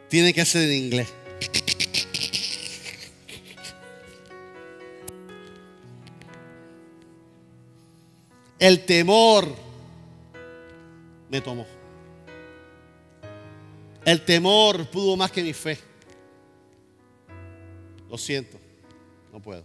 Tiene 0.08 0.34
que 0.34 0.44
ser 0.44 0.68
en 0.68 0.84
inglés. 0.84 1.08
El 8.58 8.84
temor 8.84 9.48
me 11.28 11.40
tomó. 11.40 11.66
El 14.04 14.24
temor 14.24 14.86
pudo 14.90 15.16
más 15.16 15.30
que 15.30 15.42
mi 15.42 15.52
fe. 15.52 15.78
Lo 18.08 18.18
siento. 18.18 18.61
No 19.32 19.40
puedo. 19.40 19.64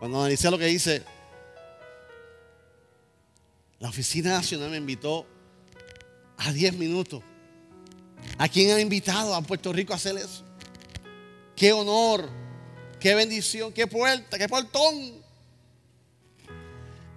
Cuando 0.00 0.20
analicé 0.20 0.50
lo 0.50 0.58
que 0.58 0.68
hice, 0.68 1.02
la 3.78 3.88
Oficina 3.88 4.30
Nacional 4.30 4.70
me 4.70 4.76
invitó 4.76 5.24
a 6.36 6.52
10 6.52 6.74
minutos. 6.74 7.22
¿A 8.38 8.48
quién 8.48 8.72
han 8.72 8.80
invitado 8.80 9.34
a 9.34 9.42
Puerto 9.42 9.72
Rico 9.72 9.92
a 9.92 9.96
hacer 9.96 10.16
eso? 10.16 10.44
Qué 11.54 11.72
honor, 11.72 12.28
qué 13.00 13.14
bendición, 13.14 13.72
qué 13.72 13.86
puerta, 13.86 14.38
qué 14.38 14.48
portón. 14.48 15.22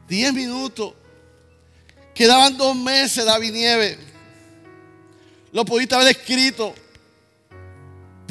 10 0.07 0.33
minutos. 0.33 0.93
Quedaban 2.13 2.57
dos 2.57 2.75
meses, 2.75 3.25
David 3.25 3.53
Nieve. 3.53 3.97
Lo 5.51 5.65
pudiste 5.65 5.95
haber 5.95 6.09
escrito. 6.09 6.73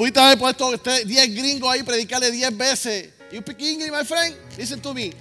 Pudiste 0.01 0.18
haber 0.18 0.38
puesto 0.38 0.72
10 0.78 1.34
gringos 1.34 1.70
ahí, 1.70 1.82
predicarle 1.82 2.30
10 2.30 2.57
veces. 2.57 3.11
You 3.30 3.42
speak 3.42 3.61
English, 3.61 3.90
my 3.90 4.03
friend? 4.03 4.34
Listen 4.57 4.80
to 4.80 4.94
me. 4.94 5.12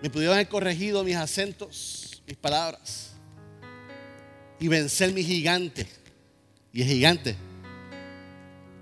Me 0.00 0.08
pudieron 0.08 0.34
haber 0.34 0.46
corregido 0.46 1.02
mis 1.02 1.16
acentos, 1.16 2.22
mis 2.28 2.36
palabras. 2.36 3.10
Y 4.60 4.68
vencer 4.68 5.12
mi 5.12 5.24
gigante. 5.24 5.88
Y 6.72 6.82
el 6.82 6.86
gigante 6.86 7.34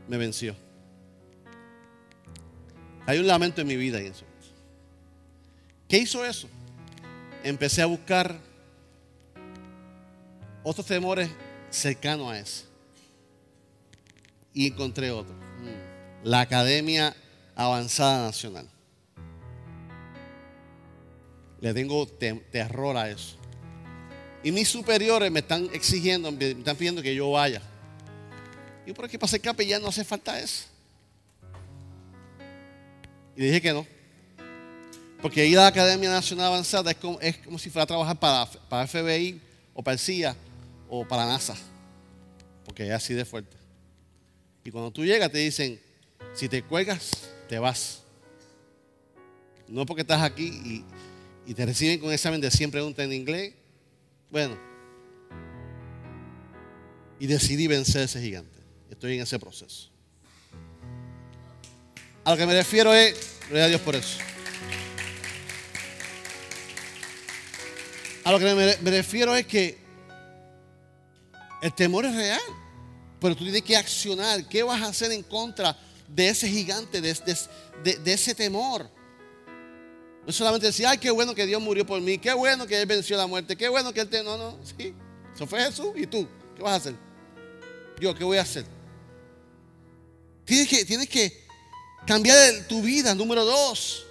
me 0.08 0.18
venció. 0.18 0.54
Hay 3.06 3.18
un 3.20 3.26
lamento 3.26 3.62
en 3.62 3.68
mi 3.68 3.76
vida 3.76 4.02
y 4.02 4.08
eso. 4.08 4.26
¿Qué 5.88 5.96
hizo 5.96 6.26
eso? 6.26 6.46
Empecé 7.42 7.80
a 7.80 7.86
buscar 7.86 8.38
otros 10.68 10.84
temores 10.84 11.30
cercanos 11.70 12.32
a 12.32 12.40
ese. 12.40 12.64
Y 14.52 14.66
encontré 14.66 15.12
otro. 15.12 15.32
Mm. 15.32 16.26
La 16.28 16.40
Academia 16.40 17.14
Avanzada 17.54 18.26
Nacional. 18.26 18.68
Le 21.60 21.72
tengo 21.72 22.04
terror 22.08 22.96
a 22.96 23.08
eso. 23.08 23.36
Y 24.42 24.50
mis 24.50 24.68
superiores 24.68 25.30
me 25.30 25.38
están 25.38 25.70
exigiendo, 25.72 26.32
me 26.32 26.50
están 26.50 26.76
pidiendo 26.76 27.00
que 27.00 27.14
yo 27.14 27.30
vaya. 27.30 27.62
Y 28.84 28.92
por 28.92 29.04
aquí 29.04 29.18
para 29.18 29.30
ser 29.30 29.40
capellán 29.40 29.82
no 29.82 29.88
hace 29.88 30.04
falta 30.04 30.40
eso. 30.40 30.64
Y 33.36 33.42
dije 33.42 33.60
que 33.60 33.72
no. 33.72 33.86
Porque 35.22 35.46
ir 35.46 35.58
a 35.58 35.62
la 35.62 35.68
Academia 35.68 36.10
Nacional 36.10 36.46
Avanzada 36.46 36.90
es 36.90 36.96
como, 36.96 37.20
es 37.20 37.36
como 37.38 37.56
si 37.56 37.70
fuera 37.70 37.84
a 37.84 37.86
trabajar 37.86 38.18
para, 38.18 38.46
para 38.68 38.86
FBI 38.88 39.40
o 39.72 39.82
para 39.82 39.92
el 39.92 40.00
CIA 40.00 40.36
o 40.88 41.06
para 41.06 41.26
NASA. 41.26 41.56
Porque 42.64 42.86
es 42.86 42.92
así 42.92 43.14
de 43.14 43.24
fuerte. 43.24 43.56
Y 44.64 44.70
cuando 44.70 44.90
tú 44.90 45.04
llegas 45.04 45.30
te 45.30 45.38
dicen, 45.38 45.80
si 46.34 46.48
te 46.48 46.62
cuelgas, 46.62 47.28
te 47.48 47.58
vas. 47.58 48.02
No 49.68 49.86
porque 49.86 50.02
estás 50.02 50.22
aquí 50.22 50.84
y, 51.46 51.54
te 51.54 51.64
reciben 51.64 52.00
con 52.00 52.12
examen 52.12 52.40
de 52.40 52.50
100 52.50 52.70
preguntas 52.70 53.04
en 53.04 53.12
inglés. 53.12 53.54
Bueno. 54.30 54.58
Y 57.18 57.26
decidí 57.26 57.66
vencer 57.66 58.02
a 58.02 58.04
ese 58.04 58.20
gigante. 58.20 58.58
Estoy 58.90 59.14
en 59.14 59.22
ese 59.22 59.38
proceso. 59.38 59.90
A 62.24 62.32
lo 62.32 62.36
que 62.36 62.46
me 62.46 62.54
refiero 62.54 62.92
es, 62.92 63.38
gloria 63.48 63.66
a 63.66 63.68
Dios 63.68 63.80
por 63.80 63.94
eso. 63.94 64.18
A 68.24 68.32
lo 68.32 68.40
que 68.40 68.54
me, 68.82 68.90
refiero 68.90 69.36
es 69.36 69.46
que 69.46 69.78
el 71.60 71.72
temor 71.72 72.04
es 72.04 72.14
real, 72.14 72.40
pero 73.20 73.34
tú 73.34 73.44
tienes 73.44 73.62
que 73.62 73.76
accionar. 73.76 74.46
¿Qué 74.48 74.62
vas 74.62 74.82
a 74.82 74.88
hacer 74.88 75.12
en 75.12 75.22
contra 75.22 75.76
de 76.08 76.28
ese 76.28 76.48
gigante, 76.48 77.00
de, 77.00 78.12
ese 78.12 78.34
temor? 78.34 78.90
No 80.26 80.32
solamente 80.32 80.66
decir, 80.66 80.86
ay, 80.86 80.98
qué 80.98 81.10
bueno 81.10 81.34
que 81.34 81.46
Dios 81.46 81.62
murió 81.62 81.86
por 81.86 82.00
mí, 82.00 82.18
qué 82.18 82.32
bueno 82.32 82.66
que 82.66 82.80
Él 82.80 82.86
venció 82.86 83.16
la 83.16 83.26
muerte, 83.26 83.56
qué 83.56 83.68
bueno 83.68 83.92
que 83.92 84.00
Él 84.00 84.08
te... 84.08 84.22
No, 84.22 84.36
no, 84.36 84.58
sí. 84.64 84.94
Eso 85.34 85.46
fue 85.46 85.62
Jesús 85.62 85.92
y 85.94 86.06
tú. 86.06 86.26
¿Qué 86.56 86.62
vas 86.62 86.72
a 86.72 86.76
hacer? 86.76 86.94
Yo, 88.00 88.14
¿qué 88.14 88.24
voy 88.24 88.38
a 88.38 88.42
hacer? 88.42 88.64
Tienes 90.44 90.68
que, 90.68 90.84
tienes 90.84 91.08
que 91.08 91.46
cambiar 92.06 92.66
tu 92.68 92.82
vida, 92.82 93.14
número 93.14 93.44
dos. 93.44 94.04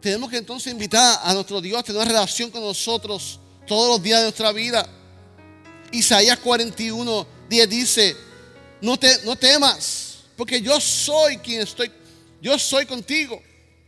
Tenemos 0.00 0.30
que 0.30 0.38
entonces 0.38 0.72
invitar 0.72 1.20
a 1.22 1.34
nuestro 1.34 1.60
Dios 1.60 1.78
a 1.78 1.82
tener 1.82 2.00
una 2.00 2.10
relación 2.10 2.50
con 2.50 2.62
nosotros 2.62 3.40
todos 3.66 3.88
los 3.88 4.02
días 4.02 4.20
de 4.20 4.24
nuestra 4.24 4.52
vida. 4.52 4.88
Isaías 5.92 6.38
41, 6.38 7.26
10 7.48 7.68
dice, 7.68 8.16
no, 8.80 8.98
te, 8.98 9.22
no 9.24 9.36
temas, 9.36 10.18
porque 10.36 10.60
yo 10.60 10.80
soy 10.80 11.38
quien 11.38 11.62
estoy, 11.62 11.90
yo 12.40 12.58
soy 12.58 12.86
contigo. 12.86 13.42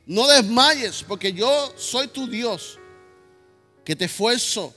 No 0.07 0.27
desmayes, 0.27 1.05
porque 1.07 1.33
yo 1.33 1.73
soy 1.77 2.09
tu 2.09 2.27
Dios, 2.27 2.79
que 3.85 3.95
te 3.95 4.07
esfuerzo, 4.07 4.75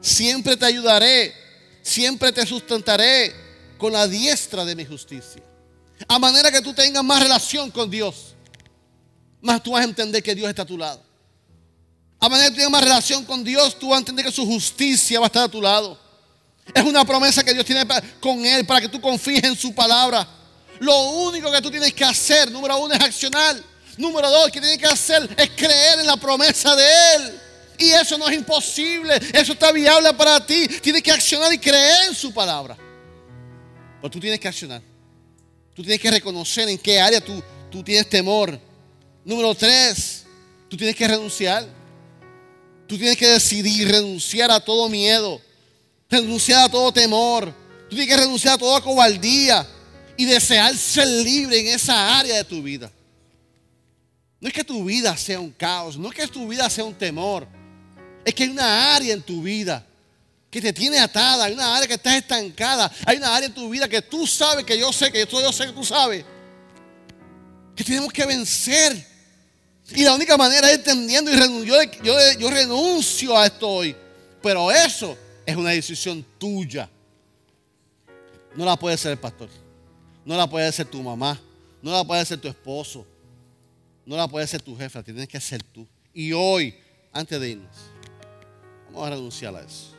siempre 0.00 0.56
te 0.56 0.64
ayudaré, 0.64 1.34
siempre 1.82 2.32
te 2.32 2.46
sustentaré 2.46 3.34
con 3.78 3.92
la 3.92 4.06
diestra 4.06 4.64
de 4.64 4.76
mi 4.76 4.84
justicia. 4.84 5.42
A 6.06 6.18
manera 6.18 6.50
que 6.50 6.62
tú 6.62 6.72
tengas 6.72 7.02
más 7.02 7.22
relación 7.22 7.70
con 7.70 7.90
Dios, 7.90 8.34
más 9.40 9.62
tú 9.62 9.72
vas 9.72 9.82
a 9.82 9.88
entender 9.88 10.22
que 10.22 10.34
Dios 10.34 10.48
está 10.48 10.62
a 10.62 10.66
tu 10.66 10.78
lado. 10.78 11.02
A 12.20 12.28
manera 12.28 12.50
que 12.50 12.56
tengas 12.56 12.70
más 12.70 12.84
relación 12.84 13.24
con 13.24 13.42
Dios, 13.42 13.78
tú 13.78 13.88
vas 13.88 13.96
a 13.96 14.00
entender 14.00 14.26
que 14.26 14.30
su 14.32 14.44
justicia 14.44 15.18
va 15.18 15.26
a 15.26 15.28
estar 15.28 15.44
a 15.44 15.48
tu 15.48 15.62
lado. 15.62 15.98
Es 16.74 16.84
una 16.84 17.02
promesa 17.04 17.42
que 17.42 17.54
Dios 17.54 17.64
tiene 17.64 17.86
con 18.20 18.44
Él 18.44 18.66
para 18.66 18.82
que 18.82 18.88
tú 18.88 19.00
confíes 19.00 19.42
en 19.42 19.56
su 19.56 19.74
palabra. 19.74 20.28
Lo 20.80 21.10
único 21.10 21.50
que 21.50 21.62
tú 21.62 21.70
tienes 21.70 21.94
que 21.94 22.04
hacer, 22.04 22.50
número 22.50 22.76
uno, 22.76 22.94
es 22.94 23.00
accionar. 23.00 23.56
Número 23.96 24.30
dos, 24.30 24.50
que 24.50 24.60
tienes 24.60 24.78
que 24.78 24.86
hacer 24.86 25.28
es 25.36 25.50
creer 25.50 26.00
en 26.00 26.06
la 26.06 26.16
promesa 26.16 26.76
de 26.76 26.84
Él. 27.16 27.40
Y 27.78 27.90
eso 27.92 28.18
no 28.18 28.28
es 28.28 28.36
imposible, 28.36 29.18
eso 29.32 29.54
está 29.54 29.72
viable 29.72 30.12
para 30.12 30.44
ti. 30.44 30.68
Tienes 30.68 31.02
que 31.02 31.10
accionar 31.10 31.50
y 31.52 31.58
creer 31.58 32.08
en 32.08 32.14
su 32.14 32.32
palabra. 32.32 32.76
Pero 34.00 34.10
tú 34.10 34.20
tienes 34.20 34.38
que 34.38 34.48
accionar. 34.48 34.82
Tú 35.74 35.82
tienes 35.82 36.00
que 36.00 36.10
reconocer 36.10 36.68
en 36.68 36.76
qué 36.76 37.00
área 37.00 37.22
tú 37.22 37.82
tienes 37.82 38.08
temor. 38.10 38.60
Número 39.24 39.54
tres, 39.54 40.24
tú 40.68 40.76
tienes 40.76 40.94
que 40.94 41.08
renunciar. 41.08 41.79
Tú 42.90 42.98
tienes 42.98 43.16
que 43.16 43.28
decidir 43.28 43.88
renunciar 43.88 44.50
a 44.50 44.58
todo 44.58 44.88
miedo, 44.88 45.40
renunciar 46.08 46.64
a 46.64 46.68
todo 46.68 46.90
temor. 46.90 47.54
Tú 47.88 47.94
tienes 47.94 48.08
que 48.08 48.20
renunciar 48.20 48.54
a 48.54 48.58
toda 48.58 48.80
cobardía 48.80 49.64
y 50.16 50.24
desear 50.24 50.76
ser 50.76 51.06
libre 51.06 51.60
en 51.60 51.68
esa 51.68 52.18
área 52.18 52.38
de 52.38 52.42
tu 52.42 52.60
vida. 52.60 52.90
No 54.40 54.48
es 54.48 54.52
que 54.52 54.64
tu 54.64 54.84
vida 54.84 55.16
sea 55.16 55.38
un 55.38 55.52
caos, 55.52 55.96
no 55.96 56.08
es 56.08 56.16
que 56.16 56.26
tu 56.26 56.48
vida 56.48 56.68
sea 56.68 56.82
un 56.82 56.92
temor. 56.92 57.46
Es 58.24 58.34
que 58.34 58.42
hay 58.42 58.48
una 58.48 58.96
área 58.96 59.14
en 59.14 59.22
tu 59.22 59.40
vida 59.40 59.86
que 60.50 60.60
te 60.60 60.72
tiene 60.72 60.98
atada, 60.98 61.44
hay 61.44 61.52
una 61.52 61.76
área 61.76 61.86
que 61.86 61.94
estás 61.94 62.16
estancada, 62.16 62.90
hay 63.06 63.18
una 63.18 63.36
área 63.36 63.46
en 63.46 63.54
tu 63.54 63.70
vida 63.70 63.88
que 63.88 64.02
tú 64.02 64.26
sabes, 64.26 64.64
que 64.64 64.76
yo 64.76 64.92
sé, 64.92 65.12
que 65.12 65.24
yo, 65.24 65.40
yo 65.40 65.52
sé 65.52 65.66
que 65.66 65.72
tú 65.72 65.84
sabes, 65.84 66.24
que 67.76 67.84
tenemos 67.84 68.12
que 68.12 68.26
vencer. 68.26 69.09
Y 69.94 70.04
la 70.04 70.14
única 70.14 70.36
manera 70.36 70.70
es 70.70 70.78
entendiendo 70.78 71.32
y 71.32 71.66
yo, 71.66 71.74
yo, 72.38 72.50
renuncio 72.50 73.36
a 73.36 73.46
esto 73.46 73.68
hoy. 73.68 73.96
Pero 74.42 74.70
eso 74.70 75.16
es 75.44 75.56
una 75.56 75.70
decisión 75.70 76.24
tuya. 76.38 76.88
No 78.54 78.64
la 78.64 78.76
puede 78.76 78.96
ser 78.96 79.12
el 79.12 79.18
pastor. 79.18 79.48
No 80.24 80.36
la 80.36 80.48
puede 80.48 80.70
ser 80.72 80.86
tu 80.86 81.02
mamá. 81.02 81.40
No 81.82 81.92
la 81.92 82.04
puede 82.04 82.24
ser 82.24 82.40
tu 82.40 82.48
esposo. 82.48 83.06
No 84.06 84.16
la 84.16 84.28
puede 84.28 84.46
ser 84.46 84.62
tu 84.62 84.76
jefe. 84.76 84.98
La 84.98 85.04
tienes 85.04 85.28
que 85.28 85.36
hacer 85.36 85.62
tú. 85.62 85.86
Y 86.14 86.32
hoy, 86.32 86.74
antes 87.12 87.40
de 87.40 87.50
irnos, 87.50 87.76
vamos 88.86 89.06
a 89.06 89.10
renunciar 89.10 89.54
a 89.54 89.60
eso. 89.60 89.94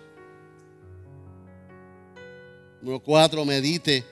Número 2.81 2.99
cuatro, 2.99 3.45
medite 3.45 4.03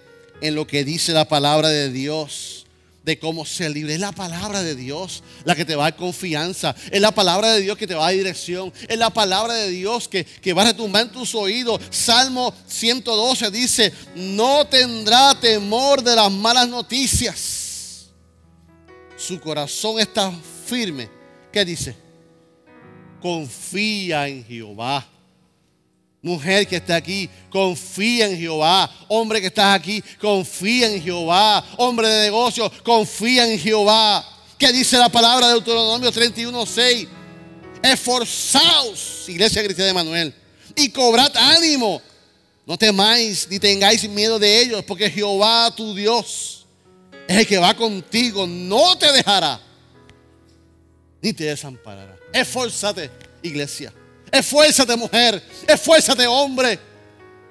en 0.41 0.55
lo 0.55 0.67
que 0.67 0.83
dice 0.83 1.11
la 1.11 1.27
palabra 1.27 1.69
de 1.69 1.89
Dios 1.89 2.65
de 3.03 3.19
cómo 3.19 3.45
ser 3.45 3.71
libre. 3.71 3.93
Es 3.93 3.99
la 3.99 4.11
palabra 4.11 4.61
de 4.61 4.75
Dios 4.75 5.23
la 5.45 5.55
que 5.55 5.65
te 5.65 5.75
va 5.75 5.87
a 5.87 5.91
dar 5.91 5.99
confianza. 5.99 6.75
Es 6.91 7.01
la 7.01 7.11
palabra 7.11 7.53
de 7.53 7.61
Dios 7.61 7.77
que 7.77 7.87
te 7.87 7.95
va 7.95 8.03
a 8.03 8.05
dar 8.05 8.15
dirección. 8.15 8.73
Es 8.87 8.97
la 8.97 9.09
palabra 9.09 9.53
de 9.53 9.69
Dios 9.69 10.07
que, 10.07 10.25
que 10.25 10.53
va 10.53 10.63
a 10.63 10.65
retumbar 10.65 11.03
en 11.03 11.11
tus 11.11 11.35
oídos. 11.35 11.81
Salmo 11.89 12.53
112 12.67 13.51
dice, 13.51 13.93
no 14.15 14.65
tendrá 14.67 15.39
temor 15.39 16.03
de 16.03 16.15
las 16.15 16.31
malas 16.31 16.67
noticias. 16.67 18.09
Su 19.17 19.39
corazón 19.39 19.99
está 19.99 20.31
firme. 20.65 21.09
¿Qué 21.51 21.65
dice? 21.65 21.95
Confía 23.21 24.27
en 24.27 24.45
Jehová 24.45 25.07
Mujer 26.21 26.67
que 26.67 26.75
está 26.75 26.95
aquí, 26.97 27.29
confía 27.49 28.27
en 28.27 28.37
Jehová. 28.37 28.89
Hombre 29.07 29.39
que 29.39 29.47
estás 29.47 29.73
aquí, 29.75 30.03
confía 30.19 30.91
en 30.93 31.01
Jehová. 31.01 31.65
Hombre 31.77 32.07
de 32.09 32.23
negocio, 32.25 32.69
confía 32.83 33.51
en 33.51 33.57
Jehová. 33.57 34.25
¿Qué 34.57 34.73
dice 34.73 34.97
la 34.97 35.09
palabra 35.09 35.47
de 35.47 35.53
Deuteronomio 35.53 36.11
31:6? 36.11 37.07
Esforzaos, 37.81 39.29
iglesia 39.29 39.63
cristiana 39.63 39.87
de 39.87 39.93
Manuel, 39.93 40.33
y 40.75 40.89
cobrad 40.89 41.31
ánimo. 41.37 42.01
No 42.65 42.77
temáis 42.77 43.47
ni 43.49 43.57
tengáis 43.57 44.07
miedo 44.09 44.37
de 44.37 44.61
ellos, 44.61 44.83
porque 44.85 45.09
Jehová 45.09 45.73
tu 45.75 45.95
Dios 45.95 46.65
es 47.27 47.37
el 47.37 47.47
que 47.47 47.57
va 47.57 47.73
contigo, 47.73 48.45
no 48.45 48.97
te 48.97 49.11
dejará 49.13 49.61
ni 51.21 51.33
te 51.33 51.45
desamparará. 51.45 52.17
Esforzate, 52.33 53.09
iglesia. 53.41 53.93
Esfuérzate, 54.31 54.95
mujer. 54.95 55.43
Esfuérzate, 55.67 56.27
hombre. 56.27 56.79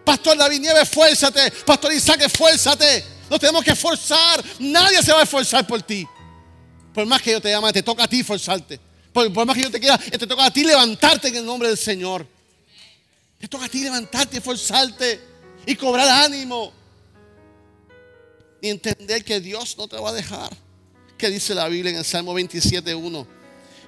Pastor 0.05 0.37
David 0.37 0.61
Nieves, 0.61 0.83
esfuérzate. 0.83 1.51
Pastor 1.67 1.93
Isaac, 1.93 2.23
esfuérzate. 2.23 3.05
Nos 3.29 3.39
tenemos 3.39 3.63
que 3.63 3.73
esforzar. 3.73 4.43
Nadie 4.59 5.03
se 5.03 5.13
va 5.13 5.21
a 5.21 5.23
esforzar 5.25 5.67
por 5.67 5.83
ti. 5.83 6.07
Por 6.95 7.07
más 7.07 7.21
que 7.21 7.33
yo 7.33 7.41
te 7.41 7.51
llame, 7.51 7.73
te 7.73 7.83
toca 7.83 8.05
a 8.05 8.09
ti 8.09 8.21
esforzarte. 8.21 8.81
Por, 9.13 9.47
más 9.47 9.55
que 9.55 9.63
yo 9.63 9.71
te 9.71 9.81
quiera, 9.81 9.99
te 9.99 10.27
toca 10.27 10.47
a 10.47 10.51
ti 10.51 10.65
levantarte 10.65 11.29
en 11.29 11.37
el 11.37 11.47
nombre 11.47 11.69
del 11.69 11.79
Señor. 11.79 12.27
Te 13.39 13.49
toca 13.49 13.67
a 13.67 13.69
ti 13.69 13.83
levantarte, 13.83 14.39
esforzarte 14.39 15.21
y 15.67 15.77
cobrar 15.77 16.09
ánimo. 16.25 16.73
Y 18.61 18.71
entender 18.71 19.25
que 19.25 19.41
Dios 19.41 19.77
no 19.77 19.87
te 19.87 19.97
va 19.97 20.11
a 20.11 20.13
dejar. 20.13 20.51
¿Qué 21.17 21.31
dice 21.31 21.55
la 21.55 21.69
Biblia 21.69 21.93
en 21.93 21.99
el 21.99 22.05
Salmo 22.05 22.35
27.1? 22.35 23.27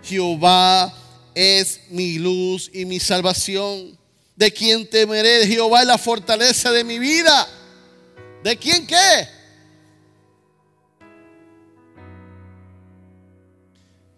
Jehová 0.05 0.95
es 1.35 1.81
mi 1.91 2.19
luz 2.19 2.71
y 2.73 2.85
mi 2.85 3.01
salvación. 3.01 3.99
¿De 4.37 4.53
quién 4.53 4.89
temeré? 4.89 5.47
Jehová 5.47 5.83
es 5.83 5.87
la 5.87 5.99
fortaleza 5.99 6.71
de 6.73 6.85
mi 6.85 6.99
vida. 6.99 7.47
¿De 8.43 8.57
quién 8.57 8.87
qué? 8.87 9.29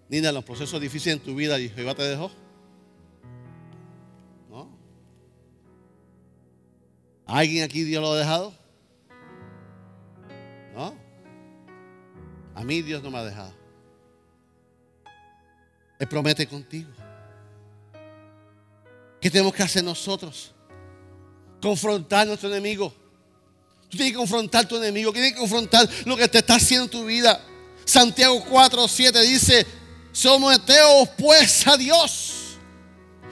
Nina, 0.09 0.31
los 0.31 0.45
procesos 0.45 0.81
difíciles 0.81 1.17
en 1.17 1.25
tu 1.25 1.35
vida 1.35 1.59
Jehová 1.59 1.95
te 1.95 2.03
dejó. 2.03 2.31
¿No? 4.51 4.69
¿Alguien 7.27 7.65
aquí 7.65 7.83
Dios 7.83 8.03
lo 8.03 8.13
ha 8.13 8.19
dejado? 8.19 8.53
¿No? 10.75 10.95
A 12.55 12.63
mí 12.63 12.83
Dios 12.83 13.03
no 13.03 13.11
me 13.11 13.19
ha 13.19 13.25
dejado. 13.25 13.55
Él 15.99 16.09
promete 16.09 16.47
contigo. 16.47 16.91
¿Qué 19.23 19.31
tenemos 19.31 19.55
que 19.55 19.63
hacer 19.63 19.85
nosotros? 19.85 20.51
Confrontar 21.63 22.23
a 22.23 22.25
nuestro 22.25 22.49
enemigo. 22.51 22.93
Tú 23.89 23.97
tienes 23.97 24.13
que 24.13 24.19
confrontar 24.19 24.65
a 24.65 24.69
tu 24.69 24.77
enemigo, 24.77 25.13
tienes 25.13 25.33
que 25.33 25.39
confrontar 25.39 25.89
lo 26.05 26.17
que 26.17 26.27
te 26.27 26.39
está 26.39 26.57
haciendo 26.57 26.87
en 26.87 26.91
tu 26.91 27.05
vida. 27.05 27.41
Santiago 27.85 28.45
4, 28.45 28.89
7 28.89 29.21
dice, 29.23 29.65
someteos 30.11 31.09
pues 31.17 31.65
a 31.69 31.77
Dios, 31.77 32.57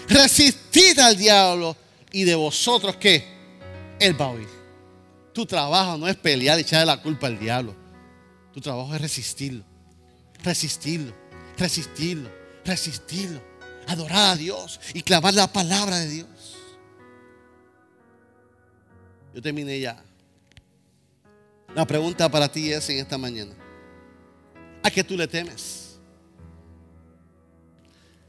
resistid 0.06 0.96
al 1.00 1.16
diablo 1.16 1.76
y 2.12 2.22
de 2.22 2.36
vosotros 2.36 2.94
que 2.94 3.24
Él 3.98 4.20
va 4.20 4.26
a 4.26 4.30
oír. 4.30 4.48
Tu 5.32 5.44
trabajo 5.44 5.98
no 5.98 6.06
es 6.06 6.14
pelear 6.14 6.56
y 6.58 6.62
echarle 6.62 6.86
la 6.86 7.02
culpa 7.02 7.26
al 7.26 7.38
diablo. 7.38 7.74
Tu 8.52 8.60
trabajo 8.60 8.94
es 8.94 9.00
resistirlo, 9.00 9.64
resistirlo, 10.44 11.12
resistirlo, 11.56 12.30
resistirlo. 12.64 13.49
Adorar 13.90 14.30
a 14.30 14.36
Dios 14.36 14.78
y 14.94 15.02
clamar 15.02 15.34
la 15.34 15.52
palabra 15.52 15.98
de 15.98 16.06
Dios. 16.06 16.28
Yo 19.34 19.42
terminé 19.42 19.80
ya. 19.80 20.00
La 21.74 21.84
pregunta 21.84 22.28
para 22.28 22.46
ti 22.46 22.72
es 22.72 22.88
en 22.88 22.98
esta 22.98 23.18
mañana. 23.18 23.52
¿A 24.84 24.92
qué 24.92 25.02
tú 25.02 25.16
le 25.16 25.26
temes? 25.26 25.98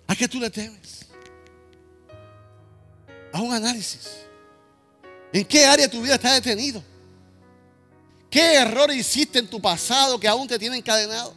¿A 0.07 0.15
qué 0.15 0.27
tú 0.27 0.39
le 0.39 0.49
temes? 0.49 1.05
A 3.31 3.39
un 3.39 3.53
análisis. 3.53 4.09
¿En 5.31 5.45
qué 5.45 5.63
área 5.63 5.85
de 5.85 5.91
tu 5.91 6.01
vida 6.01 6.15
está 6.15 6.33
detenido? 6.33 6.83
¿Qué 8.31 8.55
error 8.55 8.89
hiciste 8.91 9.37
en 9.37 9.47
tu 9.47 9.61
pasado 9.61 10.19
que 10.19 10.27
aún 10.27 10.47
te 10.47 10.57
tiene 10.57 10.77
encadenado? 10.77 11.35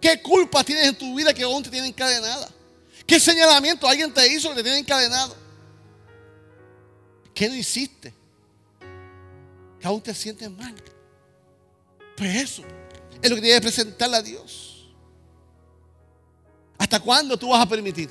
¿Qué 0.00 0.22
culpa 0.22 0.62
tienes 0.62 0.86
en 0.86 0.94
tu 0.96 1.12
vida 1.16 1.34
que 1.34 1.42
aún 1.42 1.60
te 1.64 1.70
tiene 1.70 1.88
encadenada? 1.88 2.48
¿Qué 3.06 3.18
señalamiento 3.18 3.88
alguien 3.88 4.12
te 4.12 4.26
hizo 4.32 4.48
que 4.50 4.56
te 4.56 4.62
tiene 4.62 4.78
encadenado? 4.78 5.36
¿Qué 7.34 7.48
no 7.48 7.54
hiciste? 7.54 8.12
Que 9.80 9.86
aún 9.86 10.00
te 10.00 10.14
sientes 10.14 10.50
mal. 10.50 10.74
Pues 12.16 12.36
eso 12.36 12.62
es 13.20 13.30
lo 13.30 13.36
que 13.36 13.42
tienes 13.42 13.60
que 13.60 13.62
presentarle 13.62 14.16
a 14.16 14.22
Dios. 14.22 14.88
¿Hasta 16.78 17.00
cuándo 17.00 17.36
tú 17.36 17.48
vas 17.48 17.62
a 17.62 17.68
permitir? 17.68 18.10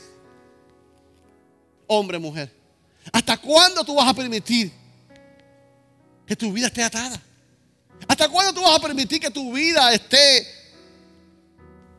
Hombre, 1.88 2.18
mujer. 2.18 2.52
¿Hasta 3.12 3.38
cuándo 3.38 3.84
tú 3.84 3.96
vas 3.96 4.08
a 4.08 4.14
permitir 4.14 4.72
que 6.26 6.36
tu 6.36 6.52
vida 6.52 6.68
esté 6.68 6.84
atada? 6.84 7.22
¿Hasta 8.08 8.30
cuándo 8.30 8.54
tú 8.54 8.62
vas 8.62 8.78
a 8.78 8.82
permitir 8.82 9.20
que 9.20 9.30
tu 9.30 9.54
vida 9.54 9.94
esté 9.94 10.48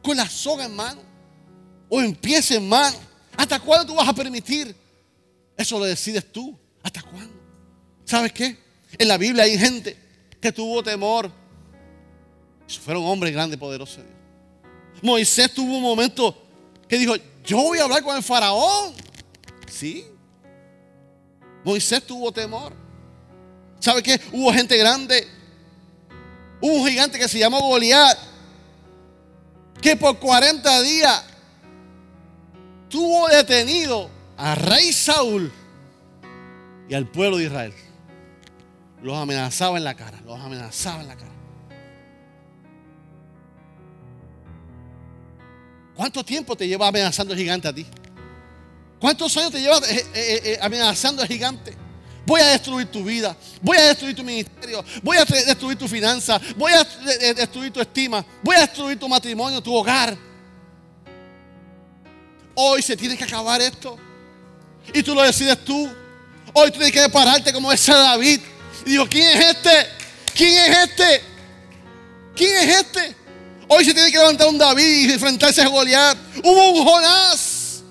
con 0.02 0.16
la 0.16 0.28
soga 0.28 0.64
en 0.64 0.74
mano? 0.74 1.11
O 1.94 2.00
empiece 2.00 2.56
en 2.56 2.66
mano. 2.66 2.96
¿Hasta 3.36 3.60
cuándo 3.60 3.86
tú 3.86 3.94
vas 3.94 4.08
a 4.08 4.14
permitir? 4.14 4.74
Eso 5.58 5.78
lo 5.78 5.84
decides 5.84 6.32
tú. 6.32 6.58
¿Hasta 6.82 7.02
cuándo? 7.02 7.34
¿Sabes 8.06 8.32
qué? 8.32 8.56
En 8.96 9.08
la 9.08 9.18
Biblia 9.18 9.44
hay 9.44 9.58
gente 9.58 9.94
que 10.40 10.50
tuvo 10.52 10.82
temor 10.82 11.30
fueron 12.78 13.04
hombres 13.04 13.32
grandes, 13.32 13.58
poderosos. 13.58 14.04
Moisés 15.02 15.52
tuvo 15.52 15.76
un 15.76 15.82
momento 15.82 16.36
que 16.88 16.98
dijo, 16.98 17.14
yo 17.44 17.58
voy 17.58 17.78
a 17.78 17.84
hablar 17.84 18.02
con 18.02 18.16
el 18.16 18.22
faraón. 18.22 18.94
Sí. 19.70 20.06
Moisés 21.64 22.02
tuvo 22.06 22.32
temor. 22.32 22.72
¿Sabe 23.80 24.02
qué? 24.02 24.20
Hubo 24.32 24.52
gente 24.52 24.76
grande. 24.76 25.26
Hubo 26.60 26.74
un 26.74 26.88
gigante 26.88 27.18
que 27.18 27.28
se 27.28 27.38
llamó 27.38 27.60
Goliat. 27.60 28.18
Que 29.80 29.96
por 29.96 30.18
40 30.18 30.82
días 30.82 31.24
tuvo 32.92 33.26
detenido 33.28 34.10
a 34.36 34.54
rey 34.54 34.92
Saúl 34.92 35.50
y 36.88 36.94
al 36.94 37.08
pueblo 37.08 37.38
de 37.38 37.44
Israel. 37.44 37.72
Los 39.02 39.16
amenazaba 39.16 39.78
en 39.78 39.84
la 39.84 39.94
cara. 39.94 40.20
Los 40.24 40.38
amenazaba 40.38 41.00
en 41.00 41.08
la 41.08 41.16
cara. 41.16 41.32
¿Cuánto 45.96 46.22
tiempo 46.22 46.54
te 46.54 46.68
lleva 46.68 46.86
amenazando 46.86 47.32
el 47.32 47.40
gigante 47.40 47.68
a 47.68 47.72
ti? 47.72 47.86
¿Cuántos 49.00 49.36
años 49.38 49.52
te 49.52 49.60
lleva 49.60 49.78
eh, 49.78 50.06
eh, 50.14 50.40
eh, 50.44 50.58
amenazando 50.60 51.22
el 51.22 51.28
gigante? 51.28 51.74
Voy 52.26 52.40
a 52.40 52.48
destruir 52.48 52.86
tu 52.86 53.02
vida, 53.02 53.36
voy 53.60 53.76
a 53.78 53.86
destruir 53.86 54.14
tu 54.14 54.22
ministerio, 54.22 54.84
voy 55.02 55.16
a 55.16 55.24
destruir 55.24 55.76
tu 55.76 55.88
finanza, 55.88 56.40
voy 56.56 56.72
a 56.72 56.84
destruir 57.34 57.72
tu 57.72 57.80
estima, 57.80 58.24
voy 58.44 58.54
a 58.54 58.60
destruir 58.60 58.98
tu 58.98 59.08
matrimonio, 59.08 59.60
tu 59.60 59.74
hogar. 59.74 60.16
Hoy 62.64 62.80
se 62.80 62.96
tiene 62.96 63.16
que 63.16 63.24
acabar 63.24 63.60
esto. 63.60 63.98
Y 64.94 65.02
tú 65.02 65.16
lo 65.16 65.22
decides 65.22 65.64
tú. 65.64 65.90
Hoy 66.52 66.70
tú 66.70 66.78
tienes 66.78 66.92
que 66.92 67.08
pararte 67.08 67.52
como 67.52 67.72
ese 67.72 67.92
David. 67.92 68.40
Y 68.86 68.90
digo, 68.90 69.08
¿quién 69.08 69.36
es 69.36 69.46
este? 69.50 69.88
¿Quién 70.32 70.56
es 70.58 70.78
este? 70.78 71.24
¿Quién 72.36 72.56
es 72.58 72.76
este? 72.76 73.16
Hoy 73.66 73.84
se 73.84 73.92
tiene 73.92 74.12
que 74.12 74.18
levantar 74.18 74.46
un 74.46 74.58
David 74.58 75.08
y 75.08 75.12
enfrentarse 75.12 75.60
a 75.60 75.66
Goliat. 75.66 76.16
Hubo 76.44 76.70
un 76.70 76.84
Jonás 76.84 77.82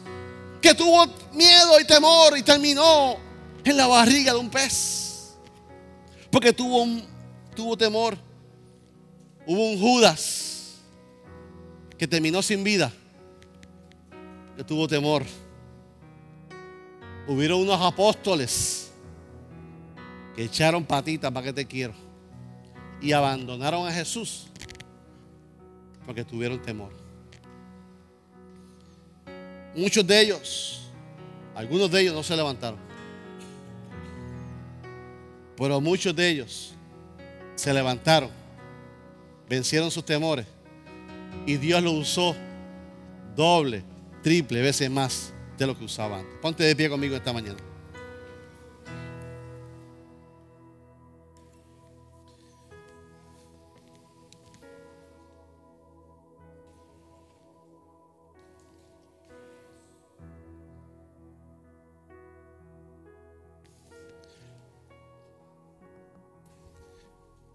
que 0.61 0.74
tuvo 0.74 1.05
miedo 1.34 1.78
y 1.78 1.84
temor 1.84 2.38
y 2.38 2.41
terminó 2.41 3.17
en 3.65 3.76
la 3.76 3.88
barriga 3.88 4.32
de 4.32 4.39
un 4.39 4.49
pez. 4.49 5.34
Porque 6.32 6.53
tuvo, 6.53 6.88
tuvo 7.53 7.76
temor. 7.76 8.17
Hubo 9.45 9.72
un 9.72 9.82
Judas 9.82 10.76
que 11.97 12.07
terminó 12.07 12.41
sin 12.41 12.63
vida. 12.63 12.93
Que 14.56 14.64
tuvo 14.64 14.88
temor. 14.88 15.24
Hubieron 17.28 17.62
unos 17.62 17.82
apóstoles 17.82 18.91
que 20.36 20.43
echaron 20.43 20.86
patitas 20.86 21.32
para 21.32 21.45
que 21.45 21.54
te 21.54 21.66
quiero. 21.66 21.93
Y 23.02 23.12
abandonaron 23.12 23.88
a 23.88 23.91
Jesús 23.91 24.47
porque 26.06 26.24
tuvieron 26.24 26.62
temor. 26.62 26.91
Muchos 29.76 30.06
de 30.06 30.22
ellos, 30.22 30.82
algunos 31.56 31.89
de 31.89 32.02
ellos 32.02 32.14
no 32.14 32.24
se 32.24 32.36
levantaron. 32.36 32.80
Pero 35.56 35.80
muchos 35.80 36.16
de 36.16 36.30
ellos 36.30 36.74
se 37.56 37.74
levantaron, 37.74 38.30
vencieron 39.47 39.91
sus 39.91 40.04
temores 40.04 40.47
y 41.45 41.58
Dios 41.58 41.82
lo 41.84 41.91
usó 41.91 42.36
doble, 43.36 43.84
triple 44.22 44.61
veces 44.61 44.89
más 44.89 45.34
de 45.57 45.67
lo 45.67 45.78
que 45.78 45.86
usaba 45.86 46.19
antes. 46.19 46.34
Ponte 46.41 46.63
de 46.63 46.76
pie 46.76 46.89
conmigo 46.89 47.15
esta 47.15 47.34
mañana. 47.34 47.57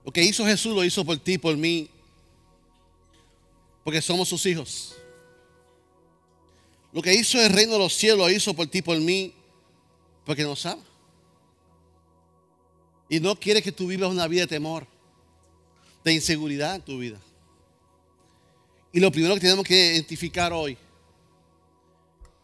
Lo 0.04 0.12
que 0.12 0.22
hizo 0.22 0.46
Jesús 0.46 0.72
lo 0.72 0.84
hizo 0.84 1.04
por 1.04 1.18
ti, 1.18 1.36
por 1.36 1.56
mí, 1.56 1.90
porque 3.82 4.00
somos 4.00 4.28
sus 4.28 4.46
hijos. 4.46 4.96
Lo 6.96 7.02
que 7.02 7.12
hizo 7.12 7.38
el 7.38 7.52
reino 7.52 7.74
de 7.74 7.78
los 7.78 7.92
cielos 7.92 8.16
lo 8.16 8.30
hizo 8.30 8.54
por 8.54 8.68
ti, 8.68 8.80
por 8.80 8.98
mí, 8.98 9.34
porque 10.24 10.44
nos 10.44 10.64
ama. 10.64 10.82
Y 13.06 13.20
no 13.20 13.38
quiere 13.38 13.60
que 13.60 13.70
tú 13.70 13.88
vivas 13.88 14.10
una 14.10 14.26
vida 14.26 14.40
de 14.40 14.46
temor, 14.46 14.86
de 16.02 16.14
inseguridad 16.14 16.76
en 16.76 16.80
tu 16.80 16.98
vida. 16.98 17.20
Y 18.94 19.00
lo 19.00 19.12
primero 19.12 19.34
que 19.34 19.40
tenemos 19.40 19.66
que 19.66 19.92
identificar 19.92 20.54
hoy 20.54 20.78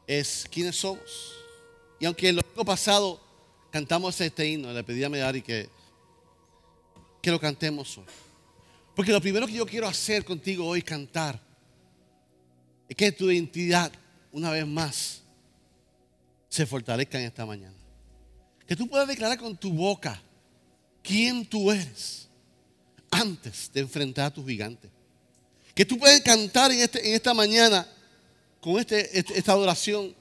es 0.06 0.46
quiénes 0.50 0.76
somos. 0.76 1.32
Y 1.98 2.04
aunque 2.04 2.28
el 2.28 2.38
año 2.38 2.64
pasado 2.66 3.18
cantamos 3.70 4.20
este 4.20 4.46
himno, 4.46 4.70
le 4.70 4.84
pedí 4.84 5.02
a 5.02 5.08
Medari 5.08 5.40
que 5.40 5.70
que 7.22 7.30
lo 7.30 7.40
cantemos 7.40 7.96
hoy. 7.96 8.04
Porque 8.94 9.12
lo 9.12 9.20
primero 9.22 9.46
que 9.46 9.54
yo 9.54 9.64
quiero 9.64 9.88
hacer 9.88 10.26
contigo 10.26 10.66
hoy, 10.66 10.82
cantar, 10.82 11.40
es 12.86 12.94
que 12.94 13.12
tu 13.12 13.30
identidad, 13.30 13.90
una 14.32 14.50
vez 14.50 14.66
más, 14.66 15.22
se 16.48 16.66
fortalezca 16.66 17.18
en 17.18 17.26
esta 17.26 17.46
mañana. 17.46 17.76
Que 18.66 18.74
tú 18.74 18.88
puedas 18.88 19.06
declarar 19.06 19.38
con 19.38 19.56
tu 19.56 19.72
boca 19.72 20.20
quién 21.02 21.46
tú 21.46 21.70
eres 21.70 22.28
antes 23.10 23.70
de 23.72 23.80
enfrentar 23.80 24.26
a 24.26 24.30
tus 24.32 24.46
gigantes. 24.46 24.90
Que 25.74 25.84
tú 25.84 25.98
puedas 25.98 26.20
cantar 26.22 26.70
en, 26.72 26.80
este, 26.80 27.06
en 27.06 27.14
esta 27.14 27.34
mañana 27.34 27.86
con 28.60 28.78
este, 28.78 29.18
este, 29.18 29.38
esta 29.38 29.52
adoración 29.52 30.14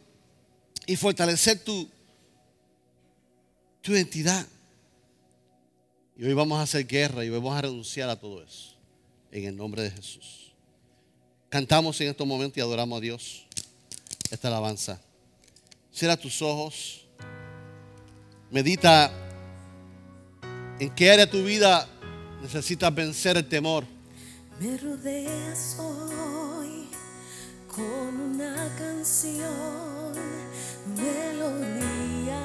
y 0.85 0.95
fortalecer 0.95 1.63
tu, 1.63 1.89
tu 3.81 3.93
identidad. 3.93 4.45
Y 6.17 6.25
hoy 6.25 6.33
vamos 6.33 6.59
a 6.59 6.63
hacer 6.63 6.85
guerra 6.85 7.23
y 7.23 7.29
hoy 7.29 7.35
vamos 7.35 7.57
a 7.57 7.61
renunciar 7.61 8.09
a 8.09 8.19
todo 8.19 8.43
eso. 8.43 8.75
En 9.31 9.45
el 9.45 9.55
nombre 9.55 9.81
de 9.81 9.91
Jesús. 9.91 10.53
Cantamos 11.49 11.99
en 12.01 12.09
estos 12.09 12.27
momentos 12.27 12.57
y 12.57 12.61
adoramos 12.61 12.97
a 12.97 13.01
Dios. 13.01 13.40
Esta 14.31 14.47
alabanza. 14.47 14.97
Cierra 15.93 16.15
tus 16.15 16.41
ojos. 16.41 17.05
Medita 18.49 19.11
en 20.79 20.89
qué 20.95 21.11
área 21.11 21.25
de 21.25 21.31
tu 21.31 21.43
vida 21.43 21.85
necesitas 22.41 22.95
vencer 22.95 23.35
el 23.35 23.47
temor. 23.47 23.83
Me 24.57 24.77
rodeas 24.77 25.75
hoy 25.79 26.87
con 27.67 28.19
una 28.19 28.73
canción, 28.77 30.13
melodía 30.95 32.41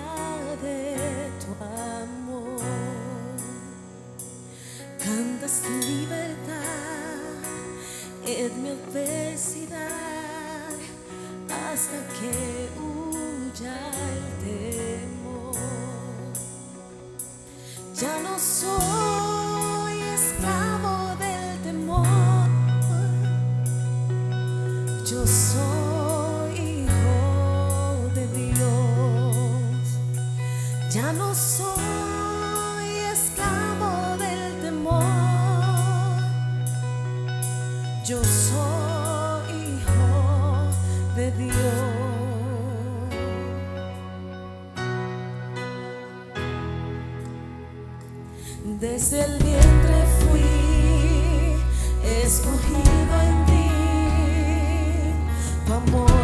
de 0.62 1.30
tu 1.40 1.64
amor. 1.64 2.60
Cantas 4.98 5.62
libertad 5.84 6.62
en 8.26 8.62
mi 8.62 8.70
adversidad 8.70 10.15
hasta 11.72 11.98
que 12.16 12.68
huya 12.80 13.76
el 14.12 14.24
temor. 14.44 15.54
Ya 17.94 18.14
no 18.22 18.38
soy 18.38 20.00
esclavo 20.14 21.16
del 21.16 21.62
temor. 21.62 22.48
Yo 25.10 25.26
soy 25.26 25.85
Desde 48.68 49.24
el 49.24 49.38
vientre 49.44 50.04
fui 50.18 50.42
escogido 52.24 53.20
en 53.22 53.46
ti, 53.46 53.70
amor 55.72 56.15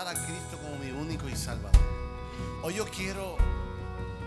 a 0.00 0.14
Cristo 0.14 0.56
como 0.62 0.78
mi 0.78 0.90
único 0.90 1.28
y 1.28 1.36
salvador. 1.36 1.82
Hoy 2.62 2.74
yo 2.74 2.86
quiero 2.86 3.36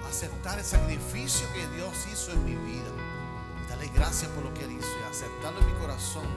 aceptar 0.08 0.60
el 0.60 0.64
sacrificio 0.64 1.48
que 1.54 1.68
Dios 1.76 1.92
hizo 2.14 2.32
en 2.34 2.46
mi 2.46 2.56
vida. 2.56 2.92
Y 3.64 3.70
darle 3.70 3.88
gracias 3.88 4.30
por 4.32 4.44
lo 4.44 4.54
que 4.54 4.64
Él 4.64 4.74
hizo 4.74 4.88
y 4.88 5.10
aceptarlo 5.10 5.60
en 5.60 5.66
mi 5.66 5.74
corazón 5.80 6.28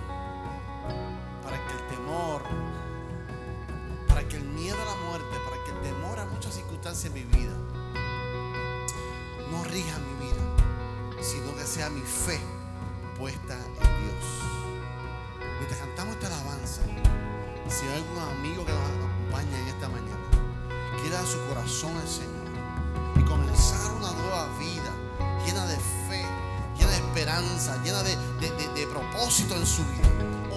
para 1.45 1.59
que 1.59 1.74
el 1.74 1.87
temor, 1.89 2.43
para 4.09 4.26
que 4.26 4.39
el 4.39 4.45
miedo 4.45 4.76
a 4.81 4.85
la 4.87 4.97
muerte, 5.09 5.37
para 5.45 5.62
que 5.62 5.70
el 5.72 5.83
temor 5.83 6.18
a 6.18 6.24
muchas 6.24 6.55
circunstancias 6.55 7.12
en 7.12 7.14
mi 7.14 7.24
vida 7.24 7.55
no 9.53 9.62
rija 9.64 9.99
mi 9.99 10.26
vida, 10.26 11.22
sino 11.22 11.55
que 11.55 11.64
sea 11.64 11.91
mi 11.91 12.01
fe 12.01 12.41
puesta 13.18 13.55
en 13.55 13.72
Dios. 13.74 14.24
Mientras 15.59 15.81
cantamos 15.81 16.14
esta 16.14 16.29
alabanza, 16.29 16.81
si 17.68 17.87
hay 17.87 17.99
algún 17.99 18.18
amigo 18.18 18.64
que 18.64 18.72
nos 18.72 19.08
acompaña 19.29 19.59
en 19.59 19.68
esta 19.68 19.89
mañana, 19.89 20.16
quiera 21.03 21.20
su 21.26 21.39
corazón 21.49 21.97
al 21.97 22.09
Señor 22.09 22.49
y 23.16 23.22
comenzar 23.22 23.93
una 23.93 24.11
nueva 24.12 24.47
vida 24.59 24.93
llena 25.45 25.66
de 25.66 25.76
fe, 26.09 26.24
llena 26.79 26.91
de 26.93 26.97
esperanza, 26.99 27.76
llena 27.83 28.03
de, 28.03 28.16
de- 28.41 28.68
de- 28.74 28.87
propósito 28.87 29.55
en 29.55 29.66
su 29.66 29.83
vida. 29.85 30.09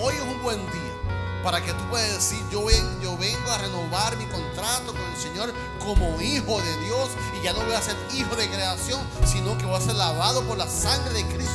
Hoy 0.01 0.15
es 0.15 0.21
un 0.21 0.41
buen 0.41 0.57
día 0.57 1.41
para 1.43 1.61
que 1.63 1.73
tú 1.73 1.83
puedas 1.89 2.11
decir, 2.13 2.39
yo, 2.51 2.65
yo 3.01 3.17
vengo 3.17 3.51
a 3.51 3.57
renovar 3.57 4.15
mi 4.17 4.25
contrato 4.25 4.93
con 4.93 5.01
el 5.01 5.17
Señor 5.17 5.53
como 5.79 6.21
hijo 6.21 6.61
de 6.61 6.77
Dios 6.85 7.09
y 7.39 7.43
ya 7.43 7.53
no 7.53 7.61
voy 7.65 7.73
a 7.73 7.81
ser 7.81 7.95
hijo 8.13 8.35
de 8.35 8.47
creación, 8.49 9.01
sino 9.25 9.57
que 9.57 9.65
voy 9.65 9.75
a 9.75 9.81
ser 9.81 9.95
lavado 9.95 10.43
por 10.43 10.57
la 10.57 10.67
sangre 10.67 11.13
de 11.13 11.25
Cristo 11.25 11.53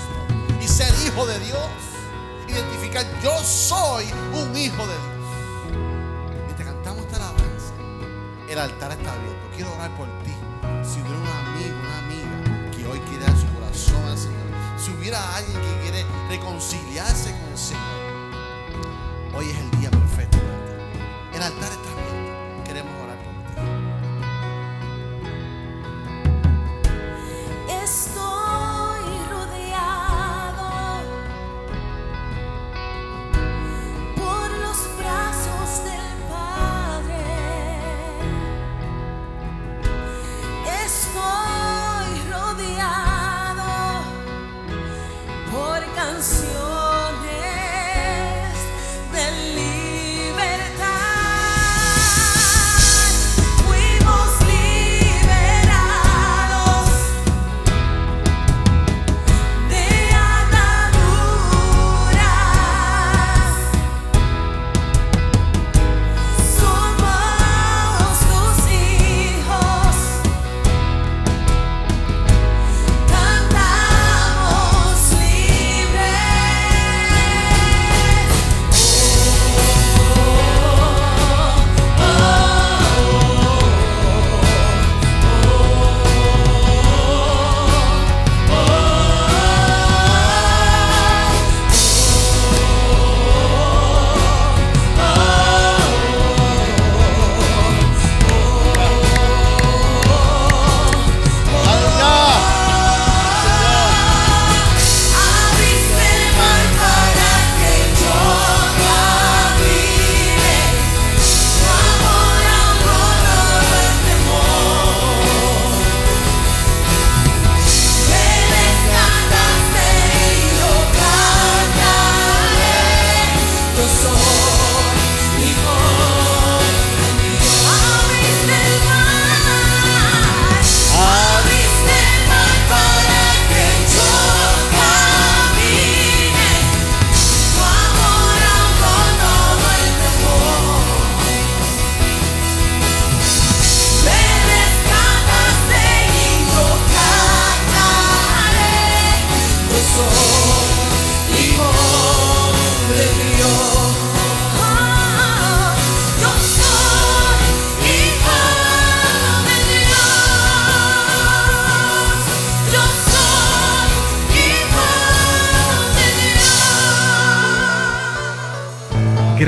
y 0.60 0.68
ser 0.68 0.92
hijo 1.06 1.24
de 1.26 1.38
Dios. 1.40 1.60
Identificar, 2.48 3.04
yo 3.22 3.36
soy 3.42 4.04
un 4.34 4.56
hijo 4.56 4.86
de 4.86 4.92
Dios. 4.94 5.15
El 8.56 8.62
altar 8.62 8.92
está 8.92 9.12
abierto. 9.12 9.48
Quiero 9.54 9.74
orar 9.74 9.90
por 9.96 10.06
ti. 10.24 10.32
Si 10.82 11.00
hubiera 11.00 11.18
un 11.18 11.26
amigo, 11.26 11.76
una 11.78 11.98
amiga 11.98 12.70
que 12.70 12.86
hoy 12.86 12.98
quiere 13.00 13.24
dar 13.26 13.36
su 13.36 13.46
corazón 13.54 14.02
al 14.08 14.16
Señor, 14.16 14.46
si 14.78 14.90
hubiera 14.92 15.36
alguien 15.36 15.60
que 15.60 15.82
quiere 15.82 16.06
reconciliarse 16.30 17.32
con 17.32 17.50
el 17.50 17.58
Señor, 17.58 18.05